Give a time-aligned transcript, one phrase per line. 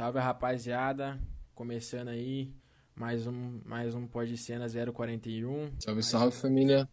[0.00, 1.20] Salve rapaziada,
[1.54, 2.56] começando aí
[2.96, 5.78] mais um mais um Pode Cena 041.
[5.78, 6.88] Salve, salve família.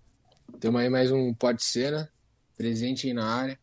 [0.60, 2.12] Temos aí mais um Pode Cena,
[2.58, 3.58] presente aí na área.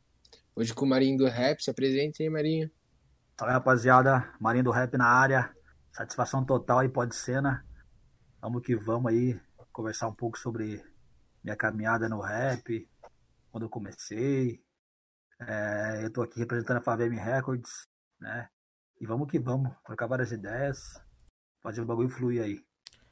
[0.56, 2.70] Hoje com o Marinho do Rap, se apresente aí, Marinho.
[3.38, 5.54] Salve rapaziada, Marinho do Rap na área.
[5.92, 7.66] Satisfação total aí, Pode Cena.
[8.40, 9.38] Vamos que vamos aí
[9.70, 10.82] conversar um pouco sobre
[11.42, 12.88] minha caminhada no rap,
[13.52, 14.64] quando eu comecei.
[15.38, 17.86] É, eu tô aqui representando a Favem Records,
[18.18, 18.48] né?
[19.04, 20.98] E vamos que vamos, trocar várias ideias,
[21.62, 22.58] fazer o bagulho fluir aí.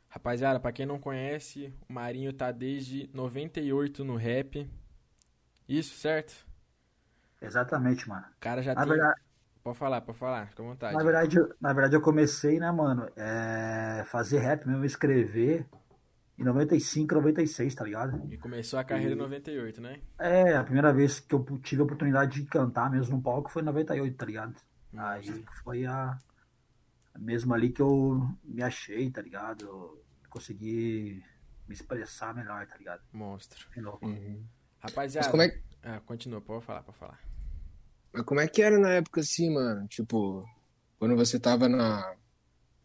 [0.08, 4.66] Rapaziada, pra quem não conhece, o Marinho tá desde 98 no rap.
[5.68, 6.46] Isso, certo?
[7.42, 8.24] Exatamente, mano.
[8.24, 8.90] O cara já Na tem.
[8.94, 9.20] verdade,
[9.62, 10.96] Pode falar, pode falar, fica à vontade.
[10.96, 15.66] na verdade, eu- na verdade, eu comecei, né, mano, é, fazer rap mesmo, escrever
[16.38, 18.32] em 95, 96, tá ligado?
[18.32, 20.00] E começou a carreira em 98, né?
[20.18, 23.60] É, a primeira vez que eu tive a oportunidade de cantar mesmo no palco foi
[23.60, 24.56] em 98, tá ligado?
[24.96, 26.18] Aí foi a
[27.18, 29.64] mesmo ali que eu me achei, tá ligado?
[29.64, 31.22] Eu consegui
[31.68, 33.02] me expressar melhor, tá ligado?
[33.12, 33.68] Monstro.
[33.74, 33.80] De.
[34.06, 34.44] Uhum.
[34.80, 35.26] Rapaziada.
[35.26, 37.20] Mas como é, Ah, continua, pode falar, pode falar.
[38.12, 39.86] mas como é que era na época assim, mano?
[39.88, 40.44] Tipo,
[40.98, 42.14] quando você tava na.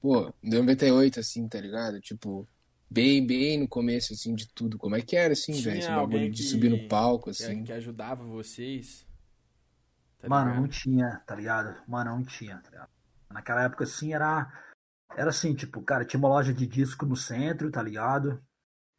[0.02, 2.00] Pô, em 98, assim, tá ligado?
[2.00, 2.48] Tipo,
[2.90, 4.78] bem, bem no começo, assim, de tudo.
[4.78, 5.80] Como é que era, assim, velho?
[5.80, 7.64] Esse bagulho de que- subir no palco, assim.
[7.64, 9.07] que ajudava vocês.
[10.20, 11.76] Tá Mano, não tinha, tá ligado?
[11.88, 12.90] Mano, não tinha, tá ligado?
[13.30, 14.52] Naquela época, assim, era.
[15.16, 18.42] Era assim, tipo, cara, tinha uma loja de disco no centro, tá ligado?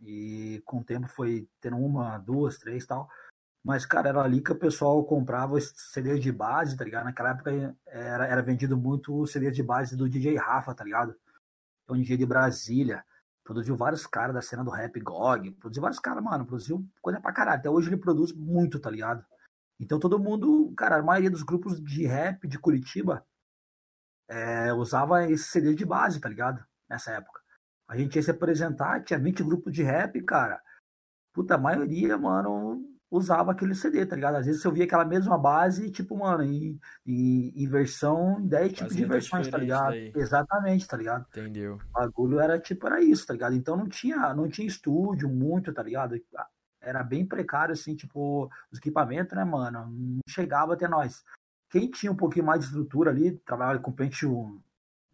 [0.01, 3.09] E com o tempo foi tendo uma, duas, três e tal.
[3.63, 7.05] Mas, cara, era ali que o pessoal comprava os CDs de base, tá ligado?
[7.05, 11.15] Naquela época era, era vendido muito CDs de base do DJ Rafa, tá ligado?
[11.89, 13.05] É um DJ de Brasília.
[13.45, 15.53] Produziu vários caras da cena do rap GOG.
[15.53, 16.47] Produziu vários caras, mano.
[16.47, 17.59] Produziu coisa pra caralho.
[17.59, 19.25] Até hoje ele produz muito, tá ligado?
[19.81, 23.25] Então todo mundo, cara, a maioria dos grupos de rap de Curitiba
[24.29, 26.65] é, usava esse CD de base, tá ligado?
[26.89, 27.41] Nessa época.
[27.89, 30.61] A gente ia se apresentar, tinha 20 grupos de rap, cara.
[31.33, 34.37] Puta, a maioria, mano, usava aquele CD, tá ligado?
[34.37, 38.97] Às vezes eu via aquela mesma base, tipo, mano, em, em, em versão, 10 tipos
[38.97, 39.91] de versões, tá ligado?
[39.91, 40.13] daí.
[40.15, 41.27] Exatamente, tá ligado?
[41.29, 41.77] Entendeu?
[41.77, 43.55] O bagulho era tipo, era isso, tá ligado?
[43.55, 46.15] Então não tinha, não tinha estúdio muito, tá ligado?
[46.89, 49.87] Era bem precário, assim, tipo, os equipamentos, né, mano?
[49.91, 51.25] Não chegava até nós.
[51.71, 54.59] Quem tinha um pouquinho mais de estrutura ali, trabalhava com Pentium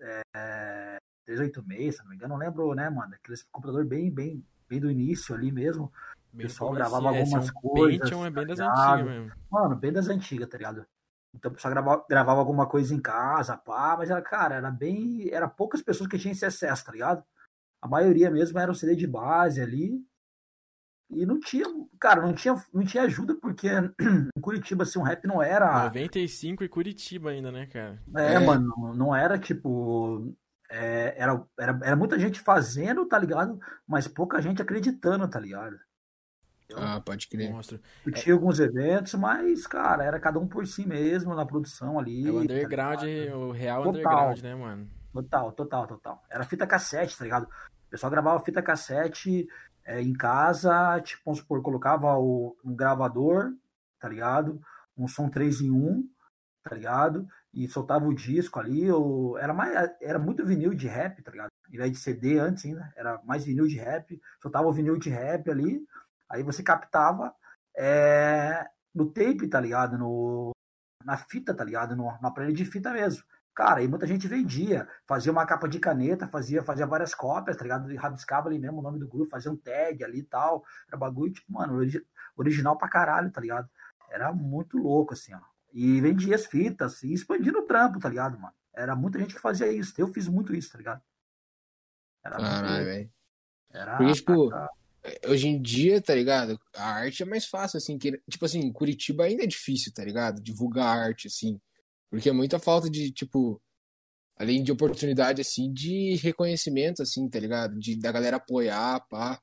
[0.00, 3.14] é, 386, se não me engano, não lembro, né, mano?
[3.14, 5.92] Aquele computador bem, bem, bem do início ali mesmo.
[6.32, 8.78] Bem pessoal gravava É, esse algumas é um coisas, Pentium é bem tá das ligado?
[8.78, 9.32] antigas mesmo.
[9.50, 10.86] Mano, bem das antigas, tá ligado?
[11.34, 15.28] Então o pessoal gravava, gravava alguma coisa em casa, pá, mas era, cara, era bem.
[15.32, 17.24] Era poucas pessoas que tinham esse acesso, tá ligado?
[17.82, 20.04] A maioria mesmo era o CD de base ali.
[21.16, 21.64] E não tinha,
[22.00, 23.90] cara, não tinha, não tinha ajuda, porque em
[24.40, 25.84] Curitiba, assim, um rap não era.
[25.84, 28.02] 95 e Curitiba ainda, né, cara?
[28.16, 28.38] É, É.
[28.38, 30.34] mano, não- era tipo.
[30.70, 33.58] é, era, era, era muita gente fazendo, tá ligado?
[33.86, 35.76] Mas pouca gente acreditando, tá ligado?
[36.76, 37.52] Ah, pode crer.
[37.52, 37.78] Monstro.
[38.04, 42.26] Eu tinha alguns eventos, mas, cara, era cada um por si mesmo na produção ali.
[42.26, 43.36] É o tá underground, ligado?
[43.38, 43.90] o real Total.
[44.00, 44.90] underground, né, mano?
[45.12, 46.22] Total, total, total.
[46.28, 47.44] Era fita cassete, tá ligado?
[47.44, 49.46] O pessoal gravava fita cassete
[49.84, 53.52] é, em casa, tipo, vamos supor, colocava o, um gravador,
[54.00, 54.60] tá ligado?
[54.96, 56.08] Um som 3 em 1,
[56.62, 57.28] tá ligado?
[57.52, 58.90] E soltava o disco ali.
[58.90, 59.38] Ou...
[59.38, 61.50] Era, mais, era muito vinil de rap, tá ligado?
[61.70, 64.20] Em vez de CD antes ainda, era mais vinil de rap.
[64.40, 65.86] Soltava o vinil de rap ali.
[66.28, 67.34] Aí você captava
[67.76, 69.98] é, no tape, tá ligado?
[69.98, 70.52] No,
[71.04, 71.94] na fita, tá ligado?
[71.94, 73.22] No, no aparelho de fita mesmo.
[73.54, 77.62] Cara, e muita gente vendia, fazia uma capa de caneta, fazia, fazia várias cópias, tá
[77.62, 77.92] ligado?
[77.92, 80.64] E rabiscava ali mesmo o nome do grupo, fazia um tag ali e tal.
[80.88, 81.78] Era bagulho, tipo, mano,
[82.36, 83.70] original pra caralho, tá ligado?
[84.10, 85.40] Era muito louco, assim, ó.
[85.72, 88.54] E vendia as fitas e expandindo o trampo, tá ligado, mano?
[88.74, 89.94] Era muita gente que fazia isso.
[89.96, 91.02] Eu fiz muito isso, tá ligado?
[92.24, 93.10] Era Caralho, velho.
[93.70, 93.96] Era.
[93.96, 94.50] Porque, tipo,
[95.28, 96.60] hoje em dia, tá ligado?
[96.74, 97.98] A arte é mais fácil, assim.
[97.98, 100.40] Que, tipo assim, Curitiba ainda é difícil, tá ligado?
[100.40, 101.60] Divulgar arte, assim.
[102.14, 103.60] Porque é muita falta de, tipo,
[104.36, 107.76] além de oportunidade, assim, de reconhecimento, assim, tá ligado?
[107.76, 109.40] De, da galera apoiar, pá.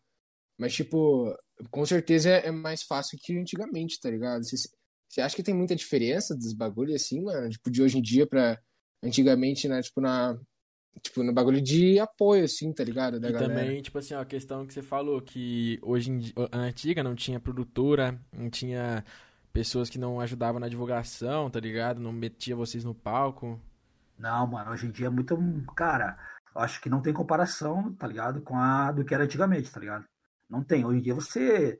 [0.57, 1.35] Mas, tipo,
[1.69, 4.41] com certeza é, é mais fácil que antigamente, tá ligado?
[4.45, 7.49] Você, acha que tem muita diferença dos bagulhos, assim, mano?
[7.49, 8.57] Tipo, de hoje em dia pra
[9.03, 9.81] antigamente, né?
[9.81, 10.39] Tipo, na,
[11.01, 13.19] Tipo, no bagulho de apoio, assim, tá ligado?
[13.19, 13.53] Da e galera.
[13.53, 17.03] também, tipo assim, ó, a questão que você falou, que hoje em dia, a antiga
[17.03, 19.03] não tinha produtora, não tinha
[19.51, 21.99] pessoas que não ajudavam na divulgação, tá ligado?
[21.99, 23.59] Não metia vocês no palco.
[24.17, 25.37] Não, mano, hoje em dia é muito.
[25.75, 26.17] Cara,
[26.55, 28.41] acho que não tem comparação, tá ligado?
[28.41, 30.05] Com a do que era antigamente, tá ligado?
[30.49, 30.85] Não tem.
[30.85, 31.79] Hoje em dia você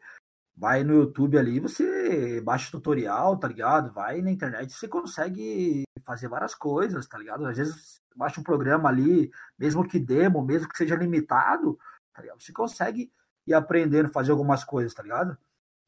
[0.55, 3.93] vai no YouTube ali, você baixa tutorial, tá ligado?
[3.93, 7.45] Vai na internet, você consegue fazer várias coisas, tá ligado?
[7.45, 11.77] Às vezes baixa um programa ali, mesmo que demo, mesmo que seja limitado,
[12.13, 12.41] tá ligado?
[12.41, 13.11] Você consegue
[13.47, 15.37] ir aprendendo fazer algumas coisas, tá ligado?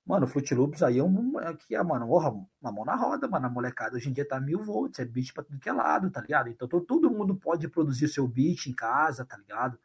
[0.05, 1.38] Mano, Fruit Loops aí é um.
[1.38, 2.29] Aqui é, mano, orra,
[2.62, 3.45] uma mão na roda, mano.
[3.45, 6.12] A molecada hoje em dia tá mil volts, é beat pra tudo que é lado,
[6.12, 6.50] tá ligado?
[6.50, 9.79] Então todo mundo pode produzir seu beat em casa, tá ligado?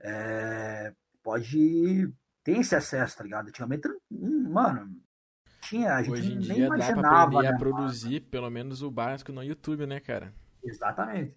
[0.00, 2.12] É, pode
[2.44, 3.48] ter esse acesso, tá ligado?
[3.48, 4.94] Antigamente, hum, mano,
[5.62, 8.50] tinha, a gente Hoje em nem dia imaginava, dá pra aprender né, a produzir pelo
[8.50, 10.34] menos o básico no YouTube, né, cara?
[10.62, 11.36] Exatamente.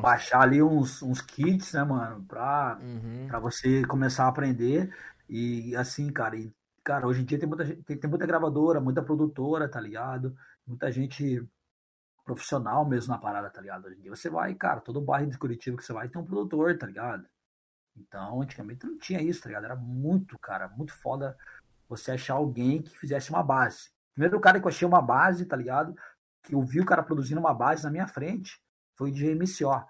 [0.00, 3.26] Baixar ali uns, uns kits, né, mano, pra, Uhum.
[3.28, 4.94] pra você começar a aprender.
[5.28, 6.52] E assim, cara, e,
[6.86, 10.36] cara, hoje em dia tem muita, tem, tem muita gravadora, muita produtora, tá ligado?
[10.64, 11.44] Muita gente
[12.24, 13.86] profissional mesmo na parada, tá ligado?
[13.86, 16.24] Hoje em dia você vai, cara, todo bairro de Curitiba que você vai tem um
[16.24, 17.26] produtor, tá ligado?
[17.96, 19.64] Então, antigamente não tinha isso, tá ligado?
[19.64, 21.36] Era muito, cara, muito foda
[21.88, 23.90] você achar alguém que fizesse uma base.
[24.14, 25.92] Primeiro cara que eu achei uma base, tá ligado?
[26.44, 28.60] Que eu vi o cara produzindo uma base na minha frente
[28.94, 29.84] foi o DJ MCO.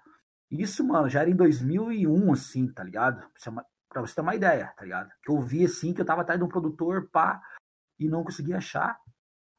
[0.49, 3.23] Isso, mano, já era em 2001, assim, tá ligado?
[3.97, 5.11] Pra você, ter uma ideia, tá ligado?
[5.23, 7.41] Que eu vi, assim, que eu tava atrás de um produtor, pá,
[7.99, 8.99] e não conseguia achar.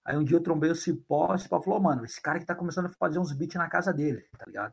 [0.05, 2.55] Aí um dia eu trombei o Cipó, o Cipó falou, mano, esse cara que tá
[2.55, 4.73] começando a fazer uns beats na casa dele, tá ligado?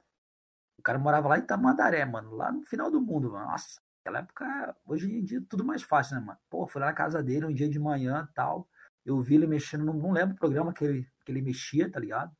[0.77, 3.47] O cara morava lá em Tamandaré, mano, lá no final do mundo, mano.
[3.47, 6.39] Nossa, naquela época, hoje em dia, tudo mais fácil, né, mano?
[6.47, 8.69] Pô, fui lá na casa dele um dia de manhã tal.
[9.03, 11.99] Eu vi ele mexendo, não, não lembro o programa que ele, que ele mexia, tá
[11.99, 12.31] ligado?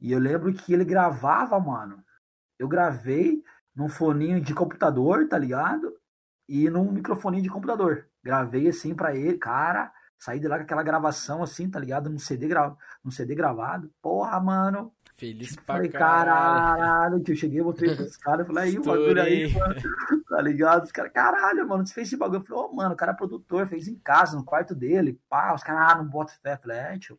[0.00, 2.04] E eu lembro que ele gravava, mano.
[2.58, 3.44] Eu gravei
[3.76, 6.01] num foninho de computador, tá ligado?
[6.48, 8.06] E num microfoninho de computador.
[8.22, 9.92] Gravei assim pra ele, cara.
[10.18, 12.08] Saí de lá com aquela gravação assim, tá ligado?
[12.08, 12.74] Num CD, gra...
[13.04, 13.90] num CD gravado.
[14.00, 14.92] Porra, mano.
[15.16, 16.78] Feliz Tipo, pra falei, caralho.
[16.80, 17.32] caralho, tio.
[17.32, 19.74] Eu cheguei, mostrei pros caras, falei, aí, o bagulho aí, mano.
[20.28, 20.84] Tá ligado?
[20.84, 22.40] Os caras, caralho, mano, você fez esse bagulho.
[22.40, 25.20] Eu falei, ô, mano, o cara é produtor, fez em casa, no quarto dele.
[25.28, 26.54] Pá, os caras, ah, não bota fé.
[26.54, 27.18] Eu falei, é, tio.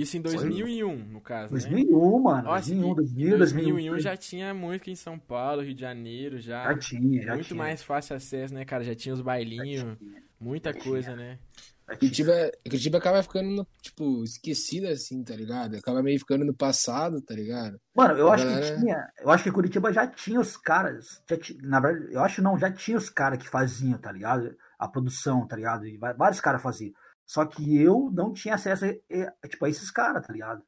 [0.00, 1.60] Isso em 2001, no caso, né?
[1.60, 2.42] 2001, mano.
[2.44, 3.98] Nossa, 2001, e- 2000, em 2001 2001.
[4.00, 6.64] já tinha muito aqui em São Paulo, Rio de Janeiro, já.
[6.64, 7.56] Já tinha, já muito tinha.
[7.58, 8.82] mais fácil acesso, né, cara?
[8.82, 9.96] Já tinha os bailinhos,
[10.40, 11.16] muita já coisa, tinha.
[11.16, 11.38] né?
[11.86, 11.98] Tinha.
[11.98, 12.32] Curitiba,
[12.64, 15.76] Curitiba acaba ficando, tipo, esquecida, assim, tá ligado?
[15.76, 17.78] Acaba meio ficando no passado, tá ligado?
[17.94, 19.08] Mano, eu acho que galera- tinha.
[19.20, 21.22] Eu acho que Curitiba já tinha os caras.
[21.28, 24.56] já ti- na verdade, eu acho não, já tinha os caras que faziam, tá ligado?
[24.78, 25.86] A produção, tá ligado?
[25.86, 26.92] E vários caras faziam.
[27.26, 30.62] Só que eu não tinha acesso a, tipo, a esses caras, tá ligado?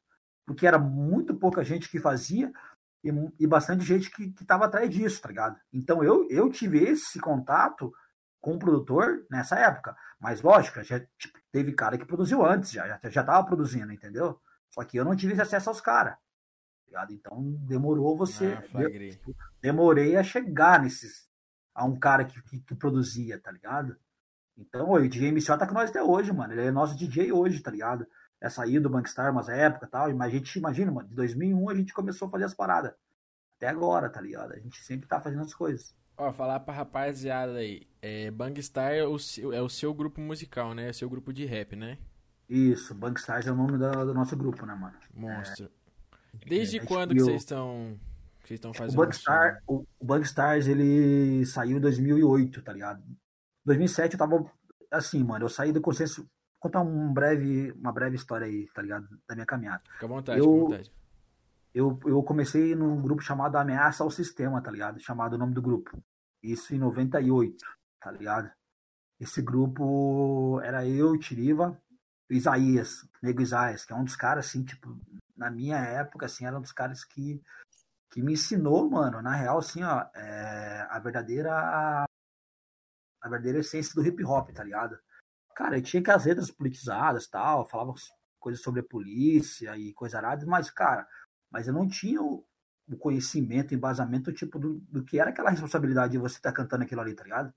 [0.45, 2.51] Porque era muito pouca gente que fazia
[3.03, 3.09] e,
[3.39, 5.59] e bastante gente que, que tava atrás disso, tá ligado?
[5.71, 7.91] Então eu, eu tive esse contato
[8.41, 9.95] com o produtor nessa época.
[10.19, 14.39] Mas lógico, já tipo, teve cara que produziu antes, já, já, já tava produzindo, entendeu?
[14.69, 16.13] Só que eu não tive esse acesso aos caras.
[16.13, 16.19] tá
[16.87, 17.13] ligado?
[17.13, 18.53] Então demorou você.
[18.57, 19.19] Ah, flagrei.
[19.61, 21.29] demorei a chegar nesses.
[21.73, 23.97] a um cara que, que, que produzia, tá ligado?
[24.57, 26.53] Então, o DJ MCO tá com nós até hoje, mano.
[26.53, 28.05] Ele é nosso DJ hoje, tá ligado?
[28.41, 30.15] É sair do Bankstar umas épocas e tal.
[30.15, 32.91] Mas a gente imagina, mano, de 2001 a gente começou a fazer as paradas.
[33.57, 34.53] Até agora, tá ligado?
[34.53, 35.95] A gente sempre tá fazendo as coisas.
[36.17, 40.73] Ó, falar pra rapaziada aí, é, Bangstar é o, seu, é o seu grupo musical,
[40.73, 40.87] né?
[40.87, 41.97] É o seu grupo de rap, né?
[42.49, 44.95] Isso, Bankstars é o nome da- do nosso grupo, né, mano?
[45.13, 45.69] Monstro.
[46.45, 47.99] Desde É, quando e que vocês estão
[48.43, 53.03] vocês estão O fazendo Bankstar, o, o Bankstars, ele saiu em 2008, tá ligado?
[53.67, 54.51] 2007 eu tava
[54.89, 56.21] assim, mano, eu saí do consenso.
[56.21, 56.29] Vou
[56.71, 59.07] contar um breve, uma breve história aí, tá ligado?
[59.27, 59.83] Da minha caminhada.
[59.91, 60.91] Fica à vontade, Eu- fica à vontade.
[61.73, 64.99] eu, eu comecei num grupo chamado Ameaça ao Sistema, tá ligado?
[64.99, 65.91] Chamado o nome do grupo.
[66.41, 67.63] Isso em 98,
[68.01, 68.49] tá ligado?
[69.19, 71.77] Esse grupo era eu, Tiriva,
[72.29, 74.97] Isaías, Nego Isaías, que é um dos caras, assim, tipo,
[75.35, 77.41] na minha época, assim, era um dos caras que,
[78.11, 82.06] que me ensinou, mano, na real, assim, ó, é, a verdadeira
[83.27, 84.97] a verdadeira essência do hip hop, tá ligado?
[85.55, 87.93] Cara, eu tinha que as letras politizadas tal, falava
[88.39, 91.07] coisas sobre a polícia e coisa arada, mas, cara,
[91.51, 92.45] mas eu não tinha o,
[92.87, 96.83] o conhecimento, embasamento, tipo, do, do que era aquela responsabilidade de você estar tá cantando
[96.83, 97.53] aquilo ali, tá ligado?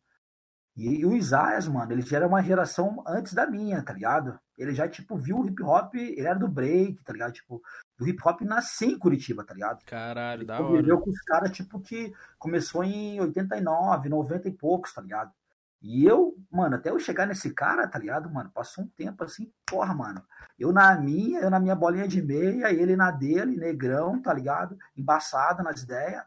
[0.76, 4.38] E, e, o Isaias, mano, ele já era uma geração antes da minha, tá ligado?
[4.56, 7.32] Ele já, tipo, viu o hip hop, ele era do break, tá ligado?
[7.32, 7.60] Tipo,
[7.98, 9.84] do hip hop nasceu em Curitiba, tá ligado?
[9.84, 10.78] Caralho, ele da hora.
[10.78, 15.32] Ele com os caras, tipo, que começou em 89, 90 e poucos, tá ligado?
[15.82, 18.50] E eu, mano, até eu chegar nesse cara, tá ligado, mano?
[18.50, 20.22] Passou um tempo assim, porra, mano.
[20.58, 24.76] Eu na minha, eu na minha bolinha de meia, ele na dele, negrão, tá ligado?
[24.96, 26.22] Embaçado nas ideias.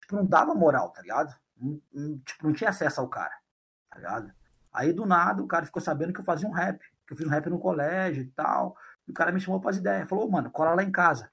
[0.00, 1.34] Tipo, não dava moral, tá ligado?
[1.56, 3.34] Não, não, tipo, não tinha acesso ao cara
[3.96, 4.32] tá ligado?
[4.72, 7.26] Aí do nada o cara ficou sabendo que eu fazia um rap, que eu fiz
[7.26, 8.76] um rap no colégio e tal.
[9.08, 10.08] E o cara me chamou para as ideias.
[10.08, 11.30] Falou, mano, cola lá em casa.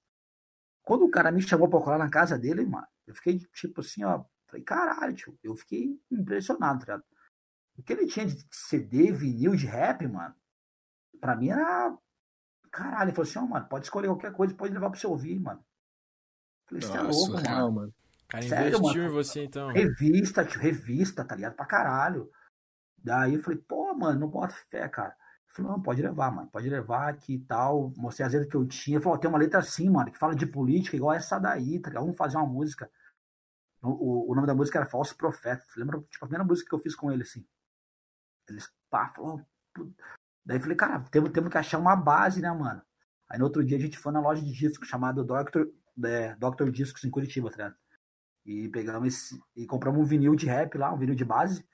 [0.84, 4.03] Quando o cara me chamou para colar na casa dele, mano, eu fiquei tipo assim,
[4.03, 4.24] ó.
[4.48, 5.38] Falei, caralho, tio.
[5.43, 7.03] Eu fiquei impressionado, tá ligado?
[7.77, 10.36] O que ele tinha de CD, vinil de rap, mano,
[11.20, 11.98] pra mim era.
[12.72, 15.08] Caralho, ele falou assim, ó, oh, mano, pode escolher qualquer coisa, pode levar pra você
[15.08, 15.63] ouvir, mano.
[16.68, 17.75] Falei, você é louco, real, mano.
[17.75, 17.94] mano.
[18.27, 19.13] Cara, Sério, investiu mano?
[19.13, 19.68] em você, então.
[19.70, 21.56] Revista, tio, revista, tá ligado?
[21.56, 22.32] Pra caralho.
[22.98, 25.15] Daí eu falei, pô, mano, não bota fé, cara.
[25.48, 27.94] Falou, não, pode levar, mano, pode levar aqui e tal.
[27.96, 28.98] Mostrei as letras que eu tinha.
[28.98, 31.89] Ele falou, tem uma letra assim, mano, que fala de política, igual essa daí, tá
[31.89, 32.03] ligado?
[32.06, 32.89] Vamos fazer uma música.
[33.84, 35.63] O, o nome da música era Falso Profeta.
[35.77, 37.46] Lembra, tipo, a primeira música que eu fiz com ele, assim.
[38.50, 39.42] Eles, pá, falou.
[40.46, 42.82] Daí falei, cara, temos, temos que achar uma base, né, mano?
[43.30, 45.72] Aí no outro dia a gente foi na loja de discos chamada Doctor,
[46.04, 47.76] é, Doctor Discos em Curitiba, tá ligado?
[48.46, 51.66] E pegamos esse, e compramos um vinil de rap lá, um vinil de base.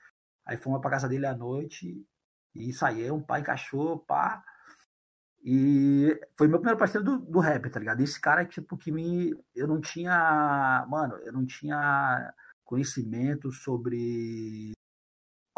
[0.45, 2.05] Aí fomos pra casa dele à noite
[2.55, 4.43] e saímos, pá, encaixou, pá.
[5.43, 8.01] E foi meu primeiro parceiro do, do rap, tá ligado?
[8.01, 9.33] Esse cara, tipo, que me.
[9.55, 10.85] Eu não tinha.
[10.89, 12.33] Mano, eu não tinha
[12.65, 14.73] conhecimento sobre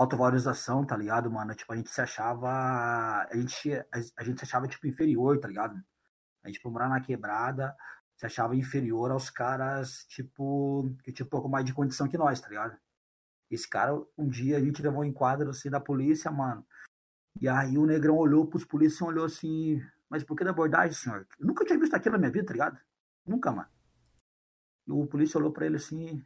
[0.01, 1.53] autovalorização, tá ligado, mano?
[1.55, 2.49] Tipo, a gente se achava.
[2.49, 3.71] A gente,
[4.17, 5.81] a, gente se achava, tipo, inferior, tá ligado?
[6.43, 7.75] A gente, tipo, morar na quebrada,
[8.17, 12.39] se achava inferior aos caras, tipo, que tinha um pouco mais de condição que nós,
[12.39, 12.77] tá ligado?
[13.49, 16.65] Esse cara, um dia a gente levou um enquadro assim da polícia, mano.
[17.39, 20.93] E aí o negrão olhou pros polícias e olhou assim, mas por que da abordagem,
[20.93, 21.27] senhor?
[21.39, 22.79] Eu nunca tinha visto aquilo na minha vida, tá ligado?
[23.25, 23.69] Nunca, mano.
[24.87, 26.25] E o polícia olhou pra ele assim,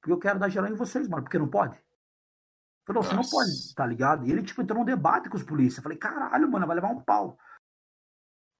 [0.00, 1.78] porque eu quero dar geral em vocês, mano, porque não pode.
[2.92, 4.26] Falou, você não pode, tá ligado?
[4.26, 5.76] E ele, tipo, entrou num debate com os polícias.
[5.76, 7.38] Eu falei, caralho, mano, vai levar um pau.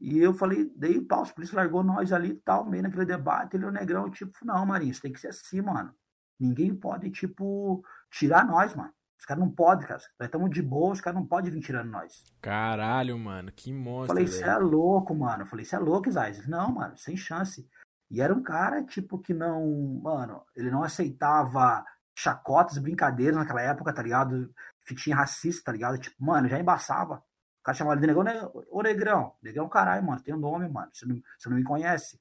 [0.01, 3.05] E eu falei, dei o pau, os polícias largou nós ali e tal, meio naquele
[3.05, 3.57] debate.
[3.57, 5.93] Ele, o negrão, tipo, não, Marinho, isso tem que ser assim, mano.
[6.39, 8.93] Ninguém pode, tipo, tirar nós, mano.
[9.19, 10.01] Os caras não podem, cara.
[10.19, 12.25] Nós estamos de boa, os caras não podem vir tirando nós.
[12.41, 14.15] Caralho, mano, que monstro.
[14.15, 15.45] Falei, você é louco, mano.
[15.45, 16.47] Falei, você é louco, Isaías.
[16.47, 17.69] Não, mano, sem chance.
[18.09, 20.01] E era um cara, tipo, que não.
[20.03, 21.85] Mano, ele não aceitava
[22.21, 24.53] chacotas, brincadeiras naquela época, tá ligado?
[24.85, 25.99] Fitinha racista, tá ligado?
[25.99, 27.17] Tipo, mano, já embaçava.
[27.17, 29.37] O cara chamava ele de negão, ô negrão.
[29.43, 30.91] Negrão, caralho, mano, tem um nome, mano.
[30.93, 32.21] Você não, você não me conhece.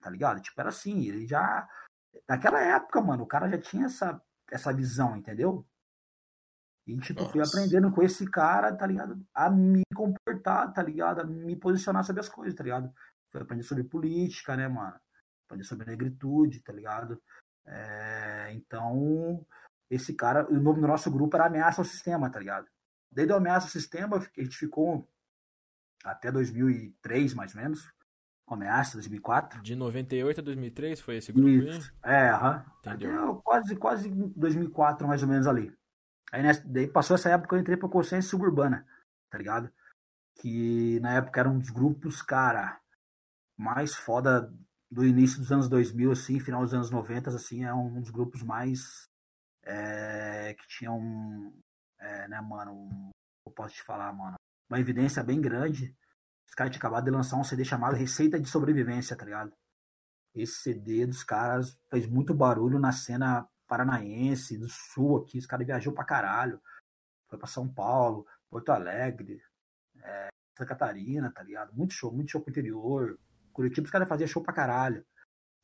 [0.00, 0.40] Tá ligado?
[0.40, 1.06] Tipo, era assim.
[1.06, 1.68] Ele já
[2.26, 5.66] Naquela época, mano, o cara já tinha essa, essa visão, entendeu?
[6.86, 7.32] E, tipo, Nossa.
[7.32, 9.22] fui aprendendo com esse cara, tá ligado?
[9.34, 11.20] A me comportar, tá ligado?
[11.20, 12.92] A me posicionar sobre as coisas, tá ligado?
[13.30, 14.98] Fui aprender sobre política, né, mano?
[15.46, 17.20] Aprender sobre negritude, tá ligado?
[17.68, 19.46] É, então,
[19.90, 22.66] esse cara, o nome do nosso grupo era Ameaça ao Sistema, tá ligado?
[23.10, 25.08] Desde o Ameaça ao Sistema, a gente ficou
[26.04, 27.92] até 2003, mais ou menos,
[28.48, 29.60] Começa 2004.
[29.60, 31.92] De 98 a 2003 foi esse grupo Isso.
[32.02, 32.14] aí?
[32.14, 32.64] É, aham.
[32.80, 33.36] Entendeu?
[33.44, 35.70] Quase, quase 2004, mais ou menos ali.
[36.32, 38.86] Aí nessa, daí passou essa época eu entrei pra consciência suburbana,
[39.28, 39.70] tá ligado?
[40.40, 42.80] Que na época eram um dos grupos, cara,
[43.54, 44.50] mais foda
[44.90, 48.42] do início dos anos 2000, assim, final dos anos 90, assim, é um dos grupos
[48.42, 49.08] mais
[49.64, 51.52] é, que tinham,
[51.98, 53.10] é, né, mano, um,
[53.46, 54.36] eu posso te falar, mano,
[54.70, 55.94] uma evidência bem grande
[56.48, 59.52] os caras tinham acabado de lançar um CD chamado Receita de Sobrevivência, tá ligado?
[60.34, 65.38] Esse CD dos caras fez muito barulho na cena paranaense, do sul aqui.
[65.38, 66.60] Os caras viajou pra caralho.
[67.28, 69.42] Foi pra São Paulo, Porto Alegre,
[70.02, 71.74] é, Santa Catarina, tá ligado?
[71.74, 73.18] Muito show, muito show pro interior.
[73.58, 75.04] Curitiba, os caras faziam show pra caralho.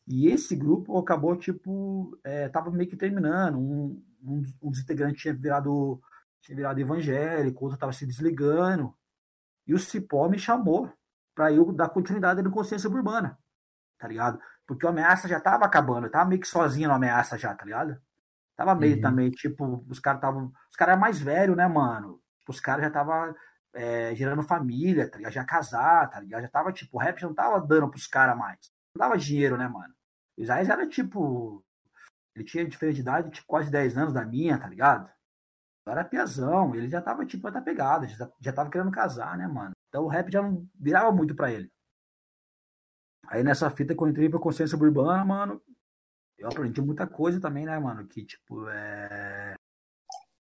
[0.05, 3.57] E esse grupo acabou, tipo, é, tava meio que terminando.
[3.57, 6.01] Um, um, um dos integrantes tinha virado,
[6.41, 8.93] tinha virado evangélico, outro tava se desligando.
[9.65, 10.93] E o Cipó me chamou
[11.37, 13.39] para eu dar continuidade no Consciência Urbana,
[13.97, 14.41] tá ligado?
[14.67, 17.65] Porque o Ameaça já tava acabando, eu tava meio que sozinho no Ameaça já, tá
[17.65, 17.97] ligado?
[18.57, 19.03] Tava meio uhum.
[19.03, 20.53] também, tipo, os caras estavam.
[20.71, 22.21] Os caras eram mais velhos, né, mano?
[22.49, 23.35] Os caras já tava
[23.75, 25.33] é, gerando família, tá ligado?
[25.33, 26.43] Já casar, tá ligado?
[26.43, 28.59] Já tava, tipo, o rap já não tava dando pros caras mais.
[28.95, 29.93] Não dava dinheiro, né, mano?
[30.37, 31.65] O Isaías era, tipo,
[32.35, 35.11] ele tinha diferença de idade, tipo, quase 10 anos da minha, tá ligado?
[35.87, 39.73] Era piazão, ele já tava, tipo, outra pegada, já, já tava querendo casar, né, mano?
[39.89, 41.71] Então o rap já não virava muito pra ele.
[43.27, 45.63] Aí nessa fita que eu entrei pra consciência urbana, mano,
[46.39, 48.07] eu aprendi muita coisa também, né, mano?
[48.07, 49.54] Que, tipo, é.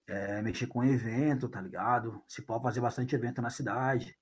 [0.07, 2.21] É mexer com evento, tá ligado?
[2.27, 4.17] Se pode fazer bastante evento na cidade.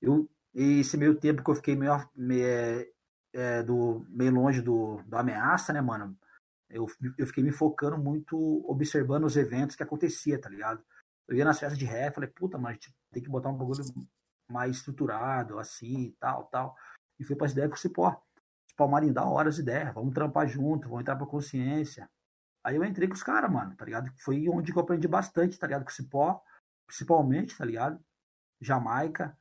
[0.00, 2.88] Eu, esse meio tempo que eu fiquei meio, meio, é,
[3.32, 6.16] é, do, meio longe do, do ameaça, né, mano?
[6.70, 8.36] Eu, eu fiquei me focando muito,
[8.70, 10.82] observando os eventos que acontecia, tá ligado?
[11.26, 12.78] Eu ia nas festas de rap, falei, puta, mas
[13.12, 13.82] tem que botar um bagulho
[14.50, 16.76] mais estruturado, assim, tal, tal.
[17.18, 18.22] E fui para as ideias com o Cipó.
[18.76, 22.08] Palmarim, da hora as ideias, vamos trampar junto, vamos entrar pra consciência.
[22.64, 24.12] Aí eu entrei com os caras, mano, tá ligado?
[24.18, 25.84] Foi onde eu aprendi bastante, tá ligado?
[25.84, 26.42] Com o Cipó,
[26.86, 28.00] principalmente, tá ligado?
[28.60, 29.36] Jamaica,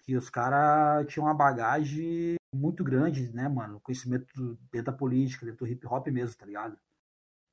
[0.00, 3.80] que os caras tinham uma bagagem muito grande, né, mano?
[3.80, 6.78] Conhecimento dentro da política, dentro do hip hop mesmo, tá ligado?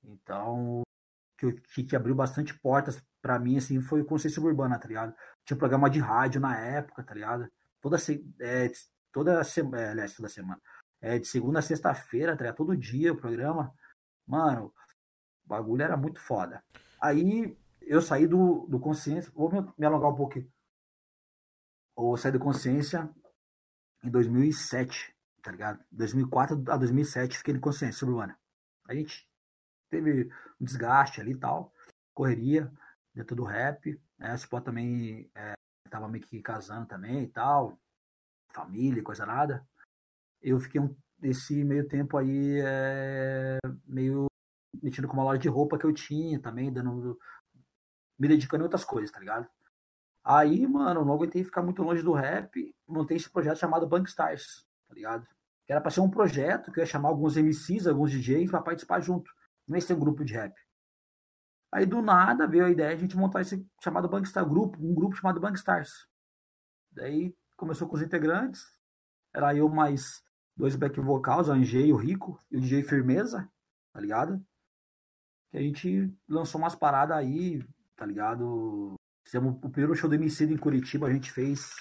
[0.03, 0.83] Então,
[1.37, 5.13] que, que, que abriu bastante portas para mim, assim, foi o Consciência Urbana, tá ligado?
[5.45, 7.49] Tinha programa de rádio na época, tá ligado?
[7.81, 7.97] Toda,
[8.39, 8.71] é,
[9.11, 10.61] toda semana, é, aliás, toda semana.
[11.01, 13.73] É, de segunda a sexta-feira, tá todo dia o programa.
[14.25, 14.73] Mano,
[15.47, 16.61] o bagulho era muito foda.
[17.01, 20.51] Aí eu saí do, do Consciência, vou me, alongar um pouquinho.
[21.97, 23.09] Eu saí do Consciência
[24.03, 25.83] em 2007, tá ligado?
[25.89, 28.37] 2004 a 2007 fiquei no Consciência Urbana.
[28.89, 29.25] A gente
[29.89, 30.29] teve
[30.59, 31.73] um desgaste ali e tal,
[32.13, 32.69] correria
[33.15, 34.33] dentro do rap, né?
[34.33, 35.53] O Spot também é,
[35.89, 37.79] tava meio que casando também e tal,
[38.53, 39.65] família, coisa nada.
[40.41, 44.27] Eu fiquei um, esse meio tempo aí é, meio
[44.81, 47.17] metido com uma loja de roupa que eu tinha também, dando
[48.17, 49.47] me dedicando a outras coisas, tá ligado?
[50.23, 54.65] Aí, mano, não aguentei ficar muito longe do rap, montei esse projeto chamado Bank Stars,
[54.87, 55.25] tá ligado?
[55.65, 58.61] Que era pra ser um projeto que eu ia chamar alguns MCs, alguns DJs pra
[58.61, 59.31] participar junto.
[59.67, 60.53] Não ia ser um grupo de rap.
[61.71, 64.77] Aí do nada veio a ideia de a gente montar esse chamado Bank Stars grupo,
[64.79, 66.07] um grupo chamado Bank Stars.
[66.91, 68.63] Daí começou com os integrantes,
[69.33, 70.23] era eu mais
[70.55, 73.49] dois back vocals, o Angei, o Rico e o DJ Firmeza,
[73.93, 74.43] tá ligado?
[75.51, 77.63] Que a gente lançou umas paradas aí,
[77.95, 78.95] tá ligado?
[79.23, 81.71] Fizemos o primeiro show do Emicida em Curitiba, a gente fez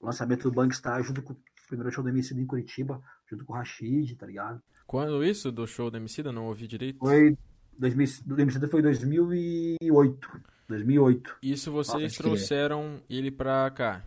[0.00, 1.36] o lançamento do Bankstar junto com o
[1.68, 4.62] primeiro show do Emicida em Curitiba, junto com o Rashid, tá ligado?
[4.86, 6.32] Quando isso, do show do Emicida?
[6.32, 6.98] Não ouvi direito.
[6.98, 7.36] Foi...
[7.78, 10.42] 2000, do Emicida foi 2008.
[10.68, 11.36] 2008.
[11.42, 14.04] Isso vocês trouxeram ele pra cá?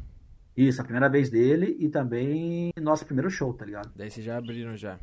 [0.55, 3.91] Isso, a primeira vez dele e também nosso primeiro show, tá ligado?
[3.95, 4.99] Daí vocês já abriram já.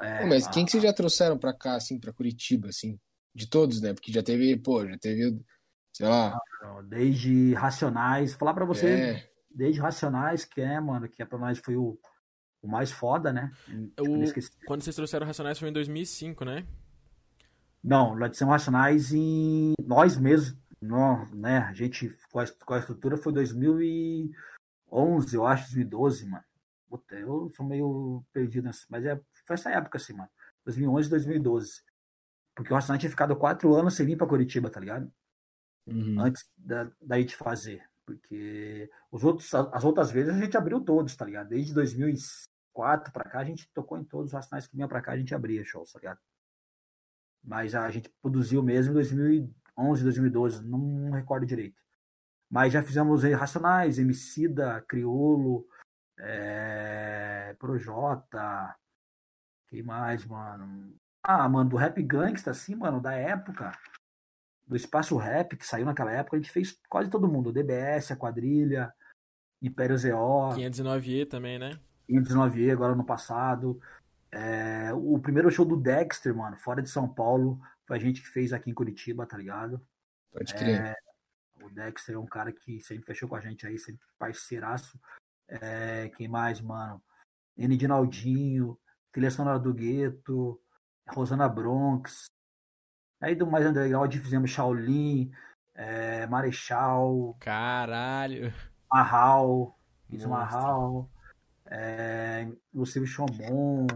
[0.00, 0.50] É, mas a...
[0.50, 2.98] quem que vocês já trouxeram pra cá, assim, pra Curitiba, assim?
[3.38, 3.94] De todos, né?
[3.94, 5.40] Porque já teve, pô, já teve
[5.92, 6.36] sei lá.
[6.88, 9.30] Desde Racionais, falar para você, é.
[9.48, 11.96] desde Racionais, que é, mano, que é pra nós foi o,
[12.60, 13.52] o mais foda, né?
[14.00, 14.24] O...
[14.66, 16.66] Quando vocês trouxeram Racionais foi em 2005, né?
[17.82, 21.58] Não, lá de Racionais em nós mesmos, não, né?
[21.58, 24.34] A gente com a, com a estrutura foi 2011,
[25.32, 26.44] eu acho, 2012, mano.
[26.88, 29.14] Puta, eu sou meio perdido, mas é,
[29.46, 30.28] foi essa época assim, mano.
[30.64, 31.87] 2011, 2012.
[32.58, 35.08] Porque o Racionais tinha ficado quatro anos sem vir pra Curitiba, tá ligado?
[35.88, 36.20] uhum.
[36.20, 37.88] antes da, daí de fazer.
[38.04, 41.48] Porque os outros, as outras vezes a gente abriu todos, tá ligado?
[41.48, 45.12] Desde 2004 para cá, a gente tocou em todos os racionais que vinham para cá,
[45.12, 46.18] a gente abria shows, tá ligado?
[47.44, 51.80] Mas a gente produziu mesmo em 2011, 2012, não recordo direito.
[52.50, 55.68] Mas já fizemos Racionais, Emicida, Criolo,
[56.18, 58.74] é, Projota,
[59.68, 60.98] quem mais, mano?
[61.30, 63.70] Ah, mano, do Rap Gangsta, assim, mano, da época
[64.66, 67.50] do Espaço Rap, que saiu naquela época, a gente fez quase todo mundo.
[67.50, 68.90] O DBS, a Quadrilha,
[69.60, 70.54] Império ZO.
[70.56, 71.78] 509E também, né?
[72.08, 73.78] 509E, agora no passado.
[74.32, 78.28] É, o primeiro show do Dexter, mano, fora de São Paulo, foi a gente que
[78.28, 79.86] fez aqui em Curitiba, tá ligado?
[80.32, 80.80] Pode crer.
[80.80, 80.94] É,
[81.62, 84.98] o Dexter é um cara que sempre fechou com a gente aí, sempre parceiraço.
[85.46, 87.02] É, quem mais, mano?
[87.54, 87.76] N.
[87.76, 88.78] Dinaldinho,
[89.12, 90.58] Trilha Sonora do Gueto,
[91.08, 92.28] Rosana Bronx,
[93.20, 95.32] Aí do mais underground fizemos Shaolin,
[95.74, 97.36] é, Marechal.
[97.40, 98.52] Caralho.
[98.90, 99.76] Marral.
[100.08, 101.10] Fiz Marral.
[101.66, 103.86] É, Luciano Chomon.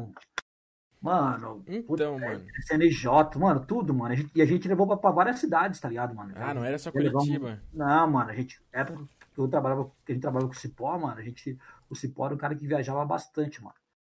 [1.01, 1.65] Mano.
[1.67, 2.45] Então, puta, mano.
[2.67, 4.13] CNJ, mano, tudo, mano.
[4.13, 6.33] A gente, e a gente levou pra, pra, várias cidades, tá ligado, mano?
[6.37, 7.61] Ah, não era só Curitiba.
[7.73, 8.61] Não, mano, a gente.
[8.73, 11.59] Época que eu trabalhava, que a gente trabalhava com o Cipó, mano, a gente.
[11.89, 13.77] O Cipó era um cara que viajava bastante, mano.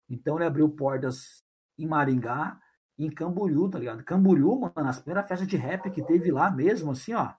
[0.08, 1.42] Então ele abriu portas
[1.78, 2.58] em Maringá,
[2.98, 4.04] em Camboriú, tá ligado?
[4.04, 7.32] Camboriú, mano, as primeiras festas de rap que teve lá mesmo, assim, ó.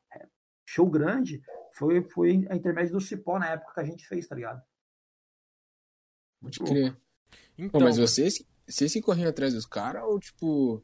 [0.65, 1.41] show grande
[1.73, 4.61] foi, foi a intermédio do Cipó na época que a gente fez, tá ligado?
[6.41, 6.97] Pode crer.
[7.57, 10.83] Então, Pô, mas vocês, vocês que corriam atrás dos caras ou, tipo,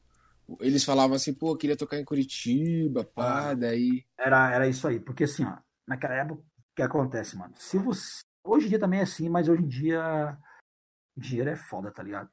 [0.59, 4.05] eles falavam assim, pô, queria tocar em Curitiba, pá, ah, daí...
[4.17, 5.57] Era, era isso aí, porque assim, ó,
[5.87, 7.53] naquela época, o que acontece, mano?
[7.57, 8.21] Se você...
[8.43, 10.37] Hoje em dia também é assim, mas hoje em dia
[11.15, 12.29] dinheiro é foda, tá ligado?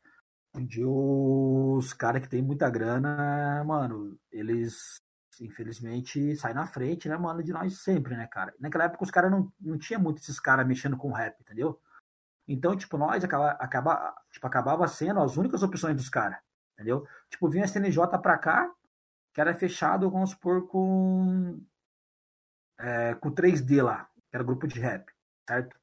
[0.66, 5.00] Dia os caras que tem muita grana, mano, eles
[5.40, 8.52] infelizmente saem na frente, né, mano, de nós sempre, né, cara?
[8.58, 11.80] Naquela época os caras não, não tinha muito esses caras mexendo com rap, entendeu?
[12.46, 16.38] Então, tipo, nós acaba, acaba, tipo, acabava sendo as únicas opções dos caras,
[16.74, 17.06] entendeu?
[17.28, 18.72] Tipo, vinha a CNJ pra cá,
[19.34, 21.60] que era fechado, vamos supor, com,
[22.78, 25.12] é, com 3D lá, que era grupo de rap,
[25.46, 25.78] certo?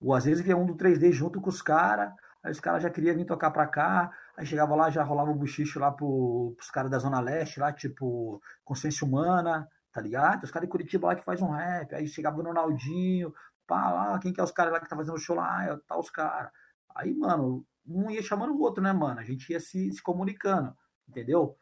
[0.00, 2.90] Ou às vezes vinha um do 3D junto com os caras, aí os caras já
[2.90, 6.54] queriam vir tocar pra cá, aí chegava lá, já rolava o um buchicho lá pro,
[6.56, 10.44] pros caras da Zona Leste, lá, tipo, Consciência Humana, tá ligado?
[10.44, 13.34] Os caras de Curitiba lá que faz um rap, aí chegava o Ronaldinho,
[13.66, 15.72] pá, lá, quem que é os caras lá que tá fazendo show lá?
[15.72, 16.50] Ah, tá os caras.
[16.94, 19.20] Aí, mano, um ia chamando o outro, né, mano?
[19.20, 20.74] A gente ia se, se comunicando,
[21.08, 21.56] entendeu?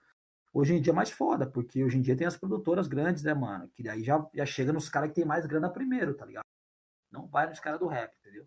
[0.52, 3.34] Hoje em dia é mais foda, porque hoje em dia tem as produtoras grandes, né,
[3.34, 3.68] mano?
[3.74, 6.44] Que daí já, já chega nos caras que tem mais grana primeiro, tá ligado?
[7.10, 8.46] Não vai nos caras do rap, entendeu?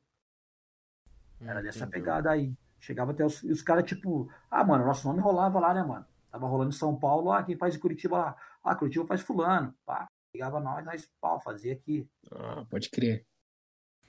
[1.45, 2.53] Era dessa pegada aí.
[2.79, 6.05] Chegava até os, os caras, tipo, ah, mano, nosso nome rolava lá, né, mano?
[6.31, 8.35] Tava rolando em São Paulo, ah, quem faz em Curitiba lá?
[8.63, 9.73] Ah, Curitiba faz fulano.
[9.85, 12.07] Pá, ligava nós, nós, pau, fazia aqui.
[12.31, 13.25] Ah, pode crer.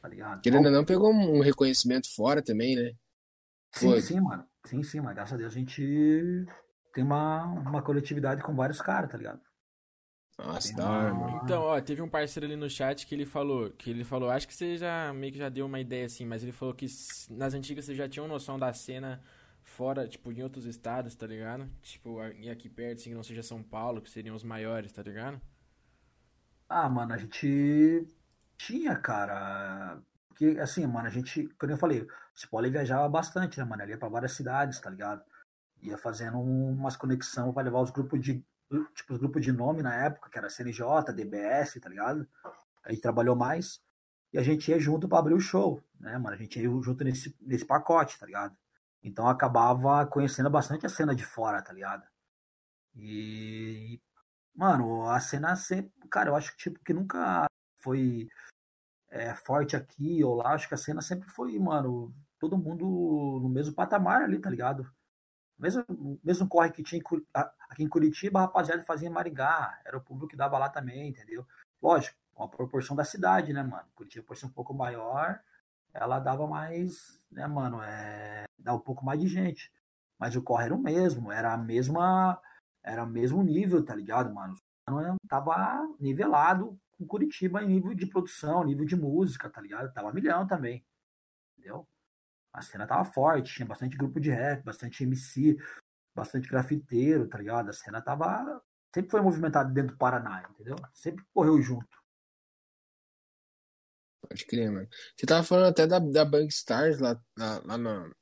[0.00, 0.40] Tá ligado?
[0.40, 2.92] Querendo ou não, pegou um reconhecimento fora também, né?
[3.72, 4.00] Sim, Foi.
[4.00, 4.46] sim, mano.
[4.64, 6.46] Sim, sim, mas graças a Deus a gente
[6.92, 9.40] tem uma, uma coletividade com vários caras, tá ligado?
[10.38, 11.40] Mano.
[11.44, 14.48] Então, ó, teve um parceiro ali no chat que ele falou, que ele falou, acho
[14.48, 16.86] que você já meio que já deu uma ideia assim, mas ele falou que
[17.30, 19.22] nas antigas você já tinha uma noção da cena
[19.62, 21.68] fora, tipo, em outros estados, tá ligado?
[21.80, 25.02] Tipo, e aqui perto, assim, que não seja São Paulo, que seriam os maiores, tá
[25.02, 25.40] ligado?
[26.68, 28.06] Ah, mano, a gente
[28.56, 30.00] tinha, cara.
[30.28, 33.82] Porque, assim, mano, a gente, como eu falei, o Cipolli viajava bastante, né, mano?
[33.82, 35.22] Ele ia pra várias cidades, tá ligado?
[35.82, 38.42] Ia fazendo umas conexões para levar os grupos de
[38.94, 42.26] tipo, os grupos de nome na época, que era CNJ, DBS, tá ligado?
[42.84, 43.80] A gente trabalhou mais
[44.32, 46.34] e a gente ia junto para abrir o show, né, mano?
[46.34, 48.56] A gente ia junto nesse, nesse pacote, tá ligado?
[49.02, 52.04] Então acabava conhecendo bastante a cena de fora, tá ligado?
[52.94, 54.00] E,
[54.54, 57.46] mano, a cena sempre, cara, eu acho que tipo que nunca
[57.78, 58.28] foi
[59.10, 62.84] é, forte aqui ou lá, acho que a cena sempre foi, mano, todo mundo
[63.42, 64.90] no mesmo patamar ali, tá ligado?
[65.62, 65.84] Mesmo,
[66.24, 67.00] mesmo corre que tinha
[67.70, 71.08] aqui em Curitiba, a rapaziada fazia em Maringá, era o público que dava lá também,
[71.08, 71.46] entendeu?
[71.80, 73.86] Lógico, com a proporção da cidade, né, mano?
[73.94, 75.40] Curitiba, por ser um pouco maior,
[75.94, 79.72] ela dava mais, né, mano, é, dá um pouco mais de gente.
[80.18, 82.40] Mas o corre era o mesmo, era a mesma,
[82.82, 84.56] era o mesmo nível, tá ligado, mano?
[85.28, 89.92] Tava nivelado com Curitiba em nível de produção, nível de música, tá ligado?
[89.92, 90.84] Tava milhão também,
[91.56, 91.86] entendeu?
[92.52, 95.56] A cena tava forte, tinha bastante grupo de rap, bastante MC,
[96.14, 97.70] bastante grafiteiro, tá ligado?
[97.70, 98.62] A cena tava.
[98.94, 100.76] Sempre foi movimentada dentro do Paraná, entendeu?
[100.92, 102.02] Sempre correu junto.
[104.28, 104.88] Pode crer, mano.
[105.16, 108.14] Você tava falando até da, da Bang Stars lá, lá, lá no,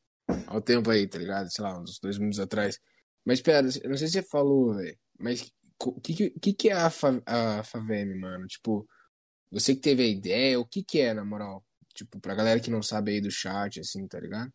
[0.47, 1.51] ao tempo aí, tá ligado?
[1.53, 2.79] Sei lá, uns dois minutos atrás.
[3.25, 4.99] Mas pera, eu não sei se você falou, velho.
[5.19, 8.47] Mas o que, que, que é a, fa, a Faveme, mano?
[8.47, 8.89] Tipo,
[9.51, 11.65] você que teve a ideia, o que que é, na moral?
[11.95, 14.53] Tipo, pra galera que não sabe aí do chat, assim, tá ligado?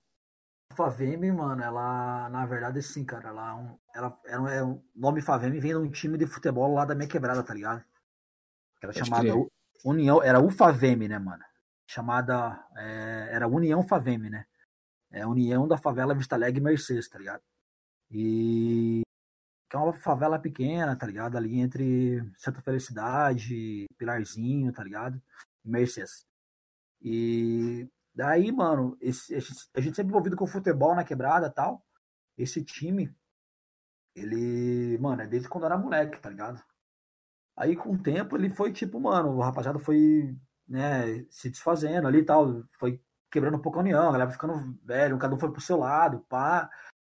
[0.71, 5.21] A Faveme, mano, ela, na verdade, sim, cara, ela, é um, ela é um nome
[5.21, 7.83] Faveme vem de um time de futebol lá da minha quebrada, tá ligado?
[8.81, 9.47] Era Pode chamada crer.
[9.83, 11.43] União, era o Faveme, né, mano?
[11.87, 14.45] Chamada, é, era União Faveme, né?
[15.11, 17.41] É União da Favela Vista Alegre Mercedes, tá ligado?
[18.11, 19.01] E
[19.69, 21.37] que é uma favela pequena, tá ligado?
[21.37, 25.21] Ali entre Santa Felicidade, Pilarzinho, tá ligado?
[25.63, 26.25] Mercedes.
[27.07, 31.85] E daí, mano, esse, a gente sempre envolvido com futebol na quebrada tal.
[32.35, 33.15] Esse time,
[34.15, 36.59] ele, mano, é desde quando era moleque, tá ligado?
[37.55, 40.35] Aí com o tempo ele foi tipo, mano, o rapaziada foi,
[40.67, 44.75] né, se desfazendo ali e tal, foi quebrando um pouco a união, a galera ficando
[44.83, 46.69] velho, cada um foi pro seu lado, pá.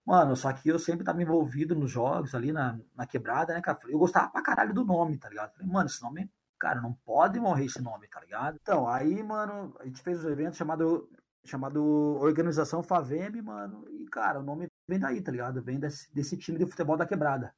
[0.05, 3.79] Mano, só que eu sempre tava envolvido nos jogos ali na, na quebrada, né, cara?
[3.87, 5.53] Eu gostava pra caralho do nome, tá ligado?
[5.53, 8.59] Falei, mano, esse nome cara, não pode morrer esse nome, tá ligado?
[8.61, 11.09] Então, aí, mano, a gente fez um evento chamado,
[11.45, 11.83] chamado
[12.19, 15.61] Organização Faveme, mano, e, cara, o nome vem daí, tá ligado?
[15.61, 17.55] Vem desse, desse time de futebol da quebrada,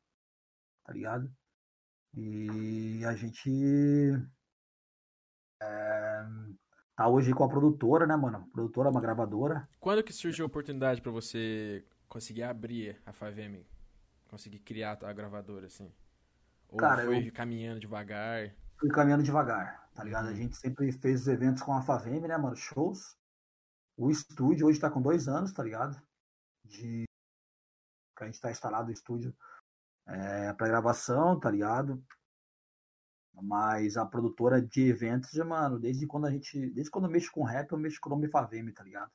[0.85, 1.29] tá ligado?
[2.13, 3.49] E a gente
[5.61, 6.25] é,
[6.95, 8.47] tá hoje com a produtora, né, mano?
[8.51, 9.67] Produtora, uma gravadora.
[9.79, 13.65] Quando que surgiu a oportunidade para você conseguir abrir a Faveme?
[14.27, 15.91] Conseguir criar a gravadora, assim?
[16.69, 17.33] Ou Cara, foi eu...
[17.33, 18.53] caminhando devagar?
[18.81, 20.27] Fui caminhando devagar, tá ligado?
[20.27, 22.55] A gente sempre fez os eventos com a Faveme, né, mano?
[22.55, 23.15] Shows.
[23.95, 26.01] O estúdio hoje tá com dois anos, tá ligado?
[26.65, 27.05] De.
[28.17, 29.35] Que a gente tá instalado o estúdio
[30.07, 32.03] é, pra gravação, tá ligado?
[33.33, 36.71] Mas a produtora de eventos, mano, desde quando a gente.
[36.71, 39.11] Desde quando eu mexo com rap, eu mexo com o nome Faveme, tá ligado?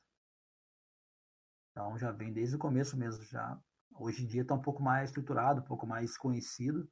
[1.71, 3.59] Então já vem desde o começo mesmo, já.
[3.99, 6.89] Hoje em dia tá um pouco mais estruturado, um pouco mais conhecido.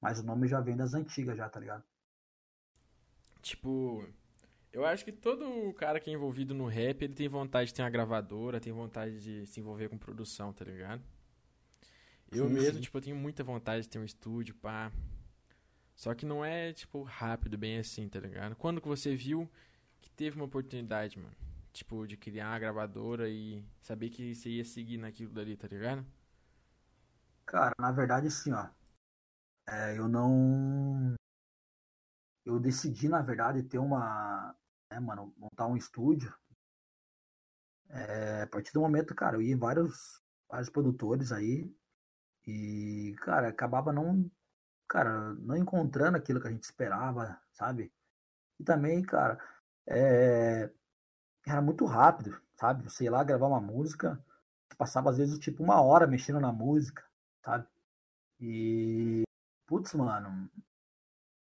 [0.00, 1.84] Mas o nome já vem das antigas já, tá ligado?
[3.46, 4.04] Tipo,
[4.72, 7.82] eu acho que todo cara que é envolvido no rap, ele tem vontade de ter
[7.82, 11.02] uma gravadora, tem vontade de se envolver com produção, tá ligado?
[12.30, 12.80] Eu Sim, mesmo, sim.
[12.80, 14.92] tipo, eu tenho muita vontade de ter um estúdio, pá.
[15.94, 18.54] Só que não é, tipo, rápido, bem assim, tá ligado?
[18.56, 19.50] Quando que você viu
[20.02, 21.34] que teve uma oportunidade, mano?
[21.72, 26.04] Tipo, de criar uma gravadora e saber que você ia seguir naquilo dali, tá ligado?
[27.44, 28.68] Cara, na verdade, assim, ó.
[29.68, 31.15] é, eu não.
[32.46, 34.54] Eu decidi, na verdade, ter uma.
[34.90, 36.32] Né, mano, montar um estúdio.
[37.88, 41.68] É, a partir do momento, cara, eu ia em vários, vários produtores aí.
[42.46, 44.30] E, cara, acabava não.
[44.88, 47.92] Cara, não encontrando aquilo que a gente esperava, sabe?
[48.60, 49.38] E também, cara,
[49.88, 50.70] é,
[51.46, 52.84] era muito rápido, sabe?
[52.84, 54.24] Você ia lá gravar uma música,
[54.78, 57.04] passava às vezes tipo uma hora mexendo na música,
[57.44, 57.66] sabe?
[58.40, 59.24] E,
[59.66, 60.50] putz, mano,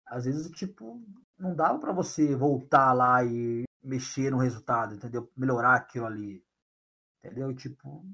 [0.10, 1.02] às vezes, tipo,
[1.38, 5.32] não dava pra você voltar lá e mexer no resultado, entendeu?
[5.38, 6.44] Melhorar aquilo ali,
[7.24, 7.56] entendeu?
[7.56, 8.06] Tipo,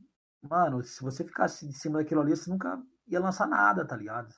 [0.41, 4.33] mano, se você ficasse de cima daquilo ali, você nunca ia lançar nada, tá ligado?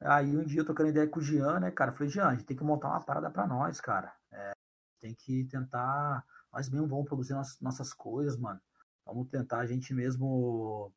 [0.00, 1.90] Aí um dia eu trocando ideia com o Jean, né, cara?
[1.90, 4.12] Eu falei, Jean, a gente tem que montar uma parada pra nós, cara.
[4.32, 4.52] É,
[5.00, 6.24] tem que tentar.
[6.52, 8.60] Nós mesmos vamos produzir nossas, nossas coisas, mano.
[9.06, 10.92] Vamos tentar a gente mesmo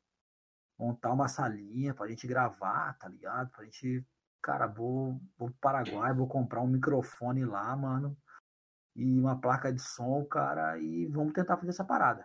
[0.78, 3.50] montar uma salinha pra gente gravar, tá ligado?
[3.50, 4.04] Pra gente.
[4.46, 8.16] Cara, vou, vou pro Paraguai, vou comprar um microfone lá, mano.
[8.94, 12.24] E uma placa de som, cara, e vamos tentar fazer essa parada.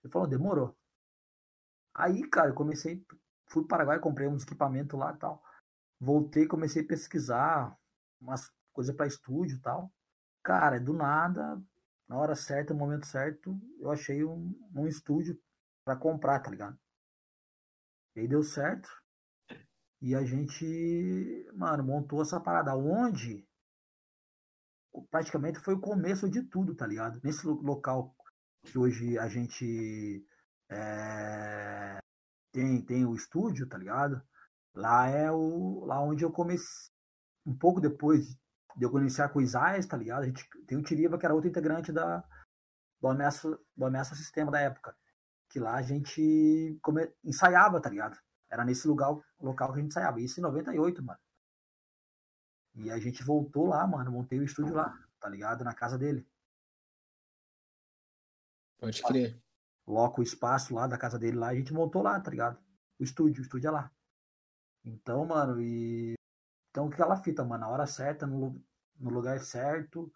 [0.00, 0.78] Ele falou, demorou.
[1.92, 3.04] Aí, cara, eu comecei,
[3.48, 5.42] fui pro Paraguai, comprei uns equipamentos lá e tal.
[5.98, 7.76] Voltei, comecei a pesquisar
[8.20, 9.92] umas coisas pra estúdio e tal.
[10.44, 11.60] Cara, do nada,
[12.08, 15.36] na hora certa, no momento certo, eu achei um, um estúdio
[15.84, 16.78] pra comprar, tá ligado?
[18.14, 18.99] E aí deu certo.
[20.02, 22.74] E a gente, mano, montou essa parada.
[22.74, 23.46] Onde
[25.10, 27.20] praticamente foi o começo de tudo, tá ligado?
[27.22, 28.14] Nesse lo- local
[28.64, 30.26] que hoje a gente
[30.70, 31.98] é,
[32.52, 34.22] tem, tem o estúdio, tá ligado?
[34.74, 36.90] Lá é o lá onde eu comecei
[37.46, 38.28] um pouco depois
[38.76, 40.22] de eu iniciar com o Isaias, tá ligado?
[40.22, 42.24] A gente tem o Tiriba, que era outro integrante da
[43.00, 44.96] do Ameaça, do Ameaça Sistema da época.
[45.50, 48.18] Que lá a gente come, ensaiava, tá ligado?
[48.50, 50.20] Era nesse lugar, local que a gente ensaiava.
[50.20, 51.20] Isso em 98, mano.
[52.74, 54.10] E a gente voltou lá, mano.
[54.10, 55.64] Montei o estúdio lá, tá ligado?
[55.64, 56.26] Na casa dele.
[58.78, 59.40] Pode crer.
[59.86, 61.48] Loco o espaço lá da casa dele lá.
[61.48, 62.58] A gente montou lá, tá ligado?
[62.98, 63.92] O estúdio, o estúdio é lá.
[64.84, 66.14] Então, mano, e.
[66.70, 68.62] Então, aquela fita, mano, na hora certa, no,
[68.98, 70.12] no lugar certo,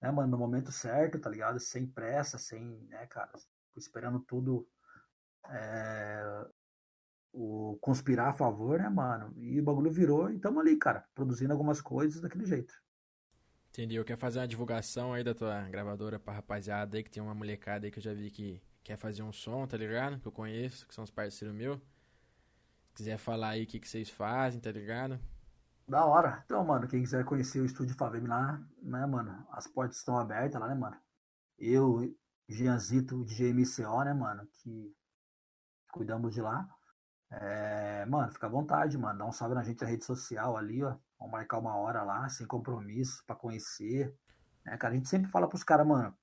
[0.00, 1.60] né, mano, no momento certo, tá ligado?
[1.60, 3.30] Sem pressa, sem, né, cara,
[3.76, 4.66] esperando tudo
[5.48, 6.46] é,
[7.32, 9.32] o conspirar a favor, né, mano?
[9.36, 12.74] E o bagulho virou e tamo ali, cara, produzindo algumas coisas daquele jeito.
[13.70, 14.04] Entendeu?
[14.04, 17.86] Quer fazer uma divulgação aí da tua gravadora pra rapaziada aí, que tem uma molecada
[17.86, 20.20] aí que eu já vi que quer fazer um som, tá ligado?
[20.20, 21.80] Que eu conheço, que são os parceiros meus.
[22.94, 25.18] Quiser falar aí o que, que vocês fazem, tá ligado?
[25.88, 26.42] Da hora.
[26.44, 29.46] Então, mano, quem quiser conhecer o estúdio Faveme lá, né, mano?
[29.50, 30.96] As portas estão abertas lá, né, mano?
[31.58, 32.14] Eu,
[32.46, 34.46] Gianzito, DJ MCO, né, mano?
[34.52, 34.94] Que
[35.90, 36.68] cuidamos de lá.
[37.32, 39.18] É, mano, fica à vontade, mano.
[39.18, 40.96] Dá um salve na gente na rede social ali, ó.
[41.18, 44.14] Vamos marcar uma hora lá, sem compromisso, pra conhecer.
[44.64, 44.92] Né, cara?
[44.92, 46.14] A gente sempre fala pros caras, mano,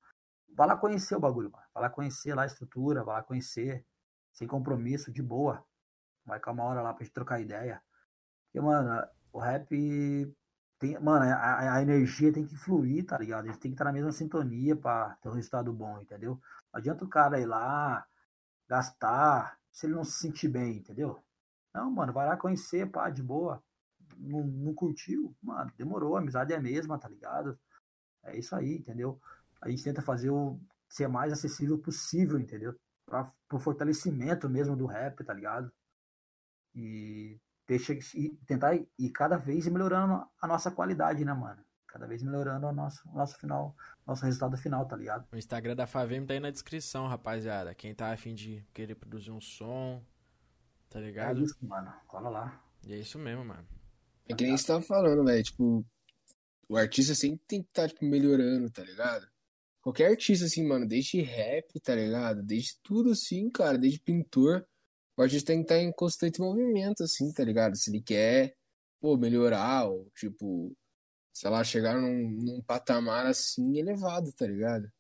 [0.56, 1.65] vai lá conhecer o bagulho, mano.
[1.74, 3.86] Vai lá conhecer lá a estrutura, vai lá conhecer,
[4.33, 5.65] sem compromisso, de boa.
[6.25, 7.81] Marcar uma hora lá pra gente trocar ideia.
[8.46, 9.67] Porque, mano, o rap
[10.79, 13.46] tem, mano, a, a energia tem que fluir, tá ligado?
[13.46, 16.40] A gente tem que estar na mesma sintonia pra ter um resultado bom, entendeu?
[16.71, 18.06] Não adianta o cara ir lá,
[18.67, 21.22] gastar, se ele não se sentir bem, entendeu?
[21.74, 23.63] Não, mano, vai lá conhecer, pá, de boa.
[24.17, 27.58] Não, não curtiu, mano, demorou, a amizade é a mesma, tá ligado?
[28.24, 29.20] É isso aí, entendeu?
[29.62, 30.60] A gente tenta fazer o
[30.90, 32.76] ser mais acessível possível, entendeu?
[33.06, 35.72] Pra, pro fortalecimento mesmo do rap, tá ligado?
[36.76, 41.63] E deixa e tentar ir cada vez melhorando a nossa qualidade, né, mano?
[41.92, 43.75] Cada vez melhorando o nosso, nosso final,
[44.06, 45.27] nosso resultado final, tá ligado?
[45.31, 47.73] O Instagram da Favem tá aí na descrição, rapaziada.
[47.73, 50.04] Quem tá afim de querer produzir um som,
[50.90, 51.42] tá É ligado?
[51.44, 51.92] isso, mano.
[52.08, 52.63] Cola lá.
[52.85, 53.67] E é isso mesmo, mano.
[54.27, 55.44] É que nem você tava falando, velho.
[55.44, 55.83] Tipo,
[56.67, 59.27] o artista sempre tem que estar, tá, tipo, melhorando, tá ligado?
[59.81, 62.44] Qualquer artista, assim, mano, desde rap, tá ligado?
[62.44, 64.63] Desde tudo, assim, cara, desde pintor.
[65.17, 67.75] O artista tem que estar tá em constante movimento, assim, tá ligado?
[67.75, 68.56] Se ele quer,
[69.02, 70.75] pô, melhorar, ou, tipo,
[71.40, 74.92] sei lá, chegar num, num patamar, assim, elevado, tá ligado?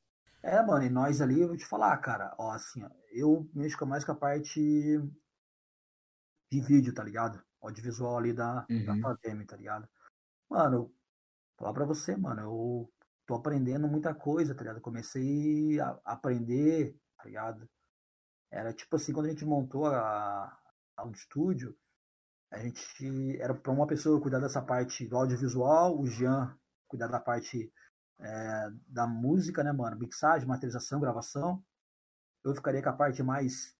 [0.41, 3.85] É, mano, e nós ali, eu vou te falar, cara, ó, assim, ó, eu mexo
[3.85, 4.61] mais com a parte
[6.49, 7.43] de vídeo, tá ligado?
[7.61, 8.85] Audiovisual ali da, uhum.
[8.85, 9.85] da Fadem, tá ligado?
[10.49, 10.95] Mano,
[11.57, 12.93] falar pra você, mano, eu
[13.25, 14.79] tô aprendendo muita coisa, tá ligado?
[14.79, 17.69] Comecei a aprender, tá ligado?
[18.49, 20.57] Era tipo assim, quando a gente montou a,
[20.95, 21.77] a um estúdio,
[22.51, 27.19] a gente era para uma pessoa cuidar dessa parte do audiovisual, o Jean cuidar da
[27.19, 27.71] parte
[28.19, 29.97] é, da música, né, mano?
[29.97, 31.63] Mixagem, materialização, gravação.
[32.43, 33.75] Eu ficaria com a parte mais,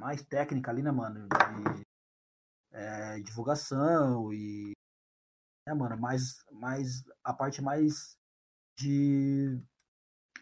[0.00, 1.28] mais técnica ali, né, mano?
[1.28, 1.86] De
[2.72, 4.72] é, divulgação e.
[5.66, 5.96] Né, mano?
[5.98, 8.18] Mais, mais, a parte mais
[8.78, 9.60] de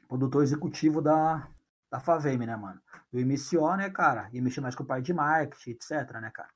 [0.09, 1.51] produtor executivo da,
[1.91, 2.81] da Faveme, né, mano?
[3.13, 4.31] Do MCO, né, cara?
[4.33, 6.53] E mexer mais com o parte de marketing, etc, né, cara?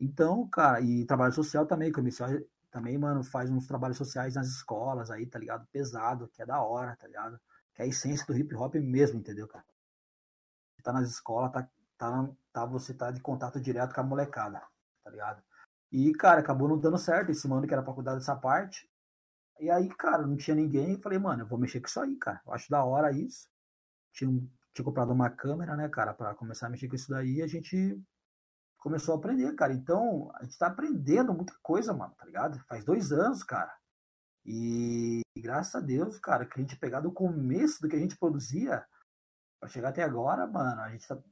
[0.00, 4.34] Então, cara, e trabalho social também, que o MCO também, mano, faz uns trabalhos sociais
[4.34, 5.66] nas escolas aí, tá ligado?
[5.72, 7.40] Pesado, que é da hora, tá ligado?
[7.74, 9.64] Que é a essência do hip hop mesmo, entendeu, cara?
[10.82, 11.68] Tá nas escolas, tá,
[11.98, 14.62] tá, tá, você tá de contato direto com a molecada,
[15.04, 15.42] tá ligado?
[15.92, 18.88] E, cara, acabou não dando certo esse mano que era pra cuidar dessa parte.
[19.60, 20.92] E aí, cara, não tinha ninguém.
[20.92, 22.40] Eu falei, mano, eu vou mexer com isso aí, cara.
[22.46, 23.48] Eu acho da hora isso.
[24.12, 24.30] Tinha,
[24.72, 27.36] tinha comprado uma câmera, né, cara, para começar a mexer com isso daí.
[27.36, 28.00] E a gente
[28.80, 29.72] começou a aprender, cara.
[29.72, 32.58] Então, a gente tá aprendendo muita coisa, mano, tá ligado?
[32.66, 33.72] Faz dois anos, cara.
[34.44, 37.98] E, e graças a Deus, cara, que a gente pegar do começo do que a
[37.98, 38.84] gente produzia
[39.60, 41.22] para chegar até agora, mano, a gente tá,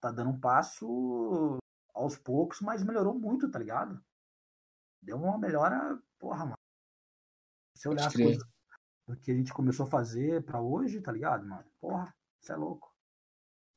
[0.00, 1.58] tá dando um passo
[1.94, 4.04] aos poucos, mas melhorou muito, tá ligado?
[5.00, 6.58] Deu uma melhora, porra, mano.
[7.76, 8.42] Se olhar as coisas
[9.06, 11.64] do que a gente começou a fazer para hoje, tá ligado, mano?
[11.80, 12.95] Porra, isso é louco.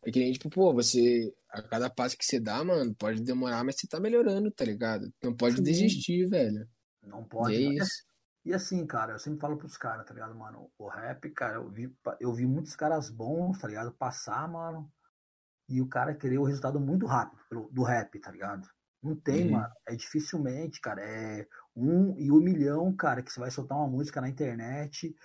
[0.03, 1.33] É que nem, tipo, pô, você.
[1.49, 5.11] A cada passo que você dá, mano, pode demorar, mas você tá melhorando, tá ligado?
[5.21, 5.63] Não pode Sim.
[5.63, 6.67] desistir, velho.
[7.03, 7.55] Não pode.
[7.55, 8.03] E, é isso.
[8.45, 10.69] e assim, cara, eu sempre falo pros caras, tá ligado, mano?
[10.77, 13.91] O rap, cara, eu vi, eu vi muitos caras bons, tá ligado?
[13.91, 14.91] Passar, mano.
[15.67, 18.67] E o cara querer o resultado muito rápido do rap, tá ligado?
[19.01, 19.51] Não tem, uhum.
[19.53, 19.73] mano.
[19.87, 21.01] É dificilmente, cara.
[21.01, 25.15] É um e um milhão, cara, que você vai soltar uma música na internet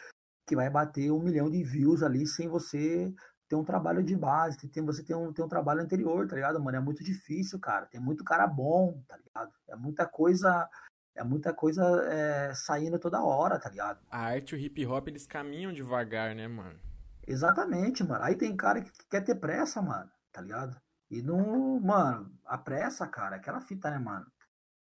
[0.46, 3.12] que vai bater um milhão de views ali sem você
[3.48, 6.62] ter um trabalho de base, tem, você tem um, tem um trabalho anterior, tá ligado,
[6.62, 6.76] mano?
[6.76, 7.86] É muito difícil, cara.
[7.86, 9.52] Tem muito cara bom, tá ligado?
[9.68, 10.68] É muita coisa.
[11.16, 14.00] É muita coisa é, saindo toda hora, tá ligado?
[14.10, 16.76] A arte e o hip hop, eles caminham devagar, né, mano?
[17.24, 18.24] Exatamente, mano.
[18.24, 20.76] Aí tem cara que quer ter pressa, mano, tá ligado?
[21.08, 21.78] E não.
[21.78, 24.26] Mano, a pressa, cara, é aquela fita, né, mano?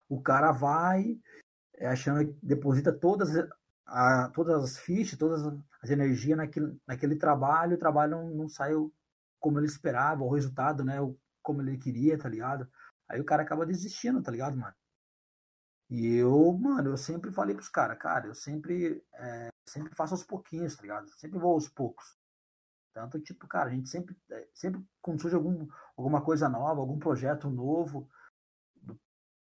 [0.10, 1.20] O cara vai
[1.78, 3.30] é, achando que deposita todas
[3.86, 5.44] a, todas as fichas, todas
[5.86, 8.92] as energias naquele, naquele trabalho, o trabalho não, não saiu
[9.40, 10.98] como ele esperava, o resultado, né,
[11.44, 12.68] como ele queria, tá ligado?
[13.08, 14.74] Aí o cara acaba desistindo, tá ligado, mano?
[15.88, 20.24] E eu, mano, eu sempre falei pros caras, cara, eu sempre, é, sempre faço aos
[20.24, 21.08] pouquinhos, tá ligado?
[21.12, 22.18] Sempre vou aos poucos.
[22.92, 26.98] Tanto, tipo, cara, a gente sempre, é, sempre quando surge algum, alguma coisa nova, algum
[26.98, 28.10] projeto novo,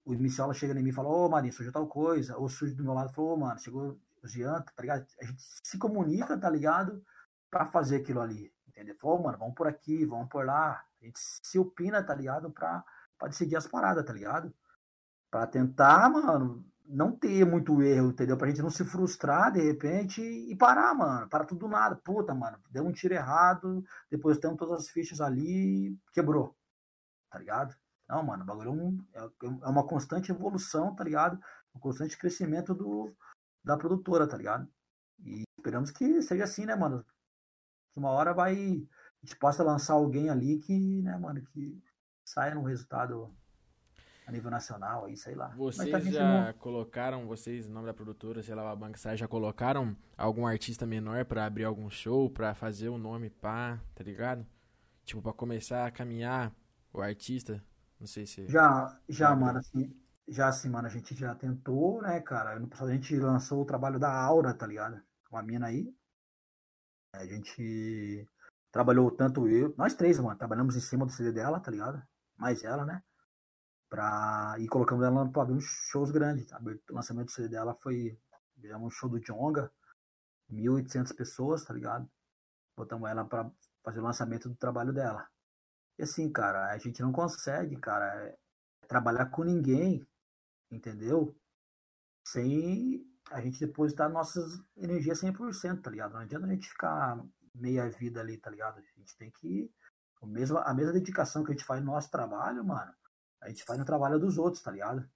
[0.04, 2.36] o inicial chega em mim e fala, ô, oh, Marinho, surgiu tal coisa.
[2.38, 5.06] Ou surge do meu lado e falou, ô, oh, mano, chegou Jean, tá ligado?
[5.22, 7.04] A gente se comunica, tá ligado?
[7.50, 8.96] Pra fazer aquilo ali, entendeu?
[9.00, 10.84] Falou, mano, vamos por aqui, vamos por lá.
[11.02, 12.52] A gente se opina, tá ligado?
[12.52, 12.84] Pra,
[13.18, 14.54] pra decidir as paradas, tá ligado?
[15.30, 18.38] Pra tentar, mano, não ter muito erro, entendeu?
[18.38, 21.28] Pra gente não se frustrar de repente e parar, mano.
[21.30, 21.96] Para tudo do nada.
[21.96, 26.56] Puta, mano, deu um tiro errado, depois temos todas as fichas ali, quebrou,
[27.30, 27.76] tá ligado?
[28.08, 31.40] Não, mano, o bagulho é, é, é uma constante evolução, tá ligado?
[31.74, 33.16] Um constante crescimento do,
[33.64, 34.68] da produtora, tá ligado?
[35.24, 37.06] E esperamos que seja assim, né, mano?
[37.94, 38.54] Que uma hora vai.
[38.54, 41.82] A gente possa lançar alguém ali que, né, mano, que
[42.26, 43.34] saia no resultado
[44.26, 45.50] a nível nacional, aí, sei lá.
[45.56, 46.54] Vocês tá já não...
[46.54, 51.26] colocaram, vocês, nome da produtora, sei lá, a Banca Sai, já colocaram algum artista menor
[51.26, 54.46] para abrir algum show, para fazer o nome pá, tá ligado?
[55.04, 56.54] Tipo, para começar a caminhar
[56.94, 57.62] o artista?
[58.00, 58.48] Não sei se.
[58.48, 59.94] Já, já, mano, assim,
[60.28, 62.60] já assim, mano, a gente já tentou, né, cara?
[62.68, 65.02] Passado a gente lançou o trabalho da Aura, tá ligado?
[65.32, 65.94] Uma mina aí.
[67.14, 68.28] A gente
[68.72, 72.02] trabalhou tanto eu, nós três, mano, trabalhamos em cima do CD dela, tá ligado?
[72.38, 73.04] Mais ela, né?
[73.90, 74.56] Pra...
[74.60, 76.48] E colocamos ela pra abrir uns shows grandes.
[76.48, 76.60] Tá?
[76.60, 78.18] O lançamento do CD dela foi,
[78.58, 79.72] digamos, um show do Jonga,
[80.52, 82.10] 1.800 pessoas, tá ligado?
[82.76, 83.52] Botamos ela pra
[83.84, 85.28] fazer o lançamento do trabalho dela.
[86.00, 88.36] E assim, cara, a gente não consegue, cara,
[88.88, 90.06] trabalhar com ninguém
[90.76, 91.36] entendeu?
[92.26, 96.14] sem a gente depositar nossas energias 100%, tá ligado?
[96.14, 97.24] Não adianta a gente ficar
[97.56, 98.80] meia vida ali, tá ligado?
[98.80, 99.70] A gente tem que.
[100.22, 102.94] A mesma, a mesma dedicação que a gente faz no nosso trabalho, mano,
[103.42, 105.08] a gente faz no trabalho dos outros, tá ligado?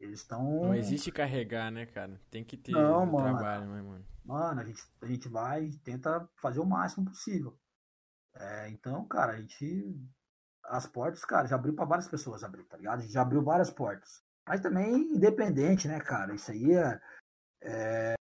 [0.00, 0.42] Eles estão.
[0.42, 2.20] Não existe carregar, né, cara?
[2.30, 3.36] Tem que ter Não, o mano.
[3.36, 4.06] trabalho, né, mano?
[4.24, 7.58] Mano, a gente, a gente vai e tenta fazer o máximo possível.
[8.34, 10.00] É, então, cara, a gente.
[10.64, 13.00] As portas, cara, já abriu pra várias pessoas abrir, tá ligado?
[13.00, 14.24] A gente já abriu várias portas.
[14.46, 16.34] Mas também independente, né, cara?
[16.34, 17.00] Isso aí é.
[17.62, 18.14] É,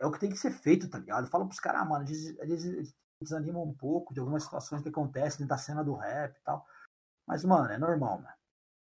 [0.00, 1.28] é o que tem que ser feito, tá ligado?
[1.28, 5.38] Fala pros caras, ah, mano, eles, eles desanimam um pouco de algumas situações que acontecem
[5.38, 6.66] dentro da cena do rap e tal.
[7.26, 8.34] Mas, mano, é normal, mano.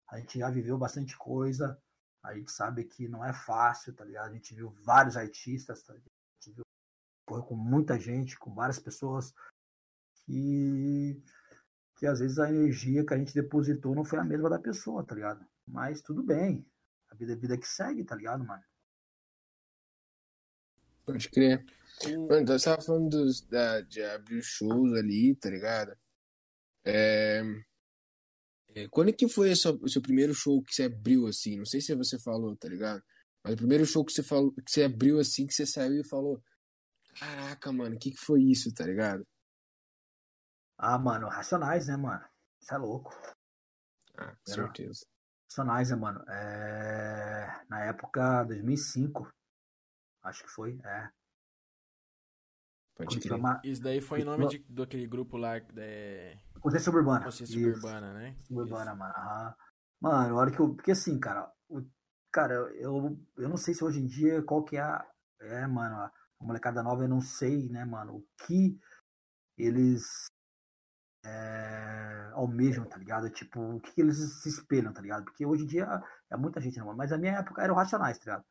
[0.08, 1.80] A gente já viveu bastante coisa.
[2.22, 4.30] A gente sabe que não é fácil, tá ligado?
[4.30, 6.10] A gente viu vários artistas, tá ligado?
[6.10, 9.32] A gente viu com muita gente, com várias pessoas
[10.24, 10.89] que,
[12.00, 15.04] que às vezes a energia que a gente depositou não foi a mesma da pessoa,
[15.04, 15.46] tá ligado?
[15.68, 16.66] Mas tudo bem.
[17.10, 18.62] A vida é vida que segue, tá ligado, mano?
[21.04, 21.62] Pode crer.
[22.06, 25.94] O- Mano, então você tava falando dos, da, de abrir shows ali, tá ligado?
[26.86, 27.42] É...
[28.74, 31.58] é, Quando que foi o seu, o seu primeiro show que você abriu assim?
[31.58, 33.02] Não sei se você falou, tá ligado?
[33.44, 36.08] Mas o primeiro show que você falou, que você abriu assim, que você saiu e
[36.08, 36.42] falou:
[37.18, 39.26] Caraca, mano, o que que foi isso, tá ligado?
[40.82, 42.24] Ah, mano, Racionais, né, mano?
[42.60, 43.12] Isso é louco.
[44.16, 45.04] Ah, com certeza.
[45.50, 46.24] Racionais, né, mano?
[46.28, 47.64] É...
[47.68, 49.28] Na época, 2005.
[50.22, 51.10] Acho que foi, é.
[52.96, 53.42] Pode Curitiba crer.
[53.42, 55.82] Ma- Isso daí foi em nome de, do aquele grupo lá da
[56.60, 57.24] Consciência Suburbana.
[57.24, 57.72] Consciência Isso.
[57.74, 58.36] Suburbana, né?
[58.46, 59.14] Suburbana, mano.
[59.16, 59.54] aham.
[60.00, 60.74] Mano, a hora que eu.
[60.74, 61.82] Porque assim, cara, o-
[62.32, 65.06] cara, eu, eu não sei se hoje em dia qual que é a.
[65.40, 68.78] É, mano, a molecada nova, eu não sei, né, mano, o que
[69.56, 70.29] eles
[71.24, 73.28] é, almejam, tá ligado?
[73.30, 75.24] Tipo, o que, que eles se espelham, tá ligado?
[75.24, 76.96] Porque hoje em dia é muita gente, mano?
[76.96, 78.44] Mas a minha época era o Racionais, tá ligado?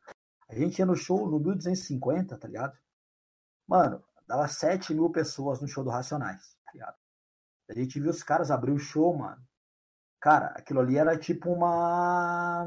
[0.48, 2.76] A gente ia no show no 1250, tá ligado?
[3.66, 6.96] Mano, dava 7 mil pessoas no show do Racionais, tá ligado?
[7.68, 9.40] A gente viu os caras abrir o show, mano.
[10.20, 12.66] Cara, aquilo ali era tipo uma.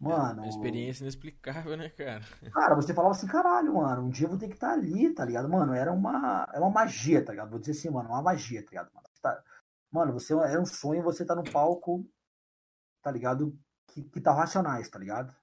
[0.00, 0.40] Mano.
[0.42, 2.22] Uma experiência inexplicável, né, cara?
[2.54, 5.26] Cara, você falava assim, caralho, mano, um dia eu vou ter que estar ali, tá
[5.26, 5.46] ligado?
[5.46, 7.50] Mano, era uma, é uma magia, tá ligado?
[7.50, 8.90] Vou dizer assim, mano, uma magia, tá ligado?
[8.94, 9.44] Mano, Você tá-
[9.92, 12.08] mano, você é um sonho você tá no palco,
[13.02, 13.54] tá ligado?
[13.88, 15.36] Que, que tá racionais, tá ligado?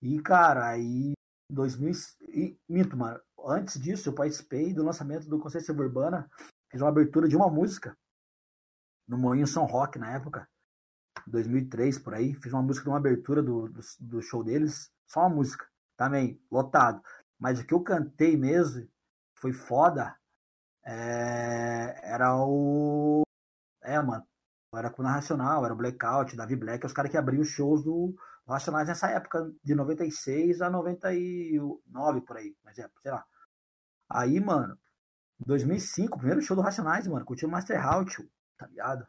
[0.00, 1.12] E, cara, aí
[1.50, 1.92] 2000
[2.28, 3.20] e minto, mano.
[3.46, 6.30] Antes disso, eu participei do lançamento do Consciência Urbana,
[6.70, 7.96] fiz uma abertura de uma música
[9.08, 10.48] no Moinho São Roque na época.
[11.26, 15.20] 2003 por aí, fiz uma música de uma abertura do, do, do show deles, só
[15.20, 17.00] uma música, também, lotado.
[17.38, 18.88] Mas o que eu cantei mesmo,
[19.34, 20.16] foi foda,
[20.84, 23.22] é, era o.
[23.82, 24.26] É, mano,
[24.74, 27.84] era com o Racional, era o Blackout, Davi Black, os caras que abriam os shows
[27.84, 28.14] do,
[28.46, 33.24] Racionais nessa época, de 96 a 99 por aí, mas é, sei lá.
[34.08, 34.78] Aí, mano,
[35.40, 38.16] em 2005, primeiro show do Racionais, mano, curti o Master House,
[38.58, 39.06] tá ligado?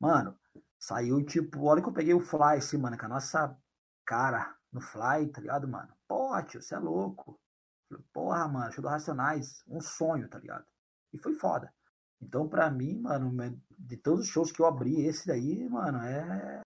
[0.00, 0.38] Mano,
[0.86, 3.58] Saiu tipo, olha que eu peguei o Fly, assim, mano, com a nossa
[4.04, 5.92] cara no Fly, tá ligado, mano?
[6.06, 7.36] Pô, tio, você é louco.
[8.12, 10.64] Porra, mano, show do Racionais, um sonho, tá ligado?
[11.12, 11.74] E foi foda.
[12.22, 13.34] Então, pra mim, mano,
[13.76, 16.60] de todos os shows que eu abri, esse daí, mano, é.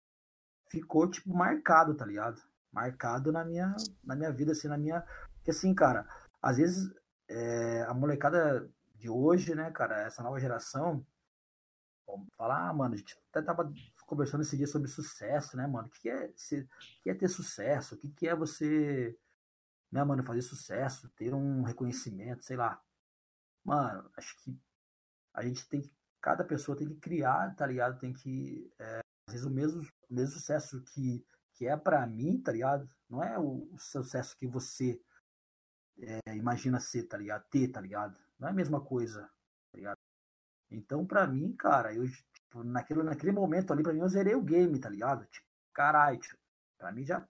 [0.68, 2.43] Ficou, tipo, marcado, tá ligado?
[2.71, 5.01] Marcado na minha, na minha vida, assim, na minha.
[5.37, 6.07] Porque, assim, cara,
[6.43, 6.95] às vezes
[7.27, 11.03] é, a molecada de hoje, né, cara, essa nova geração,
[12.37, 13.73] falar, ah, mano, a gente até tava
[14.11, 15.87] conversando esse dia sobre sucesso, né, mano?
[15.87, 17.95] O que é, ser, o que é ter sucesso?
[17.95, 19.17] O que é você,
[19.91, 22.83] né, mano, fazer sucesso, ter um reconhecimento, sei lá.
[23.65, 24.59] Mano, acho que
[25.33, 28.01] a gente tem que, cada pessoa tem que criar, tá ligado?
[28.01, 29.81] Tem que, é, às vezes, o mesmo,
[30.11, 32.89] o mesmo sucesso que, que é para mim, tá ligado?
[33.09, 35.01] Não é o, o sucesso que você
[36.01, 37.45] é, imagina ser, tá ligado?
[37.49, 38.19] Ter, tá ligado?
[38.39, 39.23] Não é a mesma coisa,
[39.71, 39.99] tá ligado?
[40.69, 42.05] Então, pra mim, cara, eu,
[42.51, 45.24] tipo, naquele, naquele momento ali, pra mim, eu zerei o game, tá ligado?
[45.26, 46.36] Tipo, caralho, tipo,
[46.76, 47.26] pra mim já,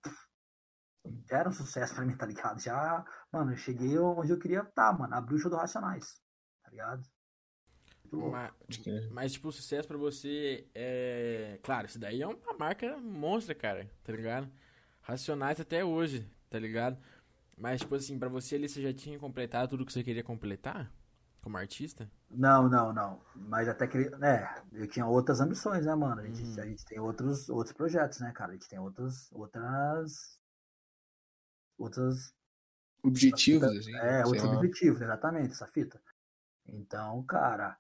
[1.28, 2.60] já era um sucesso pra mim, tá ligado?
[2.60, 6.20] Já, mano, eu cheguei onde eu queria estar, tá, mano, abri o show do Racionais,
[6.62, 7.02] tá ligado?
[8.12, 11.60] Mas, mas, tipo, o sucesso pra você é.
[11.62, 14.50] Claro, isso daí é uma marca monstra, cara, tá ligado?
[15.00, 16.98] Racionais até hoje, tá ligado?
[17.56, 20.92] Mas, tipo assim, pra você ali, você já tinha completado tudo que você queria completar?
[21.40, 22.10] Como artista?
[22.30, 23.20] Não, não, não.
[23.34, 24.10] Mas até que.
[24.16, 26.20] né, eu tinha outras ambições, né, mano?
[26.20, 26.62] A gente, uhum.
[26.62, 28.52] a gente tem outros, outros projetos, né, cara?
[28.52, 30.38] A gente tem outros, outras.
[31.78, 32.34] Outras.
[33.02, 33.94] Objetivos, assim.
[33.96, 34.56] É, outros lá.
[34.56, 36.00] objetivos, exatamente, essa fita.
[36.66, 37.76] Então, cara.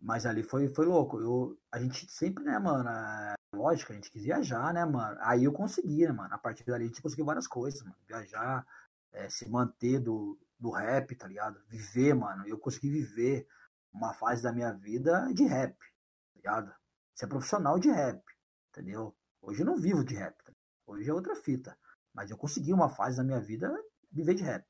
[0.00, 1.20] Mas ali foi, foi louco.
[1.20, 2.88] Eu, a gente sempre, né, mano?
[2.88, 5.16] É, lógico, a gente quis viajar, né, mano?
[5.20, 6.34] Aí eu consegui, né, mano?
[6.34, 7.94] A partir dali a gente conseguiu várias coisas, mano.
[8.08, 8.66] Viajar,
[9.12, 11.60] é, se manter do, do rap, tá ligado?
[11.66, 12.46] Viver, mano.
[12.46, 13.48] Eu consegui viver
[13.92, 16.74] uma fase da minha vida de rap, tá ligado?
[17.14, 18.22] Ser profissional de rap,
[18.70, 19.14] entendeu?
[19.42, 20.52] Hoje eu não vivo de rap, tá?
[20.86, 21.76] hoje é outra fita.
[22.14, 23.74] Mas eu consegui uma fase da minha vida
[24.10, 24.64] viver de rap.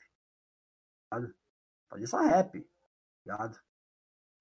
[1.11, 1.35] Tá ligado?
[1.89, 2.69] Fazer só rap, tá
[3.27, 3.61] ligado?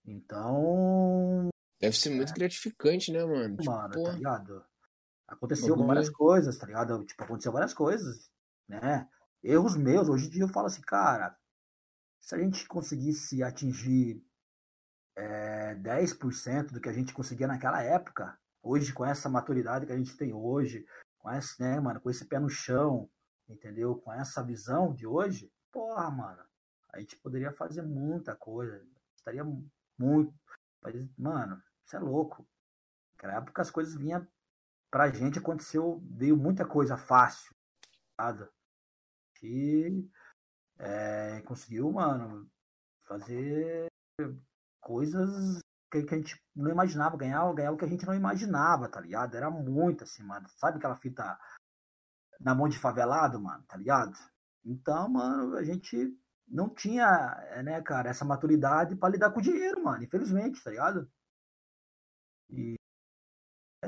[0.06, 1.50] Então.
[1.82, 2.36] Deve ser muito é.
[2.36, 3.58] gratificante, né, mano?
[3.58, 4.66] Tipo, mano, tá ligado?
[5.28, 7.04] Aconteceu várias coisas, tá ligado?
[7.06, 8.32] Tipo, aconteceu várias coisas,
[8.68, 9.10] né?
[9.44, 11.36] Erros meus, hoje em dia eu falo assim, cara,
[12.22, 14.24] se a gente conseguisse atingir
[15.16, 19.98] é, 10% do que a gente conseguia naquela época, hoje com essa maturidade que a
[19.98, 20.86] gente tem hoje,
[21.18, 23.10] com esse, né, mano, com esse pé no chão,
[23.50, 23.96] entendeu?
[23.96, 26.44] Com essa visão de hoje, porra, mano,
[26.94, 28.86] a gente poderia fazer muita coisa,
[29.18, 29.44] estaria
[29.98, 30.34] muito,
[31.18, 32.48] mano, isso é louco.
[33.14, 34.26] Naquela época as coisas vinham
[34.90, 37.56] pra gente, aconteceu, veio muita coisa fácil,
[38.18, 38.50] nada.
[39.42, 40.08] E
[40.82, 42.50] é, conseguiu, mano,
[43.08, 43.88] fazer
[44.82, 45.60] coisas
[45.92, 49.00] que, que, a gente não imaginava, ganhar, ganhar o que a gente não imaginava, tá
[49.00, 49.36] ligado?
[49.36, 50.48] Era muito assim, mano.
[50.58, 51.38] Sabe aquela fita
[52.40, 54.14] na mão de favelado, mano, tá ligado?
[54.66, 56.18] Então, mano, a gente
[56.48, 57.08] não tinha,
[57.64, 61.10] né, cara, essa maturidade para lidar com o dinheiro, mano, infelizmente, tá ligado?
[62.50, 62.81] E é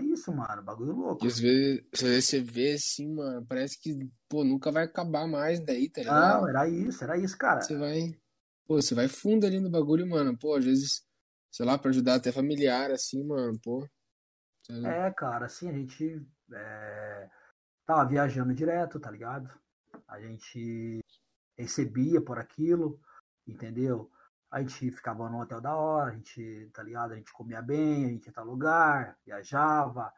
[0.04, 1.26] isso, mano, bagulho louco.
[1.26, 3.98] Às vezes, você vê assim, mano, parece que,
[4.30, 6.42] pô, nunca vai acabar mais daí, tá ligado?
[6.42, 7.62] Não, era isso, era isso, cara.
[7.62, 8.12] Você vai,
[8.66, 11.06] pô, você vai fundo ali no bagulho, mano, pô, às vezes,
[11.52, 13.88] sei lá, pra ajudar até familiar, assim, mano, pô.
[14.86, 17.30] É, cara, assim, a gente é,
[17.86, 19.50] tava viajando direto, tá ligado?
[20.08, 21.00] A gente
[21.58, 23.00] recebia por aquilo,
[23.48, 24.10] entendeu?
[24.54, 27.14] A gente ficava no hotel da hora, a gente, tá ligado?
[27.14, 30.14] A gente comia bem, a gente ia tal lugar, viajava,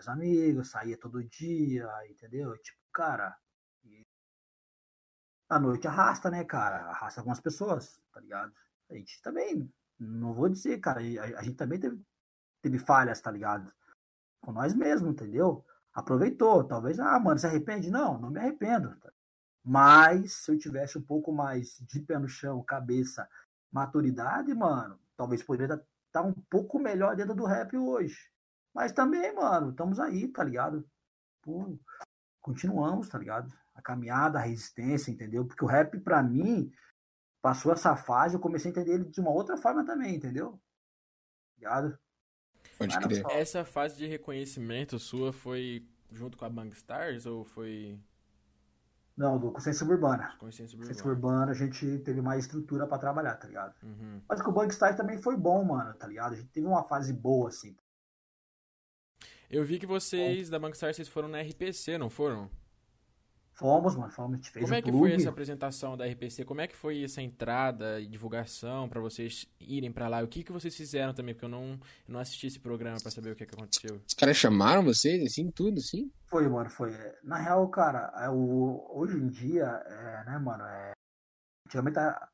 [0.00, 2.56] os amigos, saía todo dia, entendeu?
[2.62, 3.36] Tipo, cara,
[5.50, 6.76] a noite arrasta, né, cara?
[6.86, 8.54] Arrasta algumas pessoas, tá ligado?
[8.88, 12.02] A gente também, não vou dizer, cara, a, a gente também teve,
[12.62, 13.70] teve falhas, tá ligado?
[14.40, 15.62] Com nós mesmos, entendeu?
[15.92, 17.90] Aproveitou, talvez, ah, mano, se arrepende?
[17.90, 18.96] Não, não me arrependo.
[18.96, 19.12] Tá?
[19.62, 23.28] Mas se eu tivesse um pouco mais de pé no chão, cabeça
[23.70, 28.18] maturidade, mano, talvez poderia estar tá um pouco melhor dentro do rap hoje.
[28.74, 30.88] Mas também, mano, estamos aí, tá ligado?
[31.42, 31.78] Pô,
[32.40, 33.52] continuamos, tá ligado?
[33.74, 35.46] A caminhada, a resistência, entendeu?
[35.46, 36.72] Porque o rap, pra mim,
[37.42, 40.52] passou essa fase, eu comecei a entender ele de uma outra forma também, entendeu?
[40.52, 41.98] Tá ligado?
[42.78, 43.24] Pode crer.
[43.30, 47.98] Essa fase de reconhecimento sua foi junto com a Stars ou foi
[49.18, 50.36] não, do Consciência Urbana.
[50.38, 50.88] Consciência Urbana.
[50.88, 53.74] Consciência Urbana a gente teve mais estrutura para trabalhar, tá ligado?
[53.82, 54.22] Uhum.
[54.28, 56.34] Mas que o Bankstar também foi bom, mano, tá ligado?
[56.34, 57.76] A gente teve uma fase boa, assim.
[59.50, 62.48] Eu vi que vocês, da Bankstar, vocês foram na RPC, não foram?
[63.58, 66.44] Fomos, mano, fomos, a gente fez Como é que foi essa apresentação da RPC?
[66.44, 70.22] Como é que foi essa entrada e divulgação para vocês irem para lá?
[70.22, 71.34] O que que vocês fizeram também?
[71.34, 74.00] Porque eu não, eu não assisti esse programa para saber o que, que aconteceu.
[74.06, 76.08] Os caras chamaram vocês, assim, tudo, assim?
[76.26, 76.92] Foi, mano, foi.
[77.24, 80.92] Na real, cara, é o, hoje em dia, é, né, mano, é,
[81.66, 82.28] antigamente a,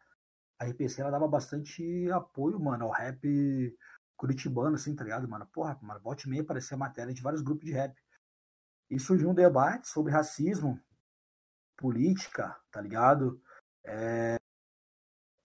[0.60, 3.74] a RPC, ela dava bastante apoio, mano, ao rap
[4.14, 5.48] curitibano, assim, tá ligado, mano?
[5.50, 7.94] Porra, mano, volte meia aparecia matéria de vários grupos de rap.
[8.90, 10.78] E surgiu um debate sobre racismo,
[11.76, 13.40] política, tá ligado?
[13.84, 14.36] É...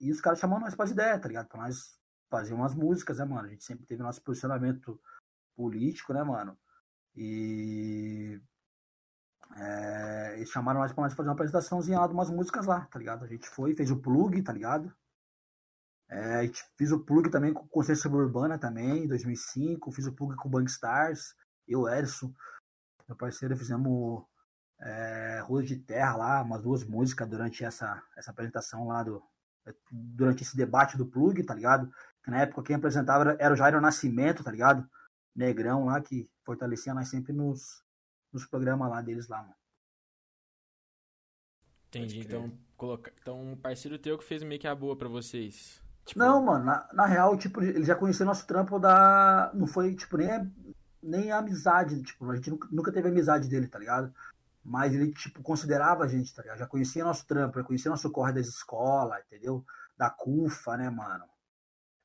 [0.00, 1.48] E os caras chamam nós para as ideias, tá ligado?
[1.48, 1.98] Pra nós
[2.30, 3.46] fazer umas músicas, né, mano?
[3.46, 5.00] A gente sempre teve nosso posicionamento
[5.54, 6.58] político, né, mano?
[7.14, 8.40] E
[9.56, 12.98] é, eles chamaram nós pra nós fazer uma apresentaçãozinha lá de umas músicas lá, tá
[12.98, 13.24] ligado?
[13.24, 14.94] A gente foi, fez o plug, tá ligado?
[16.08, 19.92] É, fez o plug também com Consciência Suburbana também, em 2005.
[19.92, 21.34] Fiz o plug com o Bankstars,
[21.66, 22.32] eu, Erson,
[23.06, 24.24] meu parceiro, fizemos
[24.80, 29.22] é, Rua de Terra lá, umas duas músicas durante essa, essa apresentação lá do.
[29.90, 31.92] Durante esse debate do plug, tá ligado?
[32.24, 34.88] Que na época quem apresentava era o Jairo Nascimento, tá ligado?
[35.36, 37.82] Negrão lá, que fortalecia nós sempre nos,
[38.32, 39.54] nos programas lá deles lá, mano.
[41.88, 42.20] Entendi.
[42.20, 43.12] Então, coloca...
[43.20, 45.82] então, um parceiro teu que fez meio que a boa pra vocês.
[46.04, 46.18] Tipo...
[46.18, 49.50] Não, mano, na, na, real, tipo, ele já conhecia nosso trampo da.
[49.54, 50.52] Não foi, tipo, nem,
[51.02, 54.12] nem a amizade, tipo, a gente nunca, nunca teve amizade dele, tá ligado?
[54.70, 56.58] Mas ele, tipo, considerava a gente, tá ligado?
[56.58, 59.64] Já conhecia nosso trampo, já conhecia nosso corre das escolas, entendeu?
[59.98, 61.24] Da CUFA, né, mano?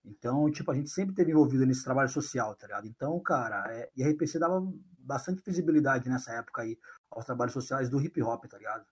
[0.04, 2.88] Então, tipo, a gente sempre teve envolvido nesse trabalho social, tá ligado?
[2.88, 6.76] Então, cara, é, e a RPC dava bastante visibilidade nessa época aí
[7.12, 8.84] aos trabalhos sociais do hip hop, tá ligado?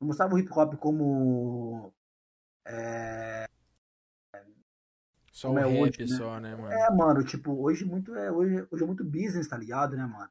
[0.00, 1.92] Não mostrava o hip hop como.
[2.64, 3.48] É,
[5.32, 6.16] Só como o é rap hoje, né?
[6.16, 6.72] só, né, mano?
[6.72, 10.30] É, mano, tipo, hoje muito é, hoje, hoje é muito business, tá ligado, né, mano?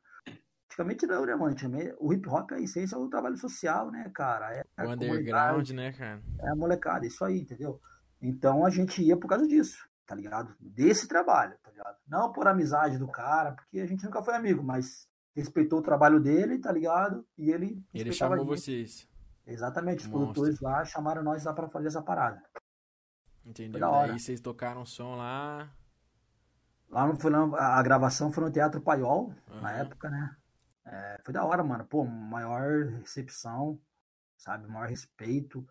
[0.71, 1.53] Antigamente não, né, mano?
[1.99, 4.53] O hip hop, a essência é o trabalho social, né, cara?
[4.55, 6.21] É o underground, né, cara?
[6.39, 7.81] é a molecada, isso aí, entendeu?
[8.21, 10.55] Então a gente ia por causa disso, tá ligado?
[10.61, 11.97] Desse trabalho, tá ligado?
[12.07, 16.21] Não por amizade do cara, porque a gente nunca foi amigo, mas respeitou o trabalho
[16.21, 17.27] dele, tá ligado?
[17.37, 19.09] E ele Ele chamou vocês,
[19.45, 20.33] Exatamente, os Monstro.
[20.33, 22.41] produtores lá chamaram nós lá pra fazer essa parada.
[23.45, 23.81] entendeu?
[23.81, 25.69] Daí vocês tocaram som lá.
[26.89, 29.81] Lá no, a gravação foi no Teatro Paiol, na Aham.
[29.81, 30.35] época, né?
[30.85, 31.85] É, foi da hora, mano.
[31.85, 33.79] Pô, maior recepção,
[34.37, 34.67] sabe?
[34.67, 35.67] Maior respeito.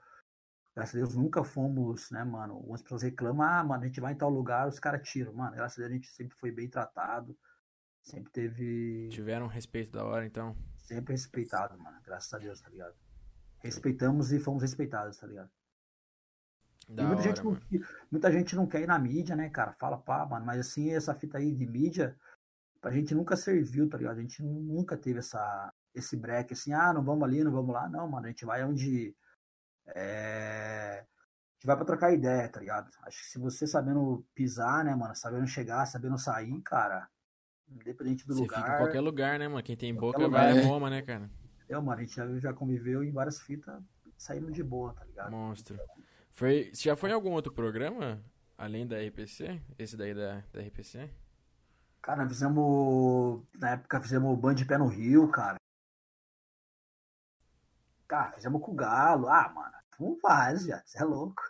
[0.75, 2.55] Graças a Deus nunca fomos, né, mano?
[2.55, 5.33] Algumas pessoas reclamam, ah, mano, a gente vai em tal lugar, os caras tiram.
[5.33, 7.37] Mano, graças a Deus a gente sempre foi bem tratado.
[8.03, 9.09] Sempre teve.
[9.11, 10.57] Tiveram respeito da hora, então.
[10.79, 12.01] Sempre respeitado, mano.
[12.03, 12.95] Graças a Deus, tá ligado?
[13.59, 15.51] Respeitamos e fomos respeitados, tá ligado?
[16.89, 17.61] Da E muita, hora, gente não,
[18.11, 19.73] muita gente não quer ir na mídia, né, cara?
[19.75, 22.17] Fala, pá, mano, mas assim, essa fita aí de mídia,
[22.81, 24.19] pra gente nunca serviu, tá ligado?
[24.19, 27.89] A gente nunca teve essa, esse break, assim, ah, não vamos ali, não vamos lá.
[27.89, 29.15] Não, mano, a gente vai onde.
[29.89, 31.05] É...
[31.05, 32.91] A gente vai pra trocar ideia, tá ligado?
[33.03, 37.07] Acho que se você sabendo pisar, né, mano, sabendo chegar, sabendo sair, cara,
[37.69, 38.63] independente do Você lugar.
[38.63, 39.63] fica em qualquer lugar, né, mano?
[39.63, 40.63] Quem tem boca lugar, vai a né?
[40.63, 41.31] Roma, né, cara?
[41.69, 43.79] Eu, mano, a gente já, já conviveu em várias fitas,
[44.17, 45.31] saindo de boa, tá ligado?
[45.31, 45.79] Monstro.
[46.31, 48.25] Foi, você já foi em algum outro programa?
[48.57, 49.61] Além da RPC?
[49.79, 51.11] Esse daí da, da RPC?
[52.03, 53.43] Cara, nós fizemos.
[53.59, 55.57] Na época fizemos Band de Pé no Rio, cara.
[58.09, 59.29] Cara, fizemos com o Galo.
[59.29, 60.83] Ah, mano, fomos vários, já.
[60.85, 61.43] Você é louco.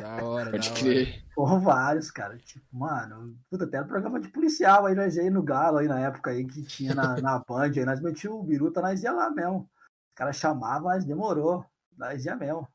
[0.00, 0.80] Da hora, Pode da hora.
[0.80, 1.24] crer.
[1.34, 2.36] Foram vários, cara.
[2.38, 6.00] Tipo, mano, puta, até no programa de policial aí, nós ia no Galo aí na
[6.00, 9.30] época aí que tinha na, na Band, aí nós metíamos o biruta, nós ia lá
[9.30, 9.68] mesmo.
[10.08, 11.64] Os caras chamavam, mas demorou.
[11.96, 12.66] Nós ia mesmo.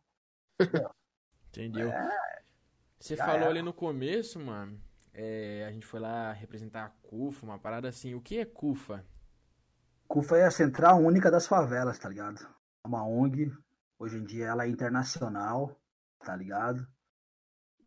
[1.50, 1.92] Entendeu?
[3.00, 3.50] Você É, já falou era.
[3.50, 4.80] ali no começo, mano.
[5.14, 8.14] É, a gente foi lá representar a CUFA, uma parada assim.
[8.14, 9.06] O que é CUFA?
[10.08, 12.42] CUFA é a Central Única das Favelas, tá ligado?
[12.84, 13.52] É uma ONG.
[13.98, 15.80] Hoje em dia ela é internacional,
[16.20, 16.88] tá ligado?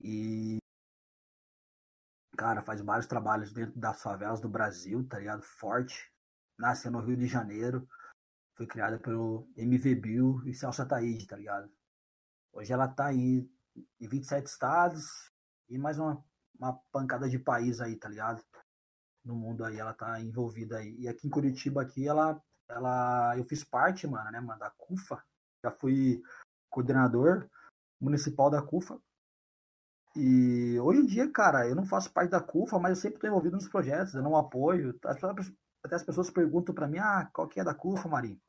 [0.00, 0.58] E.
[2.36, 5.42] Cara, faz vários trabalhos dentro das favelas do Brasil, tá ligado?
[5.42, 6.12] Forte.
[6.58, 7.88] Nasceu no Rio de Janeiro.
[8.54, 11.70] Foi criada pelo MV Bill e Celso Ataíde, tá ligado?
[12.52, 13.48] Hoje ela tá aí
[14.00, 15.32] em 27 estados
[15.68, 16.22] e mais uma,
[16.62, 18.42] uma pancada de país aí, tá ligado?
[19.24, 20.96] no mundo aí, ela tá envolvida aí.
[20.98, 25.22] E aqui em Curitiba, aqui, ela, ela, eu fiz parte, mano, né, mano, da CUFA.
[25.64, 26.22] Já fui
[26.68, 27.48] coordenador
[28.00, 29.00] municipal da CUFA.
[30.14, 33.26] E hoje em dia, cara, eu não faço parte da CUFA, mas eu sempre tô
[33.26, 34.98] envolvido nos projetos, eu não apoio.
[35.04, 38.40] Até as pessoas perguntam pra mim, ah, qual que é da CUFA, Marinho?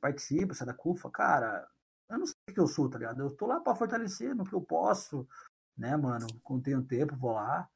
[0.00, 1.10] Participa, você é da CUFA?
[1.10, 1.66] Cara,
[2.10, 3.20] eu não sei o que eu sou, tá ligado?
[3.20, 5.26] Eu tô lá pra fortalecer no que eu posso,
[5.76, 6.26] né, mano?
[6.42, 7.68] Quando tenho tempo, vou lá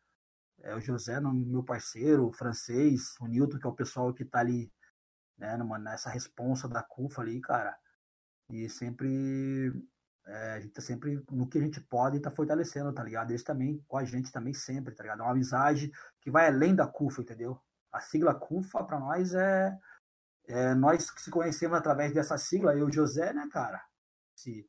[0.63, 4.41] é, o José, meu parceiro, o francês, o Newton, que é o pessoal que tá
[4.41, 4.73] ali,
[5.39, 7.77] né, numa, nessa responsa da CUFA ali, cara.
[8.51, 9.73] E sempre,
[10.27, 13.31] é, a gente tá sempre, no que a gente pode, tá fortalecendo, tá ligado?
[13.31, 15.21] Eles também, com a gente também sempre, tá ligado?
[15.21, 15.91] É uma amizade
[16.21, 17.61] que vai além da CUFA, entendeu?
[17.93, 19.79] A sigla CUFA, pra nós, é,
[20.49, 23.83] é nós que se conhecemos através dessa sigla, eu e o José, né, cara?
[24.37, 24.69] Se,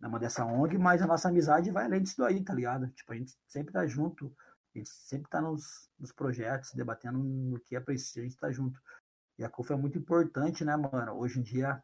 [0.00, 2.88] numa dessa ONG, mas a nossa amizade vai além disso daí, tá ligado?
[2.90, 4.34] Tipo, a gente sempre tá junto,
[4.74, 8.50] a gente sempre tá nos, nos projetos, debatendo no que é preciso, a gente tá
[8.50, 8.80] junto.
[9.38, 11.14] E a CUFA é muito importante, né, mano?
[11.14, 11.82] Hoje em dia,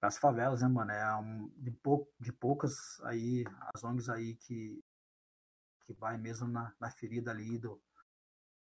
[0.00, 0.90] as favelas, né, mano?
[0.90, 3.44] É um, de, pou, de poucas aí,
[3.74, 4.82] as ONGs aí que,
[5.86, 7.80] que vai mesmo na, na ferida ali do,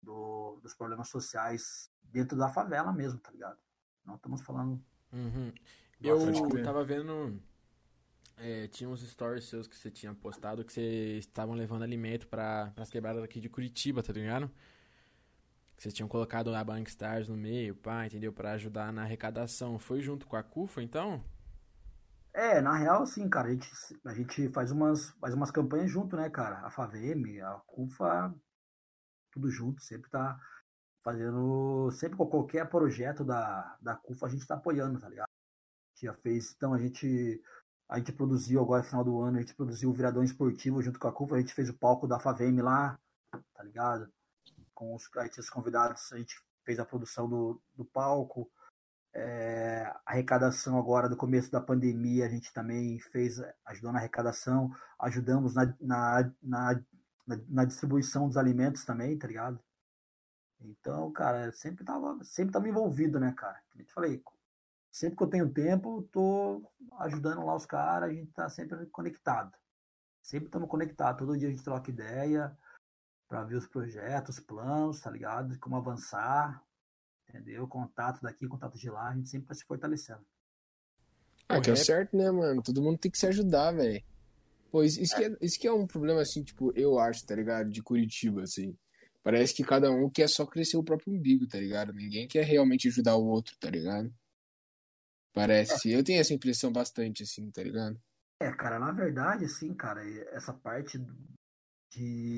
[0.01, 3.57] do, dos problemas sociais dentro da favela mesmo, tá ligado?
[4.05, 4.83] Não estamos falando.
[5.13, 5.53] Uhum.
[6.01, 7.41] Eu tava vendo.
[8.41, 12.73] É, tinha uns stories seus que você tinha postado que vocês estavam levando alimento para
[12.75, 14.49] as quebradas aqui de Curitiba, tá ligado?
[15.75, 18.33] Que vocês tinham colocado a Bank Stars no meio, pá, entendeu?
[18.33, 19.77] Pra ajudar na arrecadação.
[19.77, 21.23] Foi junto com a CUFA, então?
[22.33, 23.69] É, na real, sim, cara, a gente,
[24.05, 26.65] a gente faz umas, faz umas campanhas junto, né, cara?
[26.65, 28.33] A FAVEM, a CUFA,
[29.31, 30.39] tudo junto, sempre tá
[31.03, 35.27] fazendo, sempre com qualquer projeto da, da CUFA a gente tá apoiando, tá ligado?
[35.27, 37.41] A gente já fez, então a gente,
[37.91, 41.09] a gente produziu agora, final do ano, a gente produziu o Viradão Esportivo junto com
[41.09, 42.97] a CUFA, a gente fez o palco da FAVEM lá,
[43.53, 44.09] tá ligado?
[44.73, 48.49] Com os, os convidados, a gente fez a produção do, do palco,
[49.13, 55.53] é, arrecadação agora do começo da pandemia, a gente também fez, ajudou na arrecadação, ajudamos
[55.53, 56.81] na, na, na,
[57.27, 59.59] na, na distribuição dos alimentos também, tá ligado?
[60.61, 63.61] Então, cara, sempre tava, sempre tava envolvido, né, cara?
[63.69, 64.23] Como eu te falei,
[64.91, 66.61] sempre que eu tenho tempo, tô
[66.99, 69.51] ajudando lá os caras, a gente tá sempre conectado.
[70.21, 71.19] Sempre estamos conectados.
[71.19, 72.55] Todo dia a gente troca ideia
[73.27, 75.57] para ver os projetos, planos, tá ligado?
[75.59, 76.61] Como avançar,
[77.27, 77.67] entendeu?
[77.67, 80.25] Contato daqui, contato de lá, a gente sempre vai se fortalecendo.
[81.47, 82.61] Ah, que é certo, né, mano?
[82.61, 84.03] Todo mundo tem que se ajudar, velho.
[84.69, 87.35] Pô, isso, isso, que é, isso que é um problema, assim, tipo, eu acho, tá
[87.35, 87.69] ligado?
[87.69, 88.77] De Curitiba, assim.
[89.23, 91.93] Parece que cada um quer só crescer o próprio umbigo, tá ligado?
[91.93, 94.13] Ninguém quer realmente ajudar o outro, tá ligado?
[95.33, 95.91] Parece.
[95.91, 97.99] Eu tenho essa impressão bastante, assim, tá ligado?
[98.41, 100.97] É, cara, na verdade, assim, cara, essa parte
[101.91, 102.37] de,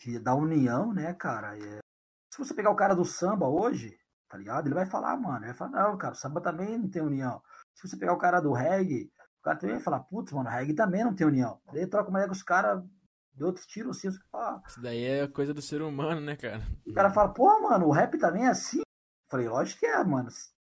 [0.00, 1.56] de da união, né, cara?
[1.58, 1.78] É...
[2.32, 3.98] Se você pegar o cara do samba hoje,
[4.28, 4.66] tá ligado?
[4.66, 7.42] Ele vai falar, mano, ele vai falar, não, cara, o samba também não tem união.
[7.74, 9.10] Se você pegar o cara do reggae,
[9.40, 11.60] o cara também vai falar, putz, mano, o reggae também não tem união.
[11.72, 12.82] Daí troca uma ideia com os caras
[13.34, 16.62] de outros tiros assim, fala, Isso daí é coisa do ser humano, né, cara?
[16.86, 18.78] O cara fala, pô, mano, o rap também é assim?
[18.78, 18.84] Eu
[19.30, 20.28] falei, lógico que é, mano,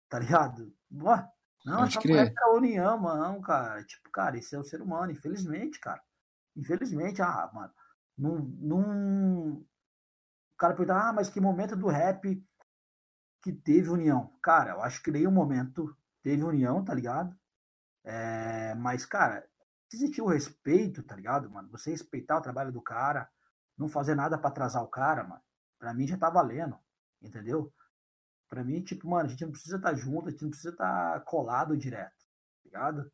[0.10, 0.74] tá ligado?
[0.92, 1.28] Ué,
[1.64, 3.84] não, Pode essa é a união, mano, cara.
[3.84, 6.02] Tipo, cara, isso é o ser humano, infelizmente, cara.
[6.56, 7.74] Infelizmente, ah, mano,
[8.18, 8.40] não.
[8.60, 9.66] não...
[10.54, 12.42] O cara pergunta, ah, mas que momento do rap
[13.42, 14.32] que teve união?
[14.42, 17.36] Cara, eu acho que nenhum momento teve união, tá ligado?
[18.04, 19.46] É, mas, cara,
[19.90, 21.70] se existir o respeito, tá ligado, mano?
[21.72, 23.30] Você respeitar o trabalho do cara,
[23.78, 25.42] não fazer nada para atrasar o cara, mano,
[25.80, 26.78] pra mim já tá valendo,
[27.22, 27.74] entendeu?
[28.54, 30.70] Pra mim, tipo, mano, a gente não precisa estar tá junto, a gente não precisa
[30.70, 33.12] estar tá colado direto, tá ligado?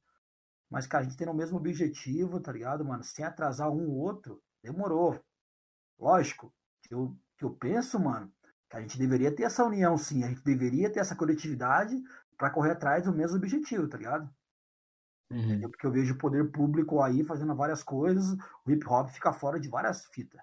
[0.69, 3.05] Mas, cara, a gente tem o mesmo objetivo, tá ligado, mano?
[3.05, 5.17] Sem atrasar um ou outro, demorou.
[5.97, 8.29] Lógico, que eu, que eu penso, mano,
[8.69, 10.25] que a gente deveria ter essa união, sim.
[10.25, 11.95] A gente deveria ter essa coletividade
[12.37, 14.29] para correr atrás do mesmo objetivo, tá ligado?
[15.31, 15.61] Uhum.
[15.61, 19.57] Porque eu vejo o poder público aí fazendo várias coisas, o hip hop fica fora
[19.57, 20.41] de várias fitas.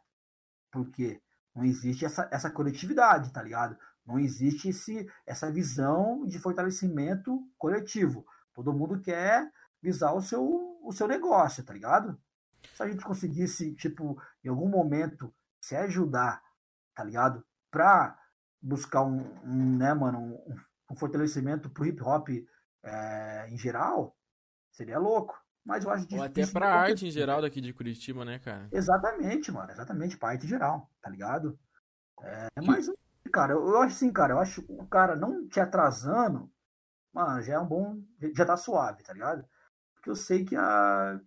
[0.72, 1.20] Porque
[1.54, 3.76] não existe essa, essa coletividade, tá ligado?
[4.06, 8.24] Não existe esse, essa visão de fortalecimento coletivo.
[8.54, 9.50] Todo mundo quer
[9.82, 10.44] visar o seu,
[10.82, 12.18] o seu negócio, tá ligado?
[12.74, 16.40] Se a gente conseguisse, tipo, em algum momento se ajudar,
[16.94, 17.44] tá ligado?
[17.70, 18.16] Pra
[18.62, 20.56] buscar um, um né, mano, um,
[20.90, 22.28] um fortalecimento pro hip hop
[22.84, 24.16] é, em geral,
[24.70, 25.36] seria louco.
[25.64, 26.20] Mas eu acho difícil.
[26.20, 28.68] Ou até pra arte em geral daqui de Curitiba, né, cara?
[28.70, 29.68] Exatamente, mano.
[29.72, 31.58] Exatamente, pra arte em geral, tá ligado?
[32.22, 32.88] É, mas
[33.36, 36.50] cara, eu acho assim, cara, eu acho o cara não te atrasando,
[37.12, 38.02] mano, já é um bom.
[38.34, 39.46] Já tá suave, tá ligado?
[39.94, 41.20] Porque eu sei que a,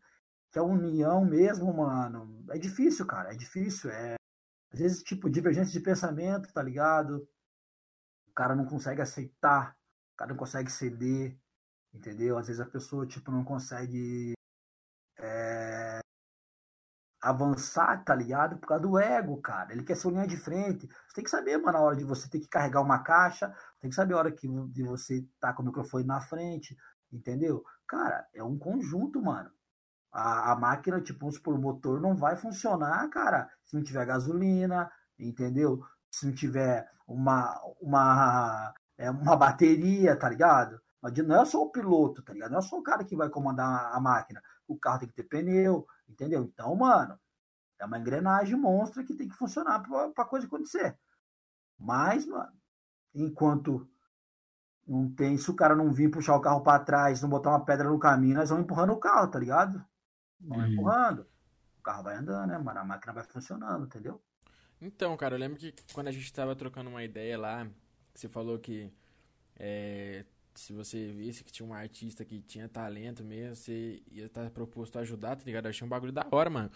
[0.51, 3.91] que a união mesmo, mano, é difícil, cara, é difícil.
[3.91, 4.15] É,
[4.73, 7.27] às vezes, tipo, divergência de pensamento, tá ligado?
[8.27, 9.77] O cara não consegue aceitar,
[10.15, 11.37] o cara não consegue ceder,
[11.93, 12.39] entendeu?
[12.39, 14.33] Às vezes a pessoa, tipo, não consegue
[17.29, 18.57] avançar, tá ligado?
[18.57, 19.71] Por causa do ego, cara.
[19.71, 20.87] Ele quer ser linha de frente.
[20.87, 23.89] Você tem que saber, mano, na hora de você ter que carregar uma caixa, tem
[23.89, 26.75] que saber a hora que de você tá com o microfone na frente,
[27.11, 27.63] entendeu?
[27.87, 29.49] Cara, é um conjunto, mano.
[30.11, 34.91] A, a máquina, tipo, supor, o motor não vai funcionar, cara, se não tiver gasolina,
[35.17, 35.83] entendeu?
[36.11, 40.81] Se não tiver uma, uma, é, uma bateria, tá ligado?
[41.25, 42.51] Não é só o piloto, tá ligado?
[42.51, 44.41] Não é só o cara que vai comandar a máquina.
[44.67, 46.43] O carro tem que ter pneu, Entendeu?
[46.43, 47.17] Então, mano,
[47.79, 50.97] é uma engrenagem monstra que tem que funcionar para a coisa acontecer.
[51.77, 52.51] Mas, mano,
[53.13, 53.89] enquanto
[54.85, 57.63] não tem, se o cara não vir puxar o carro para trás, não botar uma
[57.63, 59.85] pedra no caminho, nós vamos empurrando o carro, tá ligado?
[60.41, 60.73] Vamos uhum.
[60.73, 61.27] empurrando.
[61.77, 62.79] O carro vai andando, né, mano?
[62.79, 64.21] A máquina vai funcionando, entendeu?
[64.81, 67.69] Então, cara, eu lembro que quando a gente tava trocando uma ideia lá,
[68.13, 68.91] você falou que
[69.57, 70.25] é,
[70.59, 74.49] se você visse que tinha um artista que tinha talento mesmo, você ia estar tá
[74.49, 75.65] proposto a ajudar, tá ligado?
[75.65, 76.69] Eu achei um bagulho da hora, mano.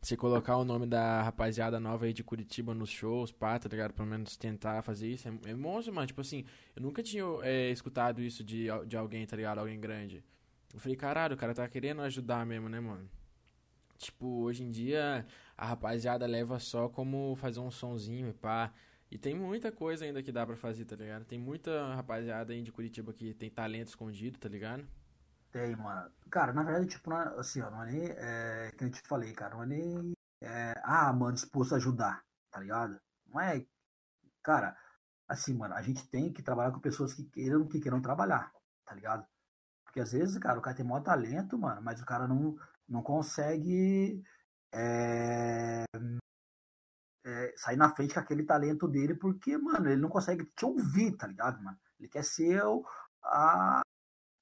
[0.00, 3.92] Você colocar o nome da rapaziada nova aí de Curitiba nos shows, pá, tá ligado?
[3.92, 5.28] Pelo menos tentar fazer isso.
[5.28, 6.06] É, é monstro, mano.
[6.06, 6.44] Tipo assim,
[6.76, 9.58] eu nunca tinha é, escutado isso de, de alguém, tá ligado?
[9.58, 10.22] Alguém grande.
[10.72, 13.08] Eu falei, caralho, o cara tá querendo ajudar mesmo, né, mano?
[13.98, 15.26] Tipo, hoje em dia
[15.56, 18.72] a rapaziada leva só como fazer um sonzinho e pá.
[19.10, 21.24] E tem muita coisa ainda que dá pra fazer, tá ligado?
[21.24, 24.86] Tem muita rapaziada aí de Curitiba que tem talento escondido, tá ligado?
[25.50, 26.10] Tem, mano.
[26.30, 28.04] Cara, na verdade, tipo, é, assim, ó, não é nem.
[28.06, 30.12] É, que eu te falei, cara, não é nem.
[30.40, 33.00] É, ah, mano, disposto a ajudar, tá ligado?
[33.26, 33.66] Não é.
[34.42, 34.76] Cara,
[35.28, 38.52] assim, mano, a gente tem que trabalhar com pessoas que queiram, que queiram trabalhar,
[38.84, 39.26] tá ligado?
[39.84, 42.56] Porque às vezes, cara, o cara tem maior talento, mano, mas o cara não,
[42.88, 44.22] não consegue.
[44.72, 45.82] É,
[47.24, 51.16] é, sair na frente com aquele talento dele, porque, mano, ele não consegue te ouvir,
[51.16, 51.78] tá ligado, mano?
[51.98, 52.62] Ele quer ser
[53.22, 53.82] a,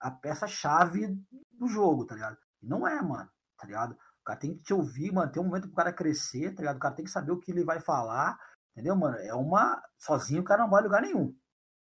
[0.01, 1.09] a peça-chave
[1.53, 2.39] do jogo, tá ligado?
[2.63, 3.93] E não é, mano, tá ligado?
[4.21, 6.77] O cara tem que te ouvir, mano, tem um momento pro cara crescer, tá ligado?
[6.77, 8.39] O cara tem que saber o que ele vai falar,
[8.73, 9.17] entendeu, mano?
[9.19, 9.83] É uma.
[9.99, 11.33] Sozinho o cara não vai a lugar nenhum,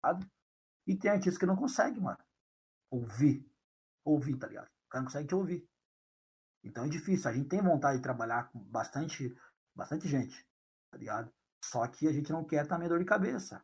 [0.01, 0.31] tá ligado?
[0.85, 2.19] E tem artistas que não consegue, mano,
[2.91, 3.49] ouvir.
[4.05, 4.67] Ouvir, tá ligado?
[4.67, 5.67] O cara não consegue te ouvir.
[6.63, 7.29] Então é difícil.
[7.29, 9.35] A gente tem vontade de trabalhar com bastante,
[9.75, 10.45] bastante gente,
[10.93, 11.33] tá ligado?
[11.63, 13.63] Só que a gente não quer também dor de cabeça.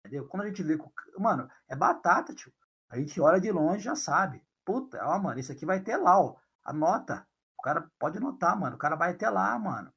[0.00, 0.26] Entendeu?
[0.28, 0.78] Quando a gente vê.
[1.18, 2.52] Mano, é batata, tio.
[2.88, 4.44] A gente olha de longe já sabe.
[4.64, 6.36] Puta, ó, mano, esse aqui vai ter lá, ó.
[6.64, 7.26] Anota.
[7.58, 8.76] O cara pode anotar, mano.
[8.76, 9.92] O cara vai ter lá, mano.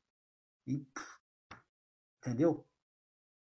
[0.65, 0.79] E.
[0.79, 1.19] Pff,
[2.19, 2.65] entendeu?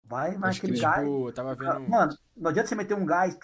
[0.03, 1.07] Vai, vai aquele gás.
[1.07, 1.89] Tipo, tava vendo...
[1.89, 3.37] Mano, não adianta você meter um gás.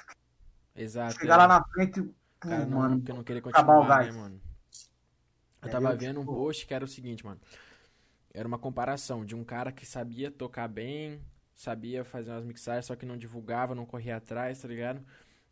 [0.76, 1.14] Exato.
[1.14, 1.38] Chegar é.
[1.38, 2.02] lá na frente.
[2.02, 3.02] Pô, cara, não, mano.
[3.02, 4.42] Que não querer continuar, né, mano?
[5.62, 7.40] Eu tava vendo um post que era o seguinte, mano.
[8.34, 11.22] Era uma comparação de um cara que sabia tocar bem,
[11.54, 15.04] sabia fazer umas mixagens, só que não divulgava, não corria atrás, tá ligado?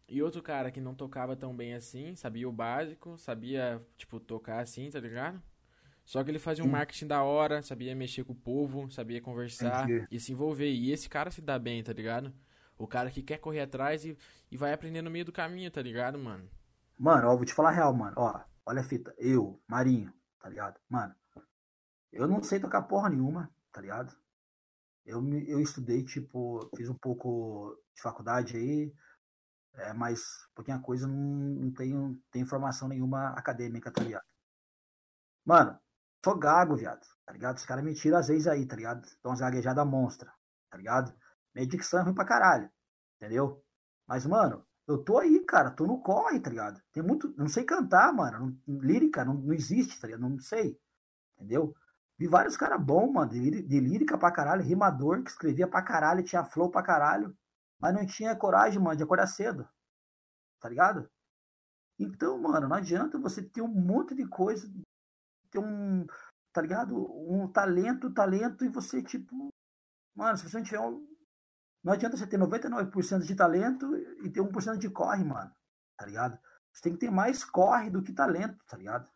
[0.07, 4.59] E outro cara que não tocava tão bem assim, sabia o básico, sabia, tipo, tocar
[4.59, 5.41] assim, tá ligado?
[6.03, 9.83] Só que ele fazia um marketing da hora, sabia mexer com o povo, sabia conversar
[9.83, 10.07] Entendi.
[10.09, 10.71] e se envolver.
[10.71, 12.33] E esse cara se dá bem, tá ligado?
[12.79, 14.17] O cara que quer correr atrás e,
[14.49, 16.49] e vai aprender no meio do caminho, tá ligado, mano?
[16.97, 18.13] Mano, ó, vou te falar a real, mano.
[18.17, 19.13] Ó, olha a fita.
[19.19, 20.11] Eu, Marinho,
[20.41, 20.79] tá ligado?
[20.89, 21.13] Mano,
[22.11, 24.15] eu não sei tocar porra nenhuma, tá ligado?
[25.05, 28.93] Eu, eu estudei, tipo, fiz um pouco de faculdade aí,
[29.73, 30.21] é, mas
[30.55, 34.25] pouquinha coisa não, não tenho, tenho informação nenhuma acadêmica, tá ligado?
[35.45, 35.79] Mano,
[36.23, 37.57] sou gago, viado, tá ligado?
[37.57, 39.01] Os caras me tiram às vezes aí, tá ligado?
[39.23, 40.31] Dão umas gaguejadas monstra,
[40.69, 41.13] tá ligado?
[41.55, 42.69] Minha dicção é ruim pra caralho,
[43.17, 43.63] entendeu?
[44.07, 46.81] Mas, mano, eu tô aí, cara, tô no corre, tá ligado?
[46.91, 47.31] Tem muito.
[47.37, 48.59] Não sei cantar, mano.
[48.67, 50.21] Lírica não, não existe, tá ligado?
[50.21, 50.79] Não sei.
[51.37, 51.75] Entendeu?
[52.19, 56.43] Vi vários caras bons, mano, de, lírica pra caralho, rimador, que escrevia pra caralho, tinha
[56.43, 57.33] flow pra caralho,
[57.79, 59.65] mas não tinha coragem, mano, de acordar cedo.
[60.59, 61.09] Tá ligado?
[61.97, 64.69] Então, mano, não adianta você ter um monte de coisa,
[65.49, 66.05] ter um,
[66.51, 66.93] tá ligado?
[67.31, 69.49] Um talento, talento, e você, tipo,
[70.13, 71.07] mano, se você não tiver um.
[71.81, 73.95] Não adianta você ter 99% de talento
[74.25, 75.49] e ter 1% de corre, mano.
[75.97, 76.37] Tá ligado?
[76.73, 79.09] Você tem que ter mais corre do que talento, tá ligado?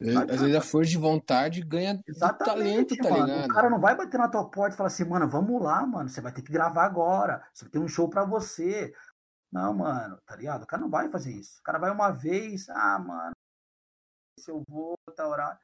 [0.00, 2.00] Às vezes a força de vontade ganha
[2.32, 3.26] talento, tá mano.
[3.26, 3.50] ligado?
[3.50, 6.08] O cara não vai bater na tua porta e falar assim, mano, vamos lá, mano,
[6.08, 8.94] você vai ter que gravar agora, você ter um show pra você.
[9.50, 10.62] Não, mano, tá ligado?
[10.62, 11.58] O cara não vai fazer isso.
[11.58, 13.32] O cara vai uma vez, ah, mano,
[14.38, 15.58] se eu vou, tá horário.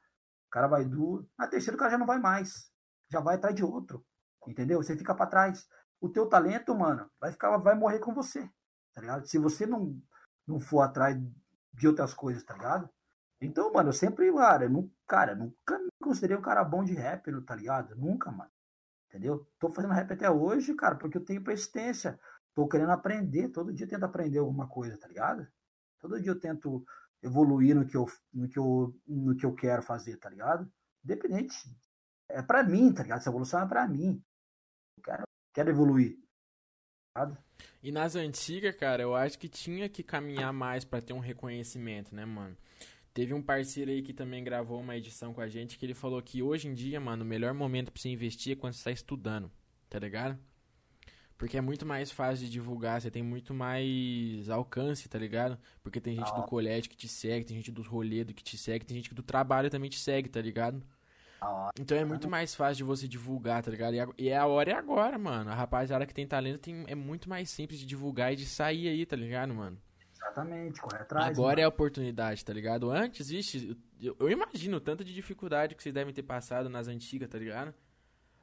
[0.47, 1.25] O cara vai duas.
[1.37, 2.69] Na terceira o cara já não vai mais.
[3.09, 4.05] Já vai atrás de outro.
[4.47, 4.81] Entendeu?
[4.81, 5.67] Você fica para trás.
[6.01, 8.49] O teu talento, mano, vai ficar, vai morrer com você.
[8.93, 9.25] Tá ligado?
[9.27, 9.97] Se você não,
[10.45, 11.17] não for atrás
[11.73, 12.89] de outras coisas, tá ligado?
[13.45, 17.31] Então, mano, eu sempre, cara, eu, cara, nunca me considerei um cara bom de rap,
[17.43, 17.95] tá ligado?
[17.95, 18.51] Nunca, mano.
[19.07, 19.47] Entendeu?
[19.59, 22.19] Tô fazendo rap até hoje, cara, porque eu tenho persistência.
[22.53, 25.47] Tô querendo aprender, todo dia eu tento aprender alguma coisa, tá ligado?
[25.99, 26.85] Todo dia eu tento
[27.21, 30.71] evoluir no que eu, no que eu, no que eu quero fazer, tá ligado?
[31.03, 31.55] Independente.
[32.29, 33.19] É para mim, tá ligado?
[33.19, 34.23] Essa evolução é para mim.
[34.97, 35.23] Eu quero,
[35.53, 36.17] quero evoluir.
[37.81, 42.13] E nas antigas, cara, eu acho que tinha que caminhar mais para ter um reconhecimento,
[42.13, 42.57] né, mano?
[43.15, 46.21] Teve um parceiro aí que também gravou uma edição com a gente que ele falou
[46.21, 48.91] que hoje em dia, mano, o melhor momento pra você investir é quando você tá
[48.91, 49.49] estudando,
[49.89, 50.37] tá ligado?
[51.37, 55.57] Porque é muito mais fácil de divulgar, você tem muito mais alcance, tá ligado?
[55.81, 56.41] Porque tem gente ah.
[56.41, 59.23] do colégio que te segue, tem gente do rolê que te segue, tem gente do
[59.23, 60.85] trabalho também te segue, tá ligado?
[61.39, 61.69] Ah.
[61.79, 64.13] Então é muito mais fácil de você divulgar, tá ligado?
[64.17, 65.49] E é a hora é agora, mano.
[65.49, 68.89] A rapaziada que tem talento tem, é muito mais simples de divulgar e de sair
[68.89, 69.77] aí, tá ligado, mano?
[70.25, 71.27] Exatamente, corre atrás.
[71.27, 71.61] Agora mano.
[71.61, 72.89] é a oportunidade, tá ligado?
[72.89, 76.87] Antes, vixe, eu, eu imagino o tanto de dificuldade que vocês devem ter passado nas
[76.87, 77.73] antigas, tá ligado?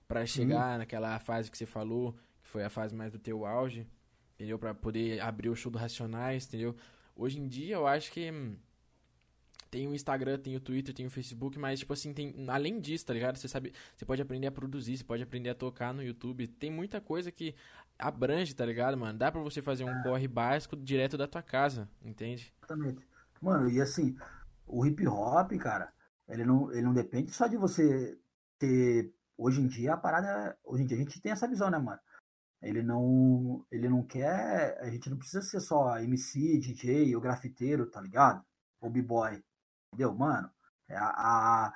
[0.07, 0.79] Pra chegar hum.
[0.79, 2.13] naquela fase que você falou,
[2.43, 3.87] que foi a fase mais do teu auge,
[4.35, 4.59] entendeu?
[4.59, 6.77] Pra poder abrir o show do Racionais, entendeu?
[7.17, 8.57] Hoje em dia eu acho que hum,
[9.73, 12.35] tem o Instagram, tem o Twitter, tem o Facebook, mas, tipo assim, tem.
[12.47, 13.39] Além disso, tá ligado?
[13.39, 13.73] Você sabe.
[13.97, 16.47] Você pode aprender a produzir, você pode aprender a tocar no YouTube.
[16.47, 17.55] Tem muita coisa que
[18.03, 19.19] abrange, tá ligado, mano?
[19.19, 22.53] Dá pra você fazer um corre básico direto da tua casa, entende?
[22.59, 23.07] Exatamente.
[23.41, 24.17] Mano, e assim,
[24.67, 25.93] o hip hop, cara,
[26.29, 28.19] ele não, ele não depende só de você
[28.59, 29.13] ter.
[29.37, 30.57] Hoje em dia a parada.
[30.65, 32.01] Hoje em dia a gente tem essa visão, né, mano?
[32.63, 33.65] Ele não.
[33.71, 34.79] Ele não quer.
[34.81, 38.45] A gente não precisa ser só MC, DJ ou grafiteiro, tá ligado?
[38.81, 39.43] Ou b-boy.
[39.89, 40.51] Entendeu, mano?
[40.89, 41.73] É a, a,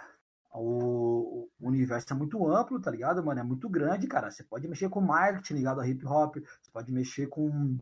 [0.58, 3.40] o, universo é muito amplo, tá ligado, mano?
[3.40, 4.30] É muito grande, cara.
[4.30, 7.78] Você pode mexer com marketing ligado a hip hop, você pode mexer com.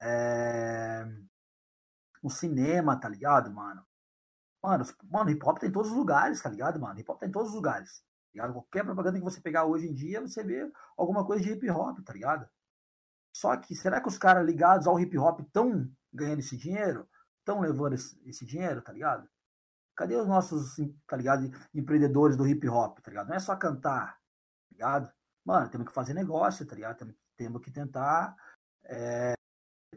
[0.00, 1.06] É,
[2.22, 3.84] o cinema, tá ligado, mano?
[4.62, 6.98] Mano, mano, hip hop tem em todos os lugares, tá ligado, mano?
[6.98, 8.00] Hip hop tem em todos os lugares.
[8.00, 8.52] Tá ligado?
[8.52, 11.98] Qualquer propaganda que você pegar hoje em dia, você vê alguma coisa de hip hop,
[12.04, 12.48] tá ligado?
[13.32, 17.08] Só que será que os caras ligados ao hip hop estão ganhando esse dinheiro?
[17.40, 19.28] Estão levando esse, esse dinheiro, tá ligado?
[19.98, 20.76] Cadê os nossos,
[21.08, 23.26] tá ligado, empreendedores do hip hop, tá ligado?
[23.26, 25.12] Não é só cantar, tá ligado?
[25.44, 27.16] Mano, temos que fazer negócio, tá ligado?
[27.36, 28.36] Temos, que tentar
[28.84, 29.34] é,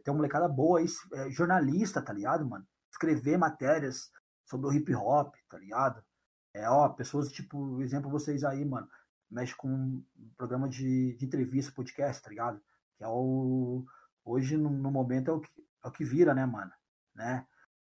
[0.04, 2.66] ter uma molecada boa aí, é, jornalista, tá ligado, mano?
[2.92, 4.12] Escrever matérias,
[4.44, 6.04] sobre o hip hop, tá ligado?
[6.52, 8.90] É, ó, pessoas, tipo, exemplo vocês aí, mano,
[9.30, 10.04] mexe com um
[10.36, 12.60] programa de, de entrevista, podcast, tá ligado?
[12.98, 13.86] Que é o.
[14.26, 15.52] Hoje, no, no momento, é o, que,
[15.84, 16.72] é o que vira, né, mano?
[17.14, 17.46] Né?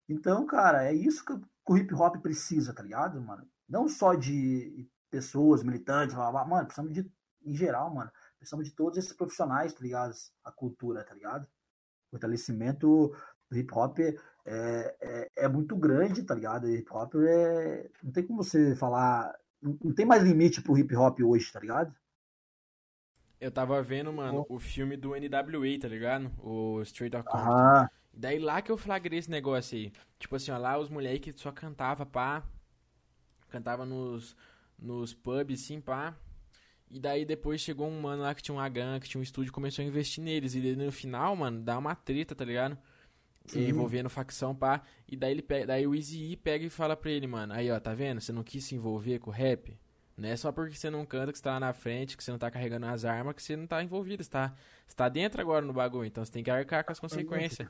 [0.09, 1.33] Então, cara, é isso que
[1.65, 3.47] o hip hop precisa, tá ligado, mano?
[3.67, 7.09] Não só de pessoas, militantes, blá, blá, mano, precisamos de,
[7.45, 10.13] em geral, mano, precisamos de todos esses profissionais, tá ligado?
[10.43, 11.43] A cultura, tá ligado?
[11.43, 13.13] O fortalecimento
[13.49, 16.65] do hip hop é, é, é muito grande, tá ligado?
[16.65, 17.89] O hip hop é.
[18.03, 19.33] Não tem como você falar.
[19.61, 21.95] Não, não tem mais limite pro hip hop hoje, tá ligado?
[23.39, 24.55] Eu tava vendo, mano, oh.
[24.55, 26.31] o filme do NWA, tá ligado?
[26.37, 27.51] O Straight Outta Compton.
[27.51, 27.89] Ah.
[28.13, 29.91] Daí lá que eu flagrei esse negócio aí.
[30.19, 32.43] Tipo assim, ó, lá os moleques só cantava, pá.
[33.49, 34.35] Cantava nos,
[34.77, 36.15] nos pubs, sim, pá.
[36.89, 39.51] E daí depois chegou um mano lá que tinha uma gang, que tinha um estúdio,
[39.51, 40.53] começou a investir neles.
[40.53, 42.77] E no final, mano, dá uma treta, tá ligado?
[43.45, 43.67] Sim.
[43.67, 44.83] Envolvendo facção, pá.
[45.07, 47.71] E daí ele pega, daí o Easy E pega e fala pra ele, mano, aí
[47.71, 48.21] ó, tá vendo?
[48.21, 49.75] Você não quis se envolver com o rap?
[50.15, 52.29] Não é só porque você não canta que você tá lá na frente, que você
[52.29, 54.23] não tá carregando as armas, que você não tá envolvido.
[54.23, 54.53] Você tá,
[54.85, 57.67] você tá dentro agora no bagulho, então você tem que arcar com as consequências.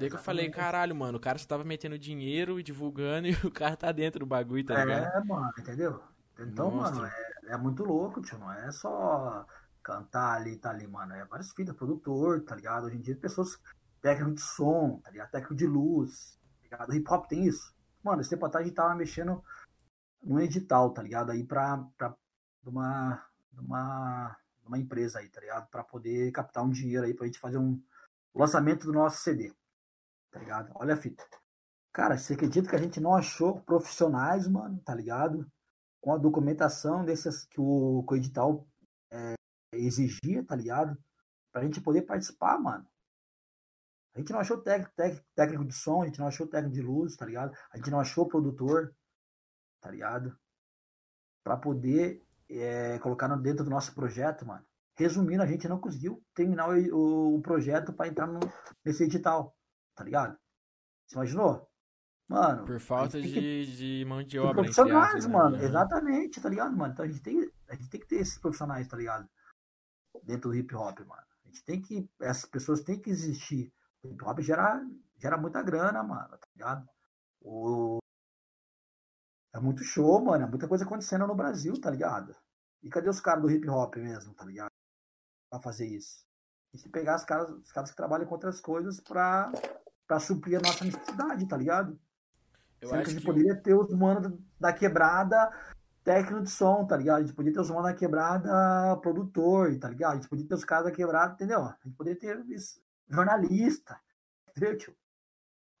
[0.00, 3.32] Daí que eu falei, caralho, mano, o cara só tava metendo dinheiro e divulgando e
[3.46, 5.14] o cara tá dentro do bagulho, tá ligado?
[5.14, 6.02] É, mano, entendeu?
[6.38, 6.94] Então, Nossa.
[6.94, 8.38] mano, é, é, muito louco, tio.
[8.38, 9.46] Não é só
[9.82, 11.12] cantar ali, tá ali, mano.
[11.12, 12.86] É várias fitas, produtor, tá ligado?
[12.86, 13.60] Hoje em dia, pessoas
[14.00, 15.30] técnico de som, tá ligado?
[15.32, 16.88] Técnico de luz, tá ligado?
[16.88, 17.74] O hip hop tem isso.
[18.02, 19.44] Mano, esse tempo atrás a gente tava mexendo
[20.22, 21.30] num edital, tá ligado?
[21.30, 22.16] Aí pra, pra
[22.64, 23.22] uma,
[23.52, 24.34] uma,
[24.64, 25.68] uma empresa aí, tá ligado?
[25.68, 27.78] Pra poder captar um dinheiro aí pra gente fazer um
[28.34, 29.52] lançamento do nosso CD
[30.30, 30.70] tá ligado?
[30.74, 31.24] Olha a fita.
[31.92, 35.50] Cara, você acredita que a gente não achou profissionais, mano, tá ligado?
[36.00, 38.66] Com a documentação desses que o, que o edital
[39.10, 39.34] é,
[39.72, 40.96] exigia, tá ligado?
[41.52, 42.86] Pra gente poder participar, mano.
[44.14, 44.92] A gente não achou técnico,
[45.34, 47.56] técnico de som, a gente não achou técnico de luz, tá ligado?
[47.72, 48.94] A gente não achou produtor,
[49.80, 50.36] tá ligado?
[51.44, 54.64] Pra poder é, colocar dentro do nosso projeto, mano.
[54.96, 58.40] Resumindo, a gente não conseguiu terminar o, o, o projeto para entrar no,
[58.84, 59.56] nesse edital
[60.00, 60.38] tá ligado?
[61.06, 61.70] Você imaginou?
[62.26, 62.64] Mano.
[62.64, 63.66] Por falta de, que...
[63.66, 64.54] de mão de obra.
[64.54, 65.32] Profissionais, né?
[65.32, 65.56] mano.
[65.56, 66.92] Exatamente, tá ligado, mano?
[66.92, 69.28] Então a gente, tem, a gente tem que ter esses profissionais, tá ligado?
[70.22, 71.26] Dentro do hip hop, mano.
[71.44, 72.08] A gente tem que.
[72.20, 73.70] Essas pessoas têm que existir.
[74.02, 74.80] O hip hop gera,
[75.18, 76.88] gera muita grana, mano, tá ligado?
[77.42, 77.98] O...
[79.52, 80.44] É muito show, mano.
[80.44, 82.34] É muita coisa acontecendo no Brasil, tá ligado?
[82.82, 84.70] E cadê os caras do hip hop mesmo, tá ligado?
[85.50, 86.24] Pra fazer isso.
[86.72, 89.50] E se pegar os caras, os caras que trabalham com outras coisas pra
[90.10, 91.96] para suprir a nossa necessidade, tá ligado?
[92.80, 93.26] Eu Sendo acho que a gente que...
[93.26, 95.52] poderia ter os manos da quebrada
[96.02, 97.18] técnico de som, tá ligado?
[97.18, 100.14] A gente poderia ter os manos da quebrada produtor, tá ligado?
[100.14, 101.60] A gente poderia ter os caras da quebrada, entendeu?
[101.60, 102.44] A gente poderia ter
[103.08, 104.00] jornalista,
[104.50, 104.96] entendeu, tio?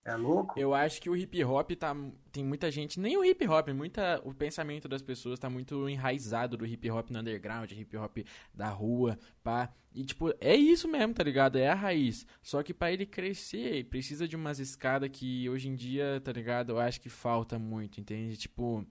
[0.02, 0.58] É louco?
[0.58, 1.94] Eu acho que o hip hop tá.
[2.32, 2.98] Tem muita gente.
[2.98, 7.10] Nem o hip hop, muita, o pensamento das pessoas tá muito enraizado do hip hop
[7.10, 8.18] no underground, hip hop
[8.54, 9.70] da rua, pá.
[9.94, 11.56] E tipo, é isso mesmo, tá ligado?
[11.56, 12.26] É a raiz.
[12.42, 16.70] Só que para ele crescer, precisa de umas escadas que hoje em dia, tá ligado?
[16.70, 18.36] Eu acho que falta muito, entende?
[18.36, 18.86] Tipo,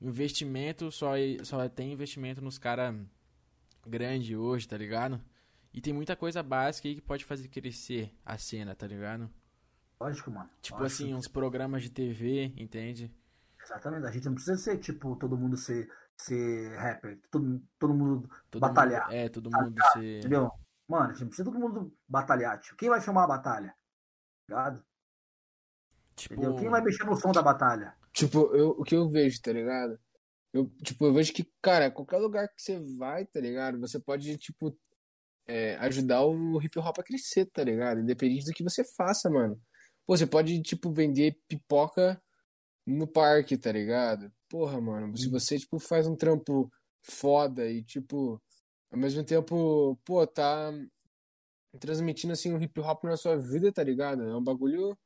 [0.00, 1.12] investimento só,
[1.44, 2.96] só tem investimento nos caras
[3.86, 5.20] grande hoje, tá ligado?
[5.72, 9.30] E tem muita coisa básica aí que pode fazer crescer a cena, tá ligado?
[10.02, 10.50] Lógico, mano.
[10.60, 11.02] Tipo Lógico.
[11.04, 13.14] assim, uns programas de TV, entende?
[13.62, 14.04] Exatamente.
[14.04, 18.60] A gente não precisa ser, tipo, todo mundo ser, ser rapper, todo, todo mundo todo
[18.60, 19.04] batalhar.
[19.04, 20.18] Mundo, é, todo mundo ser.
[20.18, 20.50] Entendeu?
[20.88, 22.74] Mano, a gente não precisa todo mundo batalhar, tio.
[22.76, 23.72] Quem vai filmar a batalha?
[24.48, 24.84] Ligado?
[26.16, 26.34] Tipo...
[26.34, 26.56] Entendeu?
[26.56, 27.94] Quem vai mexer no som da batalha?
[28.12, 29.96] Tipo, eu, o que eu vejo, tá ligado?
[30.52, 33.78] Eu, tipo, eu vejo que, cara, qualquer lugar que você vai, tá ligado?
[33.78, 34.76] Você pode, tipo,
[35.46, 38.00] é, ajudar o hip hop a crescer, tá ligado?
[38.00, 39.56] Independente do que você faça, mano.
[40.06, 42.20] Pô, você pode, tipo, vender pipoca
[42.86, 44.32] no parque, tá ligado?
[44.48, 46.70] Porra, mano, se você, tipo, faz um trampo
[47.02, 48.42] foda e, tipo,
[48.90, 50.72] ao mesmo tempo, pô, tá
[51.78, 54.22] transmitindo, assim, um hip hop na sua vida, tá ligado?
[54.22, 54.98] É um bagulho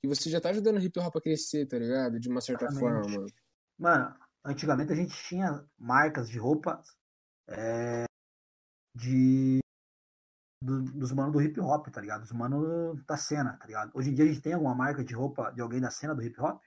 [0.00, 2.18] que você já tá ajudando o hip hop a crescer, tá ligado?
[2.18, 3.12] De uma certa Exatamente.
[3.12, 3.26] forma.
[3.78, 4.14] Mano,
[4.44, 6.82] antigamente a gente tinha marcas de roupa
[7.48, 8.04] é,
[8.94, 9.60] de
[10.60, 12.22] do, dos manos do hip hop, tá ligado?
[12.22, 13.90] Dos manos da cena, tá ligado?
[13.94, 16.22] Hoje em dia a gente tem alguma marca de roupa de alguém da cena do
[16.22, 16.60] hip hop?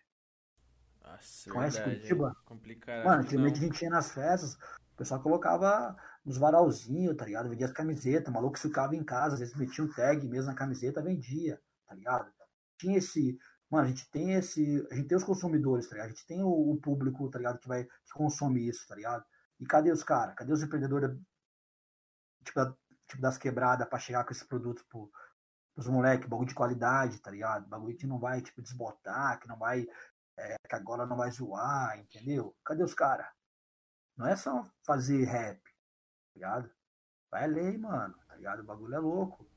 [1.04, 2.38] Nossa, Conhece verdade, Curitiba?
[2.46, 3.06] Complicado.
[3.06, 4.56] Mano, antigamente a gente tinha nas festas,
[4.94, 7.50] o pessoal colocava nos varalzinhos, tá ligado?
[7.50, 11.02] Vendia as camisetas, maluco ficava em casa, às vezes metia um tag mesmo na camiseta,
[11.02, 12.32] vendia, tá ligado?
[12.78, 13.38] Tinha esse.
[13.70, 14.88] Mano, a gente tem esse.
[14.92, 16.08] A gente tem os consumidores, tá ligado?
[16.08, 17.60] A gente tem o, o público, tá ligado?
[17.60, 19.24] Que vai que consome isso, tá ligado?
[19.60, 20.36] E cadê os caras?
[20.36, 21.18] Cadê os empreendedores
[22.44, 22.60] tipo,
[23.12, 25.12] tipo, das quebradas para chegar com esse produto pro,
[25.76, 27.68] pros moleques, bagulho de qualidade, tá ligado?
[27.68, 29.88] Bagulho que não vai, tipo, desbotar, que não vai
[30.38, 32.56] é, que agora não vai zoar, entendeu?
[32.64, 33.28] Cadê os caras?
[34.18, 36.72] Não é só fazer rap, tá ligado?
[37.30, 38.62] Vai lei, mano, tá ligado?
[38.62, 39.50] O bagulho é louco.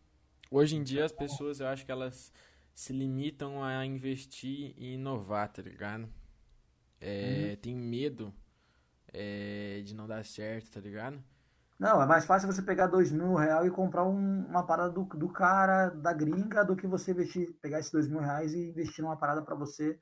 [0.51, 2.33] Hoje em dia as pessoas, eu acho que elas
[2.75, 6.13] se limitam a investir e inovar, tá ligado?
[7.01, 7.61] É, hum.
[7.61, 8.35] Tem medo
[9.13, 11.23] é, de não dar certo, tá ligado?
[11.79, 15.05] Não, é mais fácil você pegar dois mil reais e comprar um, uma parada do,
[15.05, 19.03] do cara da gringa do que você investir, pegar esses dois mil reais e investir
[19.05, 19.99] numa parada para você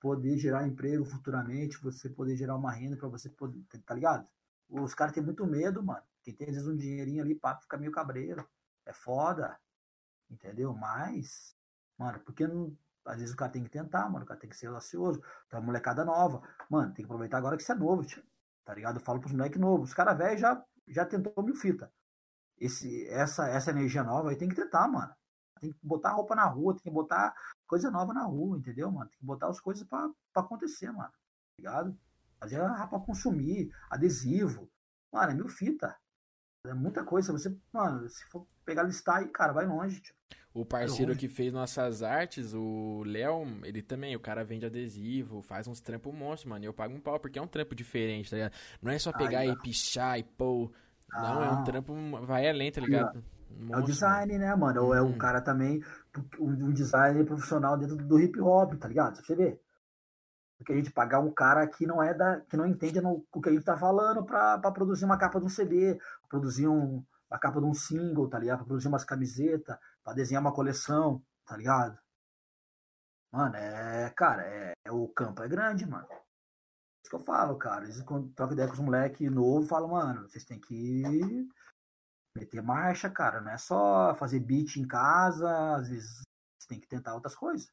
[0.00, 4.26] poder gerar emprego futuramente, você poder gerar uma renda para você poder, tá ligado?
[4.68, 6.02] Os caras têm muito medo, mano.
[6.22, 8.48] Quem tem às vezes um dinheirinho ali, papo, fica meio cabreiro.
[8.84, 9.58] É foda.
[10.30, 10.74] Entendeu?
[10.74, 11.56] Mas,
[11.96, 14.24] mano, porque não, às vezes o cara tem que tentar, mano.
[14.24, 15.20] O cara tem que ser audacioso.
[15.48, 16.42] Tem uma molecada nova.
[16.68, 18.04] Mano, tem que aproveitar agora que você é novo.
[18.64, 18.96] Tá ligado?
[18.96, 19.90] Eu falo pros moleques novos.
[19.90, 21.92] Os caras velhos já, já tentou mil fita.
[22.58, 25.14] Esse, essa, essa energia nova aí tem que tentar, mano.
[25.60, 27.34] Tem que botar roupa na rua, tem que botar
[27.66, 29.08] coisa nova na rua, entendeu, mano?
[29.10, 31.10] Tem que botar as coisas pra acontecer, mano.
[31.10, 31.18] Tá
[31.58, 31.98] ligado?
[32.38, 34.70] Fazer pra consumir, adesivo.
[35.12, 35.96] Mano, é mil fita.
[36.68, 37.32] É muita coisa.
[37.32, 40.14] Você, mano, se for pegar listar aí, cara, vai longe, tio.
[40.56, 45.68] O parceiro que fez nossas artes, o Léo, ele também, o cara vende adesivo, faz
[45.68, 46.64] uns trampos monstros, mano.
[46.64, 48.52] E eu pago um pau, porque é um trampo diferente, tá ligado?
[48.80, 50.72] Não é só pegar Ai, e pichar e pôr.
[51.12, 51.62] Não, é um ah.
[51.62, 51.94] trampo,
[52.24, 53.22] vai além, tá ligado?
[53.50, 54.44] Monstro, é o design, mano.
[54.46, 54.84] né, mano?
[54.84, 55.18] Ou é um hum.
[55.18, 55.82] cara também,
[56.40, 59.16] um design profissional dentro do hip hop, tá ligado?
[59.16, 59.60] Você vê.
[60.58, 62.40] Porque a gente pagar um cara que não é da.
[62.42, 65.46] que não entende no, o que a gente tá falando pra produzir uma capa de
[65.46, 68.58] um CD, produzir um, a capa de um single, tá ligado?
[68.58, 71.98] Pra produzir umas camisetas, pra desenhar uma coleção, tá ligado?
[73.32, 74.10] Mano, é.
[74.16, 76.06] Cara, é, é o campo é grande, mano.
[76.10, 76.14] É
[77.02, 77.84] isso que eu falo, cara.
[77.84, 81.02] Vezes, quando troco ideia com os moleques novos, falo, mano, vocês têm que
[82.36, 83.40] meter marcha, cara.
[83.40, 86.22] Não é só fazer beat em casa, às vezes
[86.58, 87.68] você tem que tentar outras coisas.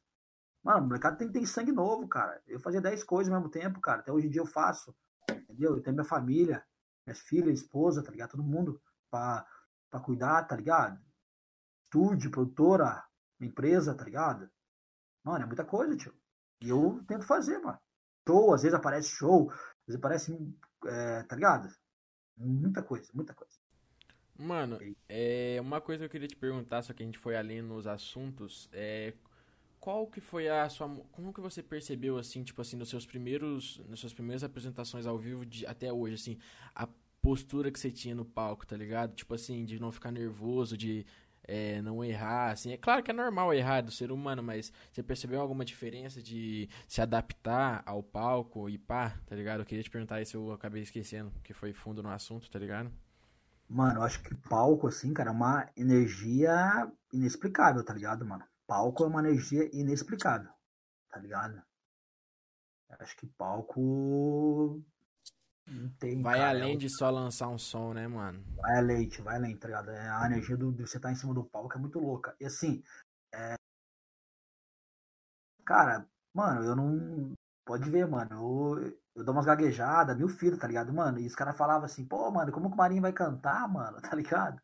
[0.64, 2.42] Mano, o molecada tem que ter sangue novo, cara.
[2.46, 4.00] Eu fazia 10 coisas ao mesmo tempo, cara.
[4.00, 4.96] Até hoje em dia eu faço.
[5.30, 5.76] Entendeu?
[5.76, 6.64] Eu tenho minha família,
[7.06, 8.30] minhas filhas, esposa, tá ligado?
[8.30, 8.80] Todo mundo
[9.10, 9.46] pra,
[9.90, 10.98] pra cuidar, tá ligado?
[11.84, 13.04] Estúdio, produtora,
[13.38, 14.50] empresa, tá ligado?
[15.22, 16.14] Mano, é muita coisa, tio.
[16.62, 17.78] E eu tento fazer, mano.
[18.26, 21.68] Show, às vezes aparece show, às vezes aparece, é, tá ligado?
[22.38, 23.52] Muita coisa, muita coisa.
[24.36, 24.78] Mano,
[25.08, 27.86] é uma coisa que eu queria te perguntar, só que a gente foi além nos
[27.86, 29.14] assuntos, é
[29.84, 33.82] qual que foi a sua como que você percebeu assim, tipo assim, nos seus primeiros,
[33.86, 36.38] nas suas primeiras apresentações ao vivo de, até hoje assim,
[36.74, 36.88] a
[37.20, 39.14] postura que você tinha no palco, tá ligado?
[39.14, 41.04] Tipo assim, de não ficar nervoso, de
[41.46, 42.72] é, não errar, assim.
[42.72, 46.66] É claro que é normal errar do ser humano, mas você percebeu alguma diferença de
[46.88, 49.60] se adaptar ao palco e pá, tá ligado?
[49.60, 52.90] Eu queria te perguntar isso, eu acabei esquecendo, que foi fundo no assunto, tá ligado?
[53.68, 58.44] Mano, eu acho que palco, assim, cara, é uma energia inexplicável, tá ligado, mano?
[58.66, 60.50] Palco é uma energia inexplicável,
[61.10, 61.62] tá ligado?
[62.98, 64.82] Acho que palco
[65.98, 68.44] tem, vai cara, além é de só lançar um som, né, mano?
[68.56, 69.90] Vai além, vai além, tá ligado?
[69.90, 72.36] É, a energia do, de você estar tá em cima do palco é muito louca.
[72.38, 72.82] E assim,
[73.32, 73.54] é...
[75.64, 77.32] cara, mano, eu não.
[77.64, 78.76] Pode ver, mano.
[78.78, 81.18] Eu, eu dou umas gaguejadas, mil filhos, tá ligado, mano?
[81.18, 83.98] E os caras falavam assim, pô, mano, como que o Marinho vai cantar, mano?
[84.02, 84.60] Tá ligado?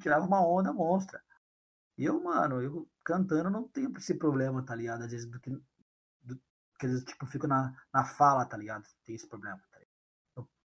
[0.00, 1.20] Tirava uma onda monstra.
[1.98, 5.02] E eu, mano, eu cantando não tenho esse problema, tá ligado?
[5.02, 5.50] Às vezes do que.
[6.22, 6.36] Do,
[6.78, 8.84] que às vezes, tipo, fico na, na fala, tá ligado?
[9.04, 9.60] Tem esse problema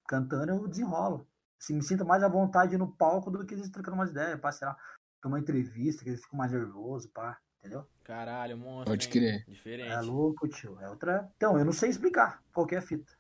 [0.07, 1.27] cantando, eu desenrolo.
[1.61, 4.53] Assim, me sinto mais à vontade no palco do que eles trocando umas ideias, pá,
[4.53, 4.77] sei lá,
[5.25, 7.87] uma entrevista, que eles ficam mais nervosos, pá, entendeu?
[8.03, 8.93] Caralho, monstro.
[8.93, 9.45] Pode crer.
[9.49, 9.91] Diferente.
[9.91, 10.79] É louco, tio.
[10.81, 11.31] É outra.
[11.37, 13.11] Então, eu não sei explicar qualquer fita.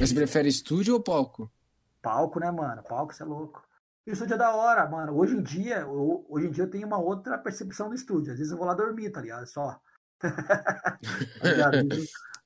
[0.00, 1.52] Mas você prefere estúdio ou palco?
[2.00, 2.82] Palco, né, mano?
[2.82, 3.65] Palco, você é louco.
[4.06, 5.16] O estúdio é da hora, mano.
[5.16, 8.32] Hoje em dia, eu, hoje em dia eu tenho uma outra percepção do estúdio.
[8.32, 9.44] Às vezes eu vou lá dormir, tá ligado?
[9.46, 9.80] Só.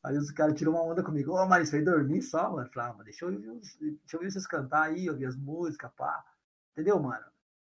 [0.03, 1.33] Aí os caras tiram uma onda comigo.
[1.33, 2.71] Ô, oh, mas você dormir só, mano?
[2.73, 3.77] Falei, ah, mano, deixa eu, deixa
[4.15, 6.25] eu ver vocês cantar aí, ouvir as músicas, pá.
[6.73, 7.27] Entendeu, mano?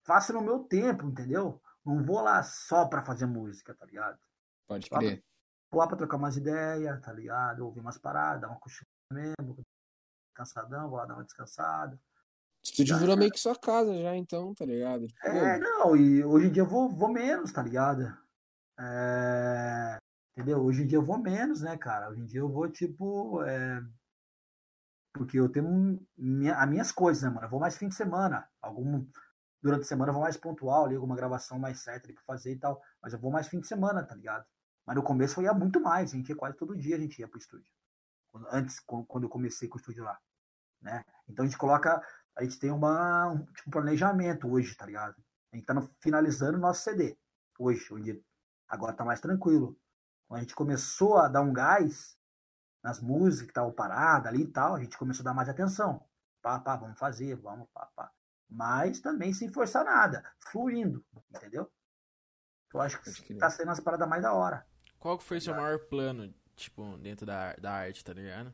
[0.05, 1.61] Faço no meu tempo, entendeu?
[1.85, 4.21] Não vou lá só pra fazer música, tá ligado?
[4.69, 5.25] Pode crer.
[5.69, 7.67] Vou lá pra trocar umas ideias, tá ligado?
[7.67, 9.67] Ouvir umas paradas, dar uma cochila mesmo,
[10.33, 11.99] cansadão, vou lá dar uma descansada.
[12.63, 15.09] Estúdio virou meio que sua casa já, então, tá ligado?
[15.09, 18.17] Tipo, é, não, e hoje em dia eu vou, vou menos, tá ligado?
[18.79, 19.99] É...
[20.37, 20.63] Entendeu?
[20.63, 22.09] Hoje em dia eu vou menos, né, cara?
[22.09, 23.43] Hoje em dia eu vou, tipo.
[23.43, 23.83] É...
[25.13, 27.47] Porque eu tenho minha, as minhas coisas, né, mano?
[27.47, 28.49] Eu vou mais fim de semana.
[28.61, 29.07] Algum...
[29.61, 32.53] Durante a semana eu vou mais pontual ali, alguma gravação mais certa ali pra fazer
[32.53, 32.81] e tal.
[33.03, 34.45] Mas eu vou mais fim de semana, tá ligado?
[34.87, 36.13] Mas no começo eu ia muito mais.
[36.13, 37.71] A gente ia quase todo dia, a gente ia pro estúdio.
[38.51, 40.19] Antes, quando eu comecei com o estúdio lá.
[40.81, 41.05] Né?
[41.29, 42.03] Então a gente coloca.
[42.37, 45.17] A gente tem uma, um tipo, planejamento hoje, tá ligado?
[45.53, 47.17] A gente tá no, finalizando o nosso CD.
[47.59, 48.25] Hoje, hoje.
[48.69, 49.79] Agora tá mais tranquilo
[50.27, 52.17] Quando a gente começou a dar um gás
[52.83, 56.05] nas músicas que estavam paradas ali e tal, a gente começou a dar mais atenção.
[56.41, 58.11] Pá, pá, vamos fazer, vamos, pá, pá.
[58.49, 61.71] Mas também sem forçar nada, fluindo, entendeu?
[62.73, 64.67] Eu acho que tá sendo as paradas mais da hora.
[64.99, 68.53] Qual que foi o seu maior plano, tipo, dentro da, da arte, tá ligado?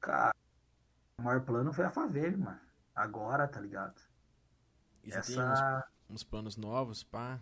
[0.00, 0.35] Cara,
[1.18, 2.60] o maior plano foi a favela, mano.
[2.94, 4.00] Agora, tá ligado?
[5.04, 5.84] E Essa...
[6.08, 7.40] uns, uns planos novos, pá?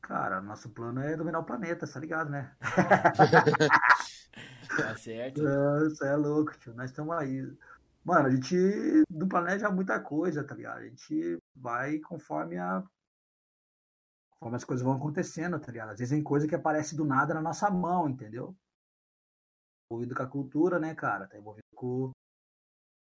[0.00, 2.56] Cara, nosso plano é dominar o planeta, tá ligado, né?
[4.76, 5.42] tá certo.
[5.42, 6.74] Você é louco, tio.
[6.74, 7.42] Nós estamos aí.
[8.04, 8.54] Mano, a gente
[9.10, 10.78] não planeja muita coisa, tá ligado?
[10.78, 12.82] A gente vai conforme a.
[14.30, 15.90] Conforme as coisas vão acontecendo, tá ligado?
[15.90, 18.56] Às vezes tem coisa que aparece do nada na nossa mão, entendeu?
[19.90, 21.26] Envolvido com a cultura, né, cara?
[21.26, 22.12] Tá envolvido com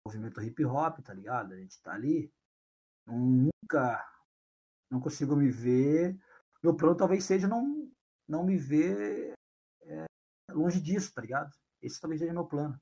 [0.08, 1.54] movimento hip hop, tá ligado?
[1.54, 2.32] A gente tá ali.
[3.06, 4.04] Nunca.
[4.90, 6.18] Não consigo me ver
[6.62, 7.90] meu plano talvez seja não,
[8.28, 9.34] não me ver
[9.84, 10.06] é,
[10.52, 11.52] longe disso, tá ligado?
[11.82, 12.80] Esse talvez seja meu plano.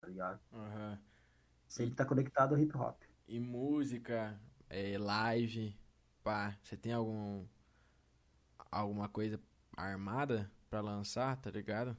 [0.00, 0.40] Tá ligado?
[0.52, 0.98] Uhum.
[1.66, 3.00] Sempre tá conectado ao hip hop.
[3.26, 4.38] E música,
[4.68, 5.76] é, live,
[6.22, 7.46] pá, você tem algum
[8.70, 9.40] alguma coisa
[9.76, 11.96] armada para lançar, tá ligado?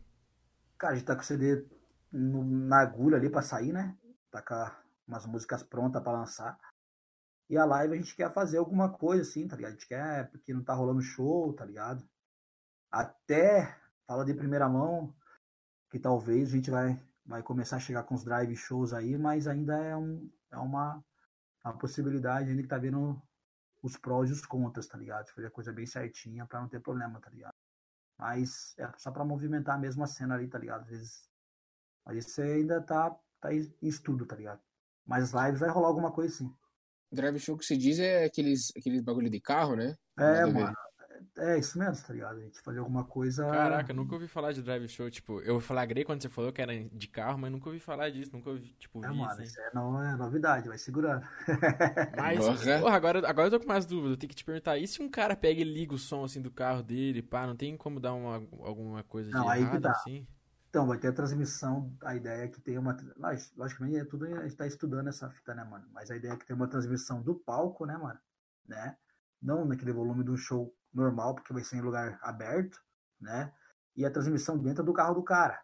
[0.77, 1.65] Cara, a gente tá com o CD
[2.15, 3.97] no, na agulha ali para sair, né?
[4.31, 4.55] Tá com
[5.07, 6.57] umas músicas prontas para lançar.
[7.49, 9.71] E a live a gente quer fazer alguma coisa assim, tá ligado?
[9.71, 12.03] A gente quer, porque não tá rolando show, tá ligado?
[12.91, 13.77] Até,
[14.07, 15.13] fala de primeira mão,
[15.91, 19.47] que talvez a gente vai, vai começar a chegar com os drive shows aí, mas
[19.47, 21.03] ainda é, um, é uma,
[21.63, 23.21] uma possibilidade, ainda que tá vendo
[23.83, 25.29] os prós e os contras, tá ligado?
[25.29, 27.53] Fazer a coisa bem certinha para não ter problema, tá ligado?
[28.17, 30.81] Mas é só para movimentar a mesma cena ali, tá ligado?
[30.81, 31.34] Às vezes.
[32.05, 34.61] Mas isso ainda tá, tá em estudo, tá ligado?
[35.05, 36.53] Mas lives vai rolar alguma coisa sim.
[37.11, 39.95] Drive show que se diz é aqueles, aqueles bagulho de carro, né?
[40.17, 40.75] É, mano.
[41.37, 42.37] É isso mesmo, tá ligado?
[42.37, 43.45] A gente fazer alguma coisa.
[43.49, 45.09] Caraca, nunca ouvi falar de drive show.
[45.09, 48.31] Tipo, eu flagrei quando você falou que era de carro, mas nunca ouvi falar disso.
[48.33, 49.43] Nunca ouvi, tipo, é, vi mano, assim.
[49.43, 51.25] isso é, não, é novidade, vai segurando.
[52.17, 52.39] Mas,
[52.79, 54.11] porra, agora, agora eu tô com mais dúvidas.
[54.11, 56.41] Eu tenho que te perguntar: e se um cara pega e liga o som assim
[56.41, 59.75] do carro dele, pá, não tem como dar uma, alguma coisa não, de aí errado
[59.75, 59.91] que tá.
[59.91, 60.25] assim?
[60.75, 62.97] Então, vai ter a transmissão, a ideia é que tem uma.
[63.55, 65.87] Logicamente, é tudo a gente tá estudando essa fita, né, mano?
[65.93, 68.19] Mas a ideia é que tem uma transmissão do palco, né, mano?
[68.67, 68.97] Né?
[69.41, 72.77] Não naquele volume do show normal, porque vai ser em lugar aberto,
[73.21, 73.53] né?
[73.95, 75.61] E a transmissão dentro do carro do cara.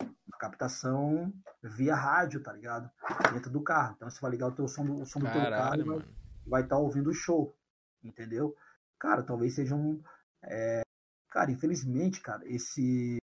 [0.00, 2.88] A captação via rádio, tá ligado?
[3.32, 3.94] Dentro do carro.
[3.96, 6.62] Então você vai ligar o teu som do, o som do teu carro e vai
[6.62, 7.52] estar tá ouvindo o show.
[8.00, 8.54] Entendeu?
[8.96, 10.00] Cara, talvez seja um.
[10.40, 10.82] É...
[11.30, 13.21] Cara, infelizmente, cara, esse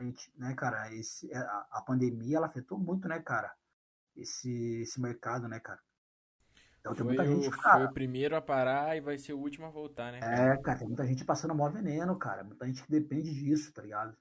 [0.00, 3.54] a gente, né, cara, esse, é, a, a pandemia ela afetou muito, né, cara,
[4.16, 5.80] esse, esse mercado, né, cara.
[6.80, 7.76] Então tem muita gente, cara.
[7.76, 10.20] Foi o primeiro a parar e vai ser o último a voltar, né?
[10.20, 10.54] Cara?
[10.54, 12.42] É, cara, tem muita gente passando maior veneno, cara.
[12.42, 14.16] Muita gente que depende disso, tá ligado?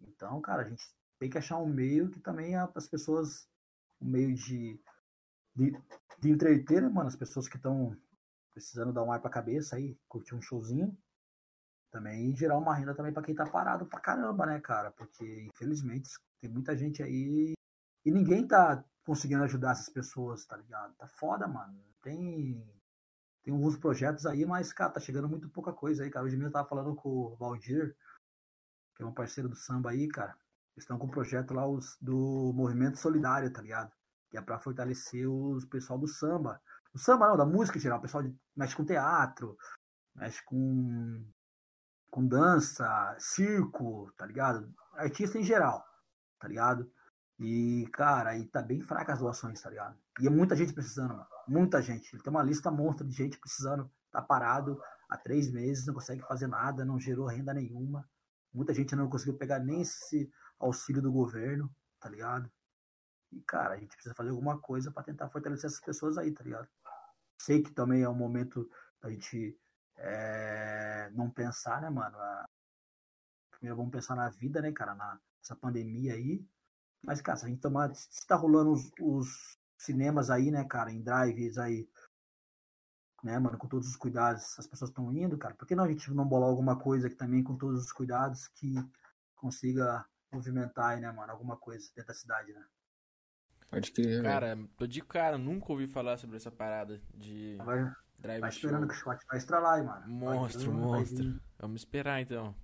[0.00, 0.82] Então, cara, a gente
[1.18, 3.46] tem que achar um meio que também as pessoas,
[4.00, 4.80] um meio de,
[5.54, 5.78] de,
[6.18, 7.08] de entreter, né, mano?
[7.08, 7.94] As pessoas que estão
[8.52, 10.96] precisando dar um ar pra cabeça aí, curtir um showzinho,
[11.92, 14.90] também gerar uma renda também para quem tá parado pra caramba, né, cara?
[14.90, 16.10] Porque infelizmente
[16.40, 17.52] tem muita gente aí
[18.04, 20.94] e ninguém tá conseguindo ajudar essas pessoas, tá ligado?
[20.96, 21.78] Tá foda, mano.
[22.02, 22.66] Tem
[23.44, 26.24] tem alguns projetos aí, mas cara, tá chegando muito pouca coisa aí, cara.
[26.24, 27.94] Hoje mesmo eu tava falando com o Valdir,
[28.96, 30.36] que é um parceiro do samba aí, cara.
[30.74, 33.92] Eles estão com um projeto lá os, do movimento solidário, tá ligado?
[34.30, 36.60] Que é para fortalecer os pessoal do samba.
[36.94, 39.58] O samba não, da música em geral, o pessoal de, mexe com teatro,
[40.14, 41.24] mexe com
[42.12, 44.70] com dança, circo, tá ligado?
[44.92, 45.82] Artista em geral,
[46.38, 46.92] tá ligado?
[47.40, 49.98] E, cara, aí tá bem fraca as doações, tá ligado?
[50.20, 51.26] E é muita gente precisando, mano.
[51.48, 52.14] Muita gente.
[52.14, 54.78] Ele tem uma lista monstra de gente precisando, tá parado
[55.08, 58.06] há três meses, não consegue fazer nada, não gerou renda nenhuma.
[58.52, 60.30] Muita gente não conseguiu pegar nem esse
[60.60, 62.52] auxílio do governo, tá ligado?
[63.32, 66.44] E, cara, a gente precisa fazer alguma coisa para tentar fortalecer essas pessoas aí, tá
[66.44, 66.68] ligado?
[67.38, 68.68] Sei que também é um momento
[69.00, 69.58] da gente
[69.96, 72.16] é, não pensar, né, mano?
[72.18, 72.48] A,
[73.50, 76.44] primeiro vamos pensar na vida, né, cara, na, nessa pandemia aí.
[77.02, 77.94] Mas, cara, se a gente tomar.
[77.94, 81.88] Se tá rolando os, os cinemas aí, né, cara, em drives aí,
[83.22, 85.88] né, mano, com todos os cuidados, as pessoas estão indo, cara, por que não a
[85.88, 88.74] gente não bolar alguma coisa aqui também com todos os cuidados que
[89.34, 92.64] consiga movimentar aí, né, mano, alguma coisa dentro da cidade, né?
[93.70, 94.22] Pode crer.
[94.22, 97.56] Cara, tô de cara, nunca ouvi falar sobre essa parada de.
[97.64, 97.90] Vai,
[98.22, 100.06] Drive vai esperando que o shot vai estralar aí, mano.
[100.06, 101.30] Monstro, vai, monstro.
[101.30, 102.54] Vai Vamos esperar então.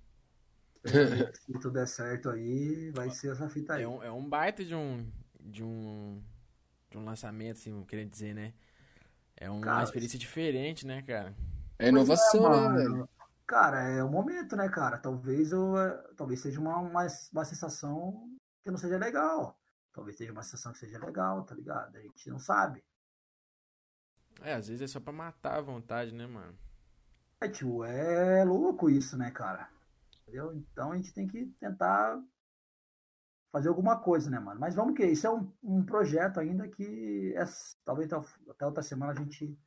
[0.87, 3.83] Se tudo der certo aí, vai ser essa fita aí.
[3.83, 5.05] É um, é um baita de um,
[5.39, 6.23] de um.
[6.89, 8.51] De um lançamento, assim, querendo dizer, né?
[9.37, 11.35] É uma cara, experiência diferente, né, cara?
[11.77, 13.09] É inovação, é, né, velho?
[13.45, 14.97] Cara, é o momento, né, cara?
[14.97, 18.27] Talvez eu, é, talvez seja uma, uma, uma sensação
[18.63, 19.59] que não seja legal.
[19.93, 21.95] Talvez seja uma sensação que seja legal, tá ligado?
[21.95, 22.83] A gente não sabe.
[24.41, 26.57] É, às vezes é só pra matar a vontade, né, mano?
[27.41, 29.69] É, tipo, é louco isso, né, cara?
[30.21, 30.53] Entendeu?
[30.53, 32.21] Então a gente tem que tentar
[33.51, 34.59] fazer alguma coisa, né, mano?
[34.59, 37.43] Mas vamos que isso é um, um projeto ainda que é,
[37.83, 38.11] talvez
[38.49, 39.57] até outra semana a gente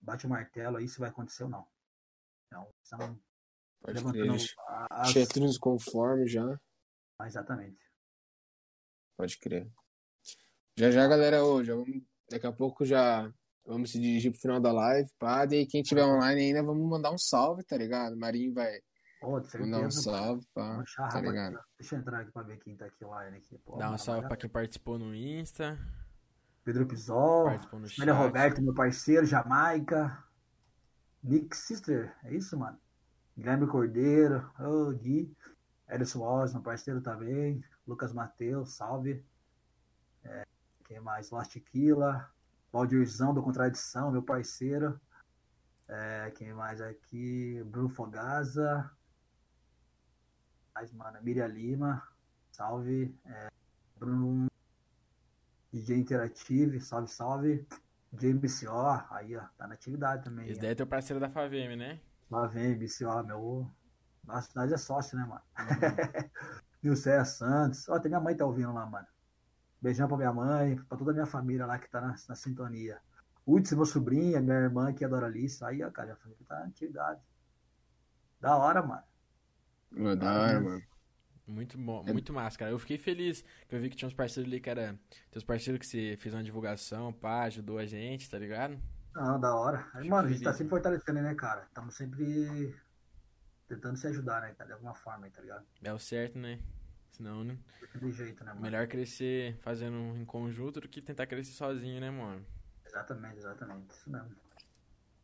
[0.00, 1.66] bate o martelo aí se vai acontecer ou não.
[2.46, 3.18] Então, são
[3.80, 4.30] Pode crer.
[4.90, 5.58] As...
[5.58, 6.58] Conforme já.
[7.18, 7.78] Ah, exatamente.
[9.16, 9.70] Pode crer.
[10.76, 11.72] Já já, galera, hoje,
[12.30, 13.32] daqui a pouco já
[13.66, 17.10] vamos se dirigir pro final da live, pá, e quem tiver online ainda, vamos mandar
[17.10, 18.16] um salve, tá ligado?
[18.16, 18.80] Marinho vai
[19.22, 20.84] Oh, Mandar um salve, pá.
[21.10, 21.58] tá ligado?
[21.78, 23.38] Deixa eu entrar aqui pra ver quem tá aqui online.
[23.38, 23.58] Aqui.
[23.64, 25.78] Pô, Dá um salve pra quem participou no Insta.
[26.62, 27.48] Pedro Pisol.
[27.48, 30.22] Amélia Roberto, meu parceiro, Jamaica.
[31.22, 32.78] Nick Sister, é isso, mano?
[33.36, 35.34] Guilherme Cordeiro, oh, Gui.
[35.88, 37.64] Edson Wallace, meu parceiro também.
[37.86, 39.24] Lucas Mateus, salve.
[40.24, 40.44] É,
[40.84, 41.30] quem mais?
[41.30, 42.30] Lastiquila.
[42.72, 45.00] Valdirzão do Contradição, meu parceiro.
[45.88, 47.62] É, quem mais aqui?
[47.64, 48.90] Bruno Fogaza
[50.76, 51.18] mais, mano.
[51.22, 52.06] Miriam Lima,
[52.52, 53.18] salve.
[53.24, 53.48] É,
[53.96, 54.46] Bruno
[55.72, 57.66] DJ Interactive, salve, salve.
[58.18, 60.48] James O, aí, ó, tá na atividade também.
[60.48, 62.00] Esse daí é teu parceiro da Favm, né?
[62.30, 63.70] Favm, BCO, meu.
[64.24, 65.42] Nossa, nós é sócio, né, mano?
[65.58, 66.30] Uhum.
[66.82, 67.88] Nilceia Santos.
[67.88, 69.06] Ó, tem minha mãe tá ouvindo lá, mano.
[69.80, 72.98] Beijão pra minha mãe, pra toda a minha família lá que tá na, na sintonia.
[73.46, 75.64] Uds, meu sobrinho, minha irmã que adora Alice.
[75.64, 77.20] Aí, ó, cara, a família tá na atividade.
[78.40, 79.02] Da hora, mano.
[79.90, 80.82] Mano, da hora, mano.
[81.46, 82.12] Muito bom, é...
[82.12, 82.72] muito massa, cara.
[82.72, 84.98] Eu fiquei feliz que eu vi que tinha uns parceiros ali que era.
[85.30, 88.76] Teus parceiros que você fez uma divulgação, pá, ajudou a gente, tá ligado?
[89.14, 89.88] Ah, da hora.
[89.94, 91.62] Aí, mano, a gente tá sempre fortalecendo, né, cara?
[91.62, 92.74] Estamos sempre
[93.68, 94.66] tentando se ajudar, né, cara?
[94.66, 95.64] De alguma forma, tá ligado?
[95.82, 96.58] É o certo, né?
[97.10, 97.56] Senão, né?
[97.94, 98.62] Do jeito, né, mano?
[98.62, 102.44] Melhor crescer fazendo em conjunto do que tentar crescer sozinho, né, mano?
[102.84, 103.90] Exatamente, exatamente.
[103.90, 104.30] Isso mesmo.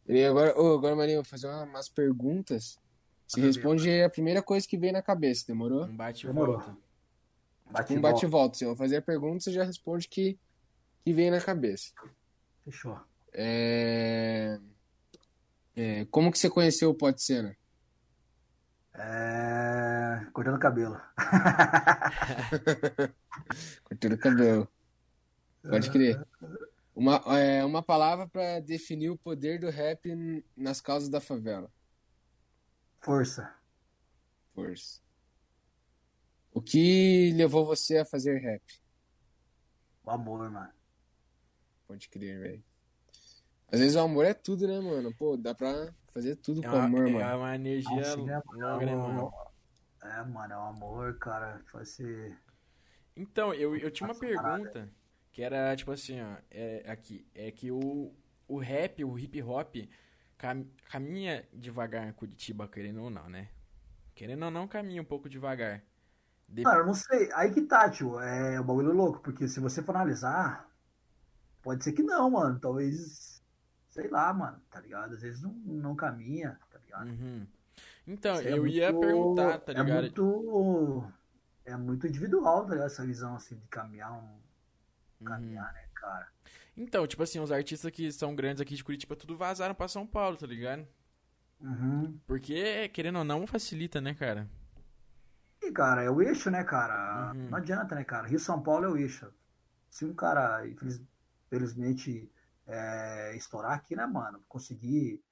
[0.06, 2.78] E agora, oh, agora Marinho, vou fazer umas perguntas
[3.32, 5.84] se responde a primeira coisa que vem na cabeça, demorou?
[5.84, 6.76] Um bate e volta.
[7.70, 8.58] Bate um bate e volta.
[8.58, 10.38] Se eu fazer a pergunta, você já responde que,
[11.02, 11.92] que vem na cabeça.
[12.62, 13.00] Fechou.
[13.32, 14.60] É...
[15.74, 16.04] É...
[16.10, 17.56] Como que você conheceu o Pote Cena?
[18.94, 20.26] É...
[20.32, 21.00] Cortando cabelo.
[23.84, 24.68] Cortando cabelo.
[25.62, 26.26] Pode crer.
[26.94, 30.14] Uma, é, uma palavra para definir o poder do rap
[30.56, 31.70] nas causas da favela.
[33.00, 33.52] Força.
[34.54, 35.00] Força.
[36.52, 38.62] O que levou você a fazer rap?
[40.04, 40.72] O amor, mano.
[41.86, 42.64] Pode crer, velho.
[43.70, 45.14] Às vezes o amor é tudo, né, mano?
[45.14, 47.24] Pô, dá pra fazer tudo é com uma, amor, é mano.
[47.24, 49.32] É uma energia longa, né, mano?
[50.02, 51.60] É, mano, é o amor, cara.
[51.74, 52.34] Assim.
[53.16, 54.88] Então, eu, eu tinha uma pergunta
[55.30, 56.36] que era, tipo assim, ó.
[56.50, 57.26] É, aqui.
[57.34, 58.12] É que o,
[58.46, 59.76] o rap, o hip hop
[60.36, 63.48] cam caminha devagar em Curitiba, querendo ou não, né?
[64.14, 65.82] Querendo ou não, caminha um pouco devagar.
[66.48, 66.62] De...
[66.62, 67.30] Cara, eu não sei.
[67.32, 68.20] Aí que tá, tio.
[68.20, 70.68] É um bagulho louco, porque se você for analisar,
[71.62, 72.60] pode ser que não, mano.
[72.60, 73.41] Talvez,
[73.92, 75.14] sei lá, mano, tá ligado?
[75.14, 77.08] Às vezes não, não caminha, tá ligado?
[77.08, 77.46] Uhum.
[78.06, 79.90] Então, Isso é eu é ia muito, perguntar, tá ligado?
[79.90, 81.12] É muito,
[81.66, 82.86] é muito individual, tá ligado?
[82.86, 84.40] Essa visão, assim, de caminhar um...
[85.20, 85.26] Uhum.
[85.26, 86.26] Caminhar, né, cara?
[86.74, 90.06] Então, tipo assim, os artistas que são grandes aqui de Curitiba tudo vazaram pra São
[90.06, 90.88] Paulo, tá ligado?
[91.60, 92.18] Uhum.
[92.26, 94.48] Porque, querendo ou não, facilita, né, cara?
[95.62, 97.32] E, cara, é o eixo, né, cara?
[97.34, 97.50] Uhum.
[97.50, 98.26] Não adianta, né, cara?
[98.26, 99.30] Rio São Paulo é o eixo.
[99.90, 102.32] Se um cara, infelizmente,
[102.72, 104.42] é, estourar aqui, né, mano?
[104.48, 105.22] Conseguir,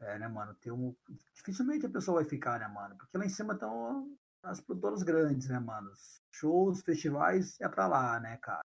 [0.00, 0.94] é, né, mano, ter um.
[1.34, 2.96] Dificilmente a pessoa vai ficar, né, mano?
[2.96, 5.90] Porque lá em cima estão as produtoras grandes, né, mano?
[6.32, 8.62] Shows, festivais é pra lá, né, cara?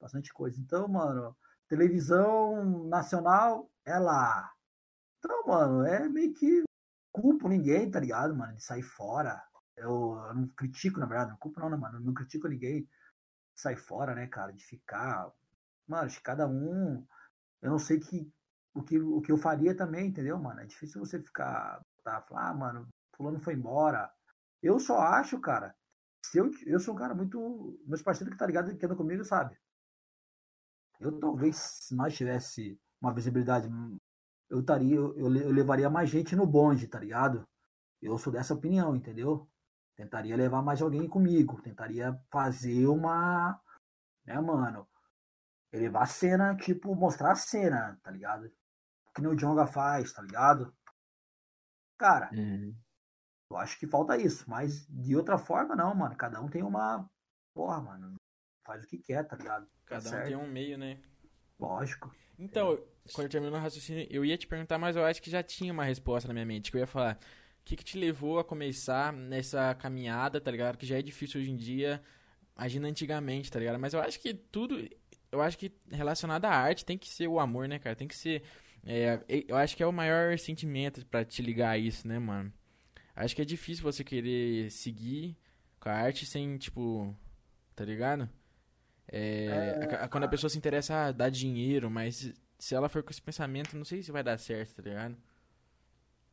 [0.00, 0.60] Bastante coisa.
[0.60, 1.36] Então, mano,
[1.68, 4.52] televisão nacional é lá.
[5.18, 6.62] Então, mano, é meio que
[7.12, 9.42] culpo ninguém, tá ligado, mano, de sair fora.
[9.76, 11.98] Eu, eu não critico, na verdade, não culpo não, né, mano?
[11.98, 15.32] Eu não critico ninguém de sair fora, né, cara, de ficar.
[15.88, 17.06] Mano, acho que cada um.
[17.64, 18.30] Eu não sei que,
[18.74, 20.60] o, que, o que eu faria também, entendeu, mano?
[20.60, 21.80] É difícil você ficar.
[22.04, 24.12] Tá, falar, ah, mano, fulano foi embora.
[24.62, 25.74] Eu só acho, cara.
[26.26, 27.80] Se eu, eu sou um cara muito.
[27.86, 29.56] Meus parceiros que tá ligado, que andam comigo, sabe?
[31.00, 33.66] Eu talvez, se nós tivesse uma visibilidade,
[34.50, 37.48] eu estaria, eu, eu levaria mais gente no bonde, tá ligado?
[38.02, 39.48] Eu sou dessa opinião, entendeu?
[39.96, 43.58] Tentaria levar mais alguém comigo, tentaria fazer uma,
[44.26, 44.86] né, mano?
[45.74, 48.48] Elevar a cena, tipo, mostrar a cena, tá ligado?
[49.14, 50.72] Que nem o Jonga faz, tá ligado?
[51.98, 52.74] Cara, Uhum.
[53.50, 54.48] eu acho que falta isso.
[54.48, 56.16] Mas de outra forma, não, mano.
[56.16, 57.08] Cada um tem uma.
[57.54, 58.14] Porra, mano.
[58.64, 59.66] Faz o que quer, tá ligado?
[59.66, 60.26] Tá Cada um certo.
[60.28, 60.98] tem um meio, né?
[61.58, 62.14] Lógico.
[62.38, 62.78] Então,
[63.12, 65.72] quando eu terminou o raciocínio, eu ia te perguntar, mas eu acho que já tinha
[65.72, 66.70] uma resposta na minha mente.
[66.70, 67.16] Que eu ia falar,
[67.60, 70.76] o que, que te levou a começar nessa caminhada, tá ligado?
[70.78, 72.02] Que já é difícil hoje em dia,
[72.56, 73.78] imagina antigamente, tá ligado?
[73.78, 74.76] Mas eu acho que tudo,
[75.34, 77.96] eu acho que relacionado à arte tem que ser o amor, né, cara?
[77.96, 78.42] Tem que ser,
[78.84, 82.52] é, eu acho que é o maior sentimento pra te ligar a isso, né, mano?
[83.16, 85.36] Acho que é difícil você querer seguir
[85.80, 87.14] com a arte sem, tipo,
[87.76, 88.28] tá ligado?
[89.08, 93.02] É, a- a- quando a pessoa se interessa, ah, dá dinheiro, mas se ela for
[93.02, 95.16] com esse pensamento, não sei se vai dar certo, tá ligado?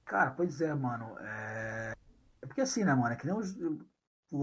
[0.06, 1.18] Cara, pois é, mano.
[1.20, 1.94] É,
[2.42, 3.14] é porque assim, né, mano?
[3.14, 3.36] É que nem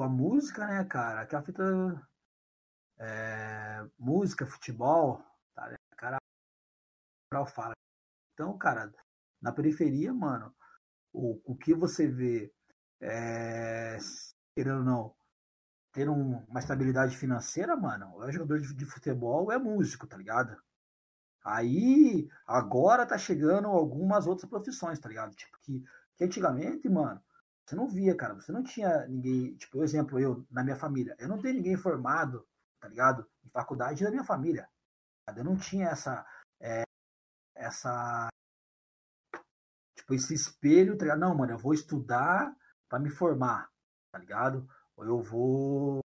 [0.02, 1.22] a música, né, cara?
[1.22, 1.62] Aquela fita.
[2.98, 5.22] É, Música, futebol,
[5.54, 5.74] tá?
[5.92, 6.18] O cara
[7.46, 7.74] fala.
[8.34, 8.92] Então, cara,
[9.42, 10.54] na periferia, mano,
[11.12, 12.52] o, o que você vê,
[13.00, 13.98] é,
[14.56, 15.14] querendo ou não,
[15.92, 20.56] ter um- uma estabilidade financeira, mano, é jogador de, de futebol, é músico, tá ligado?
[21.44, 25.34] Aí, agora tá chegando algumas outras profissões, tá ligado?
[25.34, 25.84] Tipo, que,
[26.16, 27.20] que antigamente, mano,
[27.66, 31.28] você não via, cara, você não tinha ninguém, tipo, exemplo, eu, na minha família, eu
[31.28, 32.46] não tenho ninguém formado,
[32.80, 33.28] tá ligado?
[33.44, 34.68] Em faculdade da minha família.
[35.26, 35.34] tá?
[35.36, 36.26] Eu não tinha essa,
[36.60, 36.82] é,
[37.54, 38.28] essa,
[39.96, 41.20] tipo, esse espelho, tá ligado?
[41.20, 42.54] Não, mano, eu vou estudar
[42.88, 43.70] pra me formar,
[44.12, 44.68] tá ligado?
[44.96, 46.00] Ou eu vou...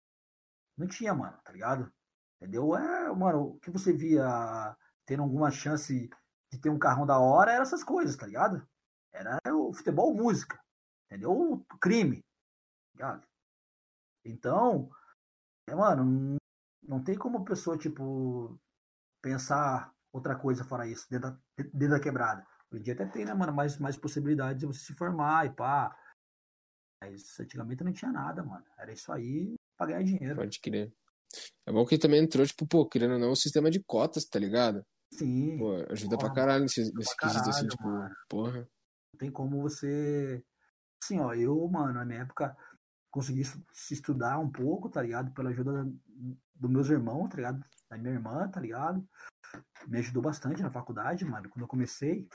[0.76, 1.92] Não tinha, mano, tá ligado?
[2.40, 2.76] Entendeu?
[2.76, 6.08] É, mano, o que você via tendo alguma chance
[6.52, 8.66] de ter um carrão da hora era essas coisas, tá ligado?
[9.12, 10.62] Era o futebol música,
[11.06, 11.32] entendeu?
[11.32, 13.26] O crime, tá ligado?
[14.24, 14.90] Então,
[15.66, 16.38] é, mano,
[16.89, 18.59] não, tem como a pessoa, tipo,
[19.23, 22.47] pensar outra coisa fora isso, dentro da, dentro da quebrada.
[22.70, 25.51] Hoje em dia até tem, né, mano, mais, mais possibilidades de você se formar e
[25.51, 25.94] pá.
[27.02, 28.65] Mas antigamente não tinha nada, mano.
[28.78, 30.36] Era isso aí pra ganhar dinheiro.
[30.36, 30.93] Pode crer.
[31.66, 34.39] É bom que também entrou, tipo, pô, querendo ou não, o sistema de cotas, tá
[34.39, 34.82] ligado?
[35.12, 35.59] Sim.
[35.59, 38.15] Pô, ajuda pra Porra, caralho nesse, pra nesse quesito, assim, caralho, tipo, mano.
[38.28, 38.59] porra.
[39.12, 40.43] Não tem como você.
[41.02, 42.56] Assim, ó, eu, mano, na minha época,
[43.10, 45.32] consegui se estudar um pouco, tá ligado?
[45.32, 45.90] Pela ajuda da-
[46.59, 47.64] dos meus irmãos, tá ligado?
[47.89, 49.06] Da minha irmã, tá ligado?
[49.86, 52.28] Me ajudou bastante na faculdade, mano, quando eu comecei.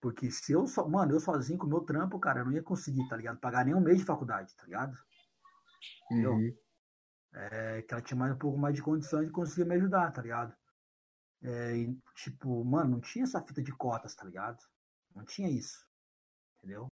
[0.00, 0.86] Porque se eu só.
[0.86, 3.40] Mano, eu sozinho com o meu trampo, cara, eu não ia conseguir, tá ligado?
[3.40, 4.96] Pagar nem um mês de faculdade, tá ligado?
[6.04, 6.32] Entendeu?
[6.32, 6.56] Uhum.
[7.32, 10.22] É, que ela tinha mais um pouco mais de condições de conseguir me ajudar, tá
[10.22, 10.54] ligado?
[11.42, 14.58] É, e, tipo, mano, não tinha essa fita de cotas, tá ligado?
[15.14, 15.86] Não tinha isso.
[16.58, 16.88] Entendeu?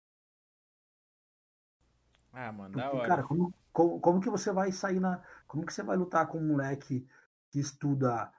[2.31, 3.07] Ah, mano, da Porque, hora.
[3.07, 5.23] cara, como, como, como que você vai sair na.
[5.47, 7.07] Como que você vai lutar com um moleque
[7.49, 8.31] que estuda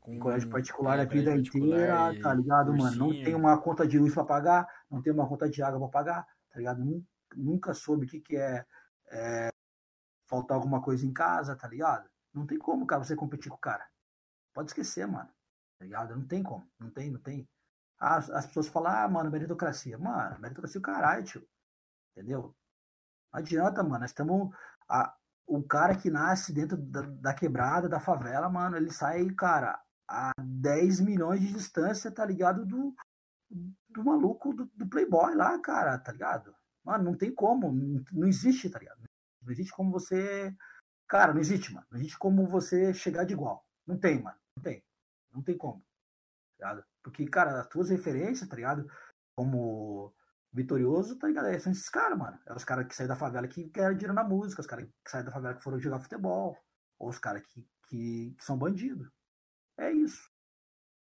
[0.00, 2.96] Com- em colégio particular é, a vida colégio particular inteira, e tá ligado, mano?
[2.96, 5.88] Não tem uma conta de luz pra pagar, não tem uma conta de água pra
[5.88, 6.84] pagar, tá ligado?
[6.84, 7.04] Nun-
[7.36, 8.64] Nunca soube o que, que é,
[9.08, 9.50] é
[10.26, 12.08] faltar alguma coisa em casa, tá ligado?
[12.32, 13.86] Não tem como, cara, você competir com o cara.
[14.54, 15.28] Pode esquecer, mano.
[15.78, 16.16] Tá ligado?
[16.16, 16.66] Não tem como.
[16.78, 17.46] Não tem, não tem.
[17.98, 19.98] As, as pessoas falam, ah, mano, meritocracia.
[19.98, 21.46] Mano, meritocracia é o caralho, tio.
[22.16, 22.54] Entendeu?
[23.30, 24.00] Não adianta, mano.
[24.00, 24.56] Nós estamos.
[24.88, 25.14] A-
[25.46, 30.30] O cara que nasce dentro da, da quebrada, da favela, mano, ele sai, cara, a
[30.42, 32.66] 10 milhões de distância, tá ligado?
[32.66, 32.94] Do,
[33.88, 36.54] do maluco do, do Playboy lá, cara, tá ligado?
[36.84, 37.72] Mano, não tem como.
[37.72, 39.00] Não, não existe, tá ligado?
[39.42, 40.54] Não existe como você.
[41.08, 41.86] Cara, não existe, mano.
[41.90, 43.64] Não existe como você chegar de igual.
[43.86, 44.36] Não tem, mano.
[44.56, 44.82] Não tem.
[45.32, 45.82] Não tem como.
[46.58, 46.86] Tá ligado?
[47.02, 48.90] Porque, cara, as tuas referências, tá ligado?
[49.36, 50.12] Como
[50.52, 51.46] vitorioso, tá ligado?
[51.48, 52.38] É, São esses caras, mano.
[52.46, 55.10] É os caras que saem da favela que querem dinheiro na música, os caras que
[55.10, 56.56] saem da favela que foram jogar futebol,
[56.98, 59.08] ou os caras que, que, que são bandidos.
[59.78, 60.30] É isso.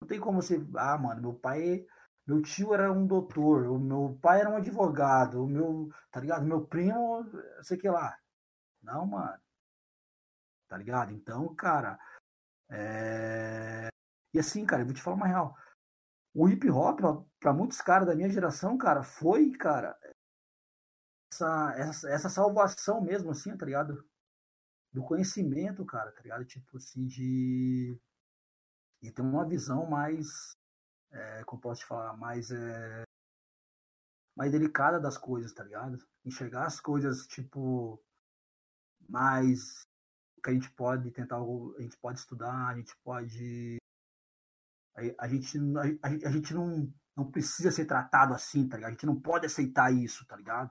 [0.01, 0.57] Não tem como você.
[0.77, 1.87] Ah, mano, meu pai.
[2.27, 5.91] Meu tio era um doutor, o meu pai era um advogado, o meu.
[6.11, 6.45] Tá ligado?
[6.45, 7.25] Meu primo,
[7.63, 8.17] sei que lá.
[8.83, 9.39] Não, mano.
[10.69, 11.13] Tá ligado?
[11.13, 11.99] Então, cara.
[12.71, 13.89] É...
[14.35, 15.57] E assim, cara, eu vou te falar uma real.
[16.35, 17.01] O hip hop,
[17.45, 19.95] pra muitos caras da minha geração, cara, foi, cara,
[21.31, 24.03] essa, essa, essa salvação mesmo, assim, tá ligado?
[24.91, 26.47] Do conhecimento, cara, tá ligado?
[26.47, 28.01] Tipo assim, de.
[29.03, 30.57] E ter uma visão mais.
[31.13, 32.17] É, como posso te falar?
[32.17, 32.51] Mais.
[32.51, 33.03] É,
[34.35, 35.99] mais delicada das coisas, tá ligado?
[36.25, 38.03] Enxergar as coisas, tipo.
[39.07, 39.87] Mais.
[40.43, 41.37] Que a gente pode tentar.
[41.37, 43.77] A gente pode estudar, a gente pode
[44.97, 45.59] a, a gente,
[46.03, 48.91] a, a gente não, não precisa ser tratado assim, tá ligado?
[48.91, 50.71] A gente não pode aceitar isso, tá ligado?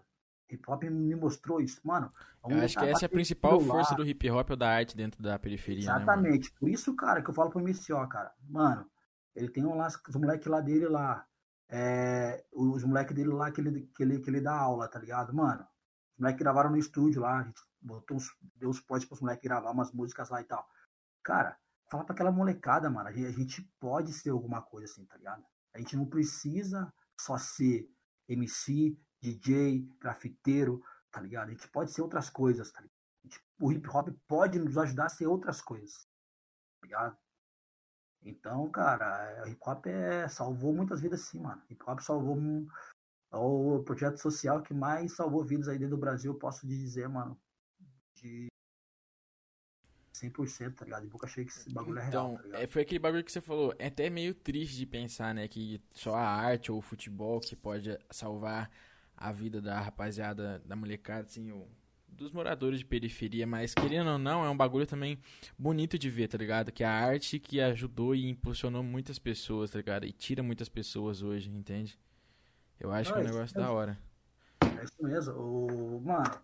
[0.50, 2.12] Hip hop me mostrou isso, mano.
[2.48, 5.24] Eu acho que essa é a principal força do hip hop ou da arte dentro
[5.24, 6.50] da periferia, Exatamente.
[6.50, 8.34] Né, Por isso, cara, que eu falo pro MCO, cara.
[8.48, 8.86] Mano,
[9.34, 11.26] ele tem um lá, os moleque lá dele lá,
[11.70, 15.34] é, os moleques dele lá que ele, que, ele, que ele dá aula, tá ligado?
[15.34, 15.66] Mano,
[16.14, 19.44] os moleques gravaram no estúdio lá, a gente botou uns, deu uns potes pros moleques
[19.44, 20.68] gravar umas músicas lá e tal.
[21.24, 21.58] Cara,
[21.90, 25.44] fala pra aquela molecada, mano, a gente pode ser alguma coisa assim, tá ligado?
[25.74, 27.90] A gente não precisa só ser
[28.28, 31.50] MC, DJ, grafiteiro, tá ligado?
[31.50, 32.94] A gente pode ser outras coisas, tá ligado?
[33.60, 36.06] O hip hop pode nos ajudar a ser outras coisas,
[36.82, 37.18] tá ligado?
[38.22, 41.62] Então, cara, o hip hop é, salvou muitas vidas sim, mano.
[41.70, 42.68] Hip hop salvou um,
[43.32, 47.40] é o projeto social que mais salvou vidas aí dentro do Brasil, posso dizer, mano.
[48.16, 48.48] De
[50.30, 51.04] 100%, tá ligado?
[51.04, 53.32] De boca cheia que esse bagulho é então, real, tá é, foi aquele bagulho que
[53.32, 53.74] você falou.
[53.78, 55.48] É até meio triste de pensar, né?
[55.48, 58.70] Que só a arte ou o futebol que pode salvar
[59.16, 61.52] a vida da rapaziada, da molecada, assim,
[62.08, 63.46] dos moradores de periferia.
[63.46, 65.20] Mas, querendo ou não, é um bagulho também
[65.58, 66.72] bonito de ver, tá ligado?
[66.72, 70.06] Que a arte que ajudou e impulsionou muitas pessoas, tá ligado?
[70.06, 71.98] E tira muitas pessoas hoje, entende?
[72.80, 73.98] Eu acho que é um negócio da hora.
[74.62, 75.34] É isso mesmo.
[75.34, 76.42] O, mano,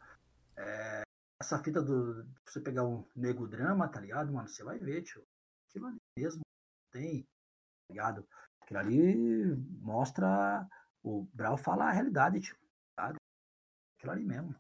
[0.56, 1.04] é,
[1.50, 2.26] essa fita do.
[2.46, 4.48] Você pegar um nego drama, tá ligado, mano?
[4.48, 5.26] Você vai ver, tio.
[5.68, 6.42] Aquilo ali mesmo
[6.92, 7.30] tem, tá
[7.90, 8.28] ligado?
[8.62, 10.68] Aquilo ali mostra.
[11.02, 12.58] O Brau fala a realidade, tio.
[12.96, 13.14] Tá?
[13.98, 14.56] Aquilo ali mesmo.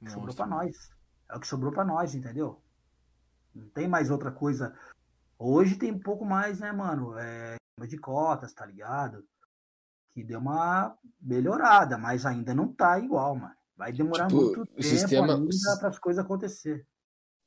[0.00, 0.18] Mostra.
[0.18, 0.90] Sobrou pra nós.
[1.28, 2.62] É o que sobrou pra nós, entendeu?
[3.54, 4.76] Não tem mais outra coisa.
[5.38, 7.18] Hoje tem um pouco mais, né, mano?
[7.18, 7.56] É,
[7.86, 9.26] de cotas, tá ligado?
[10.10, 13.61] Que deu uma melhorada, mas ainda não tá igual, mano.
[13.82, 16.86] Vai demorar tipo, muito tempo sistema, ainda para as coisas acontecer.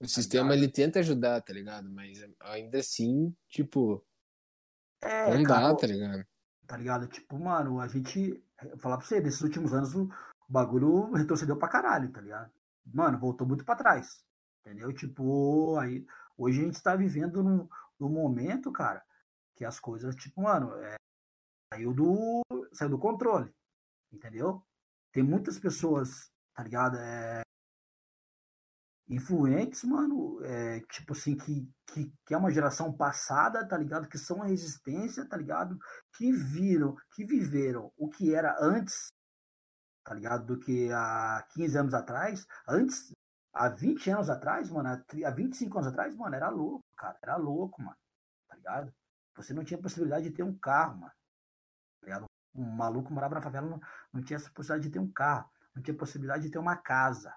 [0.02, 1.90] O sistema ele tenta ajudar, tá ligado?
[1.90, 4.06] Mas ainda assim, tipo.
[5.02, 6.28] É, não cara, dá, tá ligado?
[6.68, 7.08] Tá ligado?
[7.08, 8.44] Tipo, mano, a gente.
[8.80, 10.10] Falar pra você, nesses últimos anos o
[10.50, 12.52] bagulho retrocedeu pra caralho, tá ligado?
[12.86, 14.22] Mano, voltou muito pra trás.
[14.66, 14.92] Entendeu?
[14.92, 16.06] Tipo, aí.
[16.38, 17.66] Hoje a gente tá vivendo num,
[17.98, 19.02] num momento, cara,
[19.56, 20.96] que as coisas, tipo, mano, é,
[21.74, 22.42] saiu do.
[22.74, 23.50] saiu do controle.
[24.12, 24.62] Entendeu?
[25.16, 26.98] Tem muitas pessoas, tá ligado?
[26.98, 27.42] É,
[29.08, 34.10] influentes, mano, é, tipo assim, que, que, que é uma geração passada, tá ligado?
[34.10, 35.78] Que são a resistência, tá ligado?
[36.18, 39.08] Que viram, que viveram o que era antes,
[40.04, 40.46] tá ligado?
[40.46, 42.46] Do que há 15 anos atrás.
[42.68, 43.14] Antes,
[43.54, 47.18] há 20 anos atrás, mano, há 25 anos atrás, mano, era louco, cara.
[47.24, 47.96] Era louco, mano,
[48.50, 48.94] tá ligado?
[49.38, 51.14] Você não tinha possibilidade de ter um carro, mano.
[52.56, 53.82] Um maluco morava na favela, não,
[54.14, 57.36] não tinha essa possibilidade de ter um carro, não tinha possibilidade de ter uma casa,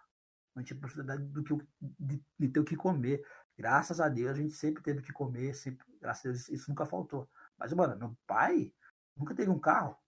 [0.55, 3.27] não tinha possibilidade do que, de, de ter o que comer.
[3.57, 6.71] Graças a Deus a gente sempre teve o que comer, sempre, graças a Deus isso
[6.71, 7.29] nunca faltou.
[7.59, 8.73] Mas, mano, meu pai
[9.17, 9.99] nunca teve um carro,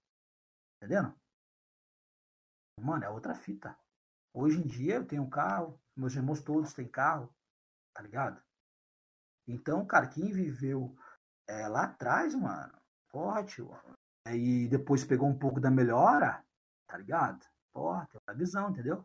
[0.76, 1.12] entendendo?
[2.80, 3.76] Mano, é outra fita.
[4.32, 7.34] Hoje em dia eu tenho um carro, meus irmãos todos têm carro,
[7.92, 8.40] tá ligado?
[9.46, 10.96] Então, cara, quem viveu
[11.48, 12.72] é, lá atrás, mano,
[13.08, 13.76] porra, tio,
[14.26, 16.44] e depois pegou um pouco da melhora,
[16.86, 17.44] tá ligado?
[17.72, 19.04] Porra, tem uma visão, entendeu?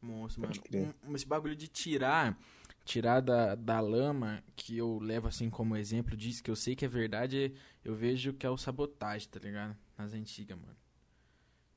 [0.00, 0.94] Monstro, mano.
[1.06, 2.38] Um, esse bagulho de tirar,
[2.84, 6.84] tirar da, da lama, que eu levo assim como exemplo disso, que eu sei que
[6.84, 7.54] é verdade,
[7.84, 9.76] eu vejo que é o sabotagem, tá ligado?
[9.98, 10.76] Nas antigas, mano.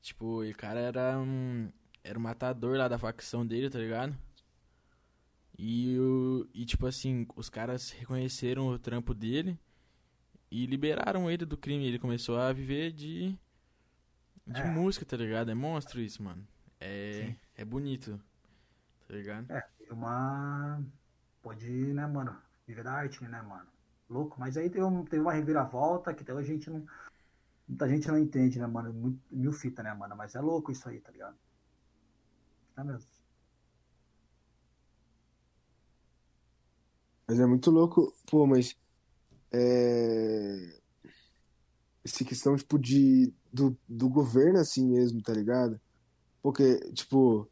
[0.00, 1.70] Tipo, o cara era um.
[2.02, 4.14] Era um matador lá da facção dele, tá ligado?
[5.58, 5.96] E,
[6.52, 9.58] e tipo assim, os caras reconheceram o trampo dele
[10.54, 11.84] e liberaram ele do crime.
[11.84, 13.36] Ele começou a viver de.
[14.46, 14.64] De é.
[14.64, 15.50] música, tá ligado?
[15.50, 16.46] É monstro isso, mano.
[16.80, 18.22] É, é bonito.
[19.08, 19.50] Tá ligado?
[19.50, 20.80] É, uma.
[21.42, 22.36] Pode, né, mano?
[22.68, 23.66] Viver da arte, né, mano?
[24.08, 24.38] Louco.
[24.38, 26.86] Mas aí teve, um, teve uma reviravolta que até a gente não.
[27.66, 28.92] Muita gente não entende, né, mano?
[28.92, 30.14] Muito, mil fita, né, mano?
[30.14, 31.36] Mas é louco isso aí, tá ligado?
[32.76, 33.10] É mesmo.
[37.26, 38.14] Mas é muito louco.
[38.26, 38.76] Pô, mas
[39.54, 40.80] é...
[42.04, 45.80] essa questão, tipo, de, do, do governo, assim mesmo, tá ligado?
[46.42, 47.48] Porque, tipo,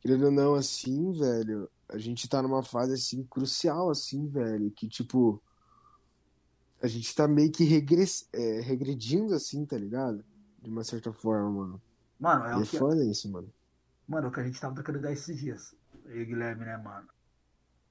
[0.00, 4.88] querendo ou não, assim, velho, a gente tá numa fase, assim, crucial, assim, velho, que,
[4.88, 5.42] tipo,
[6.82, 8.28] a gente tá meio que regress...
[8.32, 10.24] é, regredindo, assim, tá ligado?
[10.60, 11.82] De uma certa forma, mano.
[12.18, 12.78] Mano, é, e o é que...
[12.78, 13.52] foda isso, mano.
[14.06, 15.74] Mano, é o que a gente tava trocando ideia esses dias.
[16.06, 17.08] E Guilherme, né, mano?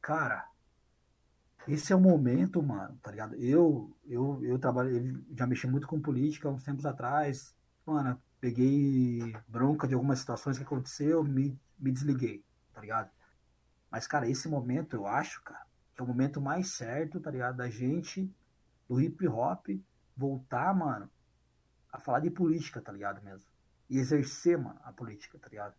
[0.01, 0.45] Cara,
[1.67, 3.35] esse é o momento, mano, tá ligado?
[3.35, 7.55] Eu, eu, eu trabalho, já mexi muito com política uns tempos atrás.
[7.85, 13.11] Mano, peguei bronca de algumas situações que aconteceu, me, me desliguei, tá ligado?
[13.91, 15.65] Mas, cara, esse momento eu acho, cara,
[15.95, 17.57] que é o momento mais certo, tá ligado?
[17.57, 18.33] Da gente,
[18.87, 19.67] do hip hop,
[20.15, 21.09] voltar, mano,
[21.91, 23.47] a falar de política, tá ligado mesmo?
[23.89, 25.75] E exercer, mano, a política, tá ligado?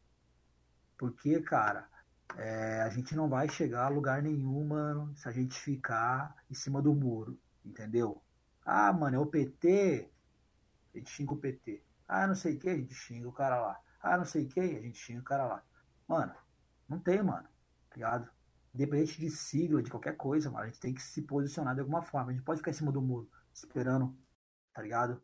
[0.98, 1.88] Porque, cara,
[2.36, 6.54] é, a gente não vai chegar a lugar nenhum, mano, se a gente ficar em
[6.54, 8.22] cima do muro, entendeu?
[8.64, 10.10] Ah, mano, é o PT,
[10.94, 11.84] a gente xinga o PT.
[12.08, 13.80] Ah, não sei o que, a gente xinga o cara lá.
[14.00, 15.64] Ah, não sei o que, a gente xinga o cara lá.
[16.08, 16.34] Mano,
[16.88, 17.48] não tem, mano.
[17.90, 18.30] Tá ligado?
[18.74, 22.02] Independente de sigla, de qualquer coisa, mano, a gente tem que se posicionar de alguma
[22.02, 22.30] forma.
[22.30, 24.16] A gente pode ficar em cima do muro, esperando,
[24.72, 25.22] tá ligado?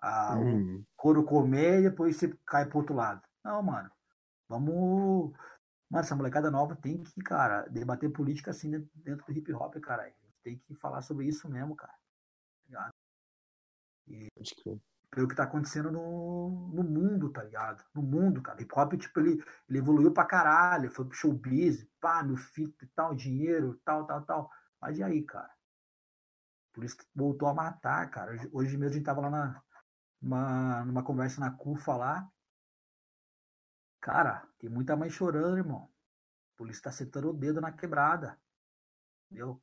[0.00, 0.80] Ah, Hum.
[0.80, 3.22] O couro comer e depois você cai pro outro lado.
[3.44, 3.90] Não, mano.
[4.48, 5.32] Vamos.
[5.90, 9.74] Mano, essa molecada nova tem que, cara, debater política assim dentro- dentro do hip hop,
[9.80, 10.12] cara.
[10.42, 11.92] Tem que falar sobre isso mesmo, cara.
[12.70, 12.90] Tá
[14.62, 14.80] crer.
[15.10, 17.84] pelo que tá acontecendo no, no mundo, tá ligado?
[17.94, 18.62] No mundo, cara.
[18.62, 22.86] Hip hop, tipo, ele, ele evoluiu pra caralho, foi pro showbiz, pá, meu filho e
[22.88, 24.50] tal, dinheiro, tal, tal, tal.
[24.80, 25.50] Mas e aí, cara?
[26.72, 28.32] Por isso que voltou a matar, cara.
[28.32, 29.62] Hoje, hoje mesmo a gente tava lá na,
[30.22, 32.28] numa, numa conversa na CUFA lá.
[34.00, 35.90] Cara, tem muita mãe chorando, irmão.
[36.54, 38.40] A polícia tá sentando o dedo na quebrada.
[39.26, 39.62] Entendeu?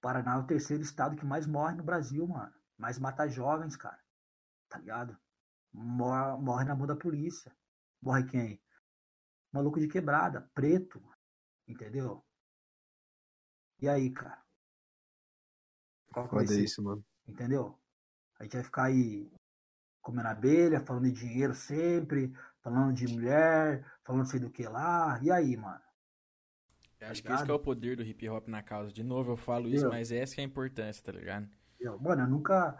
[0.00, 2.54] Paraná é o terceiro estado que mais morre no Brasil, mano.
[2.78, 4.00] Mais mata jovens, cara
[4.70, 5.18] tá ligado?
[5.72, 7.54] Morre, morre na mão da polícia.
[8.00, 8.62] Morre quem?
[9.52, 11.02] Maluco de quebrada, preto,
[11.66, 12.24] entendeu?
[13.80, 14.42] E aí, cara?
[16.12, 17.04] Qual que Foda isso, mano.
[17.26, 17.78] Entendeu?
[18.38, 19.30] A gente vai ficar aí
[20.00, 22.32] comendo abelha, falando de dinheiro sempre,
[22.62, 25.18] falando de mulher, falando sei do que lá.
[25.22, 25.80] E aí, mano?
[27.00, 28.92] Eu acho que esse que é o poder do hip hop na causa.
[28.92, 29.90] De novo, eu falo isso, Entendeu?
[29.90, 31.48] mas essa que é a importância, tá ligado?
[31.78, 32.78] Eu, mano, eu nunca,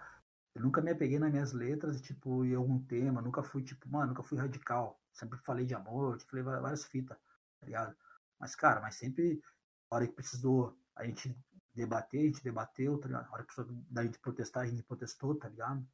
[0.54, 4.08] eu nunca me apeguei nas minhas letras, tipo, em algum tema, nunca fui, tipo, mano,
[4.08, 5.00] nunca fui radical.
[5.12, 7.16] Sempre falei de amor, tipo, falei várias fitas,
[7.58, 7.96] tá ligado?
[8.38, 9.42] Mas, cara, mas sempre,
[9.90, 11.34] a hora que precisou a gente
[11.74, 13.26] debater, a gente debateu, tá ligado?
[13.26, 15.86] A hora que precisou da gente protestar, a gente protestou, tá ligado?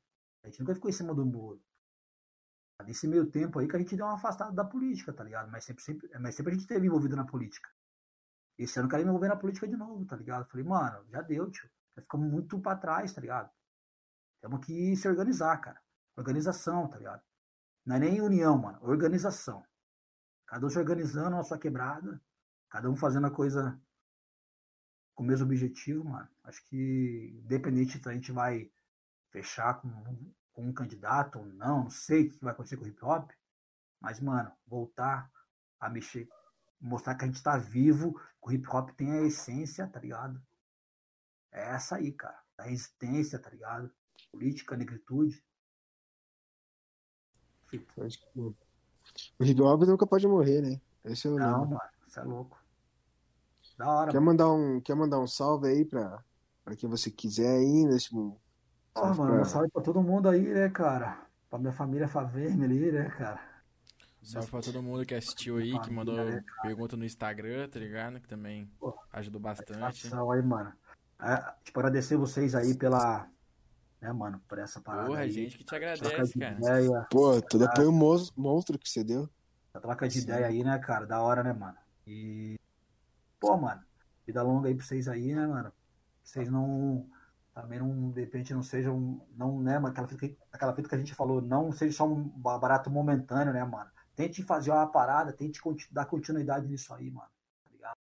[0.42, 1.62] A gente nunca ficou em cima do muro.
[2.84, 5.50] Nesse meio tempo aí que a gente deu uma afastada da política, tá ligado?
[5.50, 7.68] Mas sempre, sempre, mas sempre a gente esteve envolvido na política.
[8.58, 10.48] Esse ano eu quero me envolver na política de novo, tá ligado?
[10.48, 11.68] Falei, mano, já deu, tio.
[11.96, 13.50] Já ficamos muito pra trás, tá ligado?
[14.40, 15.80] Temos que se organizar, cara.
[16.16, 17.22] Organização, tá ligado?
[17.84, 18.78] Não é nem união, mano.
[18.82, 19.64] Organização.
[20.46, 22.20] Cada um se organizando na sua quebrada.
[22.68, 23.78] Cada um fazendo a coisa
[25.14, 26.28] com o mesmo objetivo, mano.
[26.44, 28.70] Acho que, independente a gente vai
[29.30, 29.88] fechar com,
[30.56, 33.30] com um candidato ou não, não sei o que vai acontecer com o hip hop.
[34.00, 35.30] Mas, mano, voltar
[35.78, 36.26] a mexer,
[36.80, 40.42] mostrar que a gente tá vivo, que o hip hop tem a essência, tá ligado?
[41.52, 42.42] É essa aí, cara.
[42.56, 43.92] A resistência, tá ligado?
[44.32, 45.44] Política, negritude.
[47.66, 47.92] Fita.
[49.38, 50.80] O hip hop nunca pode morrer, né?
[51.04, 51.66] Esse é o Não, lema.
[51.66, 52.58] mano, você é louco.
[53.76, 54.26] Da hora, Quer mano.
[54.26, 56.24] mandar um, quer mandar um salve aí pra,
[56.64, 58.45] pra quem você quiser aí nesse momento?
[58.96, 61.18] Porra, Salve mano, pra- um salve pra todo mundo aí, né, cara?
[61.50, 63.40] Pra minha família Faveme ali, né, cara?
[64.22, 66.16] Salve pra todo mundo que assistiu aí, que mandou
[66.62, 68.18] pergunta no Instagram, tá ligado?
[68.20, 69.78] Que também Pô, ajudou bastante.
[69.78, 70.72] Satisfação aí, mano.
[71.20, 73.28] É, tipo, agradecer vocês aí pela.
[74.00, 75.06] Né, mano, por essa parada.
[75.08, 75.30] Porra, aí.
[75.30, 76.54] gente que te agradece, de cara.
[76.58, 77.06] ideia.
[77.10, 79.28] Pô, todo apoio mos- monstro que você deu.
[79.72, 80.24] A troca de Sim.
[80.24, 81.06] ideia aí, né, cara?
[81.06, 81.76] Da hora, né, mano?
[82.06, 82.58] E.
[83.40, 83.80] Pô, mano,
[84.26, 85.72] vida longa aí pra vocês aí, né, mano?
[86.22, 87.06] Vocês não.
[87.56, 89.26] Também não, de repente, não sejam.
[89.34, 89.86] Não, né, mano?
[89.88, 93.50] Aquela fita, que, aquela fita que a gente falou, não seja só um barato momentâneo,
[93.50, 93.90] né, mano?
[94.14, 95.58] Tente fazer uma parada, tente
[95.90, 97.30] dar continuidade nisso aí, mano.
[97.64, 97.96] Tá ligado?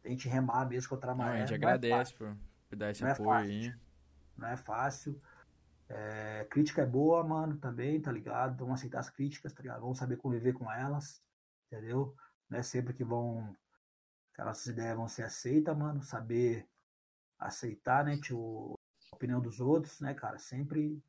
[0.00, 1.42] Tente remar mesmo contra a Não, maré.
[1.42, 2.34] a gente Não é agradece por,
[2.66, 3.50] por dar esse Não é apoio fácil.
[3.50, 3.74] aí.
[4.38, 5.22] não é fácil.
[5.86, 8.56] É, crítica é boa, mano, também, tá ligado?
[8.56, 9.82] Vamos aceitar as críticas, tá ligado?
[9.82, 11.22] Vamos saber conviver com elas,
[11.70, 12.16] entendeu?
[12.48, 13.54] Não é sempre que vão.
[14.32, 16.02] que Aquelas ideias vão ser aceitas, mano.
[16.02, 16.66] Saber
[17.46, 18.78] aceitar, né, tio,
[19.12, 20.38] a opinião dos outros, né, cara?
[20.38, 21.02] Sempre.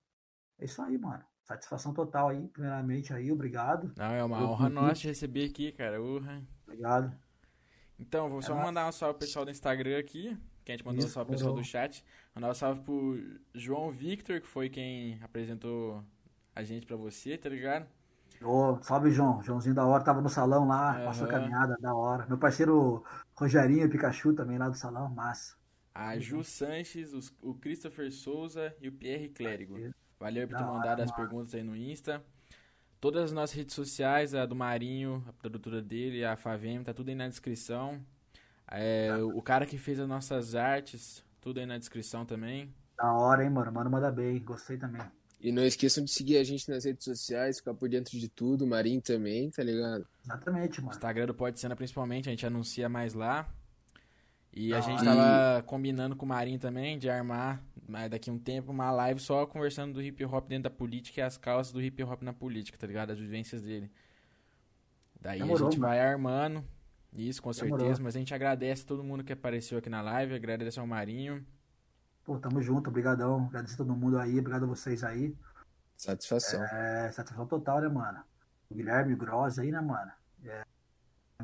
[0.60, 1.24] É isso aí, mano.
[1.44, 3.94] Satisfação total aí, primeiramente aí, obrigado.
[3.96, 6.02] Não, é uma Eu honra nossa te receber aqui, cara.
[6.02, 6.42] Urra.
[6.64, 7.16] Obrigado.
[8.00, 8.66] Então, vou só nóis.
[8.66, 11.28] mandar um salve pro pessoal do Instagram aqui, que a gente mandou um Isso, salve
[11.28, 12.04] pro pessoal do chat.
[12.34, 13.18] Mandar um salve pro
[13.54, 16.04] João Victor, que foi quem apresentou
[16.56, 17.88] a gente pra você, tá ligado?
[18.42, 19.42] Ô, salve, João.
[19.44, 21.40] Joãozinho da hora, tava no salão lá, passou a Aham.
[21.40, 22.26] caminhada, da hora.
[22.28, 23.04] Meu parceiro
[23.36, 25.56] Rogerinho Pikachu também lá do salão, massa.
[25.96, 29.76] A Ju Sanches, os- o Christopher Souza e o Pierre Clérigo.
[30.20, 32.22] Valeu por ter mandado as perguntas aí no Insta.
[33.00, 37.10] Todas as nossas redes sociais, a do Marinho, a produtora dele, a Favem, tá tudo
[37.10, 38.02] aí na descrição.
[38.70, 42.74] É, o cara que fez as nossas artes, tudo aí na descrição também.
[42.98, 43.72] Da hora, hein, mano?
[43.72, 44.40] Mano, manda bem.
[44.44, 45.02] Gostei também.
[45.40, 48.66] E não esqueçam de seguir a gente nas redes sociais, ficar por dentro de tudo,
[48.66, 50.08] o Marinho também, tá ligado?
[50.24, 50.94] Exatamente, mano.
[50.94, 53.48] Instagram do Pode Cena principalmente, a gente anuncia mais lá.
[54.56, 58.40] E a gente tava combinando com o Marinho também de armar, mas daqui a um
[58.40, 61.82] tempo, uma live só conversando do hip hop dentro da política e as causas do
[61.82, 63.12] hip hop na política, tá ligado?
[63.12, 63.92] As vivências dele.
[65.20, 65.92] Daí Demorou, a gente mano.
[65.92, 66.64] vai armando,
[67.14, 67.80] isso com Demorou.
[67.80, 70.88] certeza, mas a gente agradece a todo mundo que apareceu aqui na live, agradece ao
[70.88, 71.46] Marinho.
[72.24, 73.48] Pô, tamo junto, obrigadão.
[73.48, 75.36] Agradeço a todo mundo aí, obrigado a vocês aí.
[75.98, 76.64] Satisfação.
[76.64, 78.20] É, satisfação total, né, mano?
[78.70, 80.12] O Guilherme o Gross aí, né, mano?
[80.46, 80.64] É,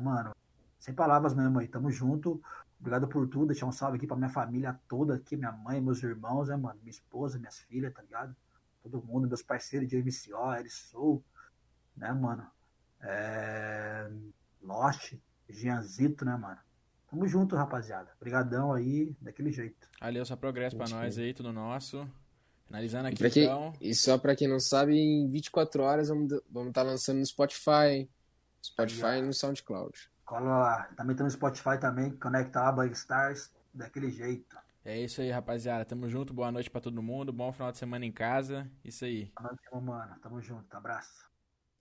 [0.00, 0.34] mano,
[0.78, 2.42] sem palavras mesmo aí, tamo junto.
[2.82, 3.46] Obrigado por tudo.
[3.46, 6.78] Deixar um salve aqui pra minha família toda aqui, minha mãe, meus irmãos, né, mano?
[6.82, 8.34] Minha esposa, minhas filhas, tá ligado?
[8.82, 11.22] Todo mundo, meus parceiros de MCO, Eris Soul,
[11.96, 12.44] né, mano?
[13.00, 14.10] É...
[14.60, 15.14] Lost,
[15.48, 16.58] Gianzito, né, mano?
[17.08, 18.10] Tamo junto, rapaziada.
[18.16, 19.88] Obrigadão aí, daquele jeito.
[20.00, 22.08] Valeu, só progresso pra nós aí, tudo nosso.
[22.66, 23.72] Finalizando E, aqui quem- então.
[23.80, 26.32] e só pra quem não sabe, em 24 horas vamos
[26.68, 28.08] estar lançando no Spotify.
[28.64, 29.22] Spotify Aí, ó.
[29.24, 30.10] e no SoundCloud.
[30.32, 30.84] Cola lá.
[30.96, 34.56] Também tem no Spotify também, conecta a aba Stars, daquele jeito.
[34.82, 35.84] É isso aí, rapaziada.
[35.84, 36.32] Tamo junto.
[36.32, 37.30] Boa noite pra todo mundo.
[37.34, 38.66] Bom final de semana em casa.
[38.82, 39.30] Isso aí.
[39.38, 40.16] Boa noite, mano.
[40.22, 40.74] Tamo junto.
[40.74, 41.30] Abraço.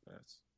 [0.05, 0.50] Yes.